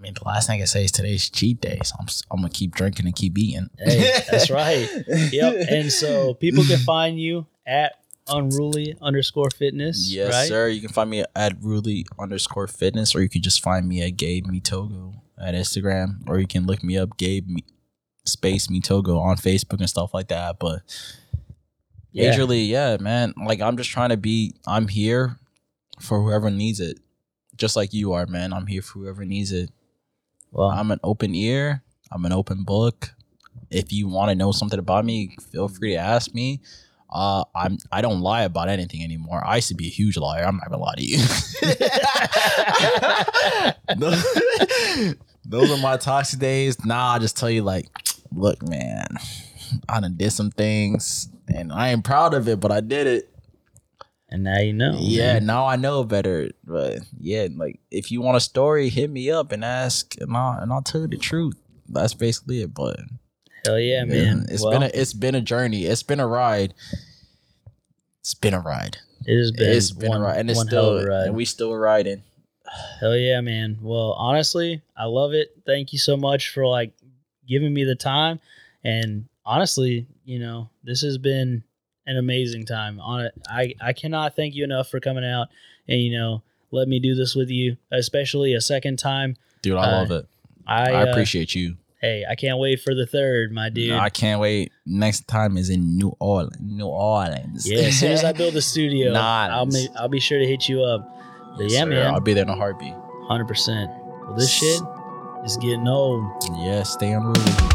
[0.00, 2.48] mean, the last thing I can say is today's cheat day, so I'm I'm gonna
[2.48, 3.70] keep drinking and keep eating.
[3.78, 4.88] Hey, that's right.
[5.06, 5.66] Yep.
[5.70, 7.92] And so people can find you at
[8.26, 10.10] unruly underscore fitness.
[10.10, 10.48] Yes, right?
[10.48, 10.68] sir.
[10.68, 14.16] You can find me at Ruly underscore fitness, or you can just find me at
[14.16, 17.58] Gabe Mitogo at Instagram, or you can look me up, Gabe
[18.24, 20.58] me, Space Mitogo on Facebook and stuff like that.
[20.58, 20.80] But
[22.12, 22.34] Yeah.
[22.36, 23.34] majorly, yeah, man.
[23.44, 24.54] Like I'm just trying to be.
[24.66, 25.38] I'm here
[26.00, 26.98] for whoever needs it,
[27.56, 28.52] just like you are, man.
[28.52, 29.70] I'm here for whoever needs it.
[30.50, 31.82] Well, I'm an open ear.
[32.10, 33.10] I'm an open book.
[33.70, 36.60] If you want to know something about me, feel free to ask me.
[37.12, 39.42] Uh, I'm I don't lie about anything anymore.
[39.44, 40.44] I used to be a huge liar.
[40.44, 41.18] I'm not gonna lie to you.
[43.96, 44.24] those,
[45.44, 46.84] those are my toxic days.
[46.84, 47.86] Nah, I just tell you like,
[48.32, 49.06] look, man,
[49.88, 53.28] I done did some things and I ain't proud of it, but I did it.
[54.28, 54.96] and now you know.
[54.98, 55.46] Yeah, man.
[55.46, 56.50] now I know better.
[56.64, 60.60] But yeah, like if you want a story, hit me up and ask, and I'll
[60.60, 61.56] and I'll tell you the truth.
[61.88, 62.72] That's basically it.
[62.74, 63.00] But
[63.66, 64.46] Hell yeah, man.
[64.48, 65.84] it's well, been a it's been a journey.
[65.84, 66.74] It's been a ride.
[68.20, 68.98] It's been a ride.
[69.26, 71.26] it has been, it's been one, a ride, and it's still a ride.
[71.26, 72.22] and we still riding.
[73.00, 73.78] Hell yeah, man.
[73.82, 75.48] Well, honestly, I love it.
[75.66, 76.92] Thank you so much for like
[77.50, 78.40] giving me the time.
[78.84, 81.64] And honestly, you know, this has been
[82.06, 82.98] an amazing time.
[83.00, 85.48] On it, I I cannot thank you enough for coming out
[85.86, 89.36] and you know let me do this with you, especially a second time.
[89.62, 90.26] Dude, I Uh, love it.
[90.66, 91.76] I, I uh, appreciate you.
[92.00, 93.90] Hey, I can't wait for the third, my dude.
[93.92, 94.72] I can't wait.
[94.86, 96.56] Next time is in New Orleans.
[96.60, 97.68] New Orleans.
[97.70, 99.50] yeah, as soon as I build the studio, Nice.
[99.50, 101.06] I'll ma- I'll be sure to hit you up.
[101.58, 101.86] But Yes, yeah, sir.
[101.90, 102.94] man, I'll be there in a heartbeat.
[103.28, 103.90] hundred percent.
[104.22, 104.80] Well, this shit
[105.44, 106.24] is getting old.
[106.52, 107.69] Yeah, stay unruly.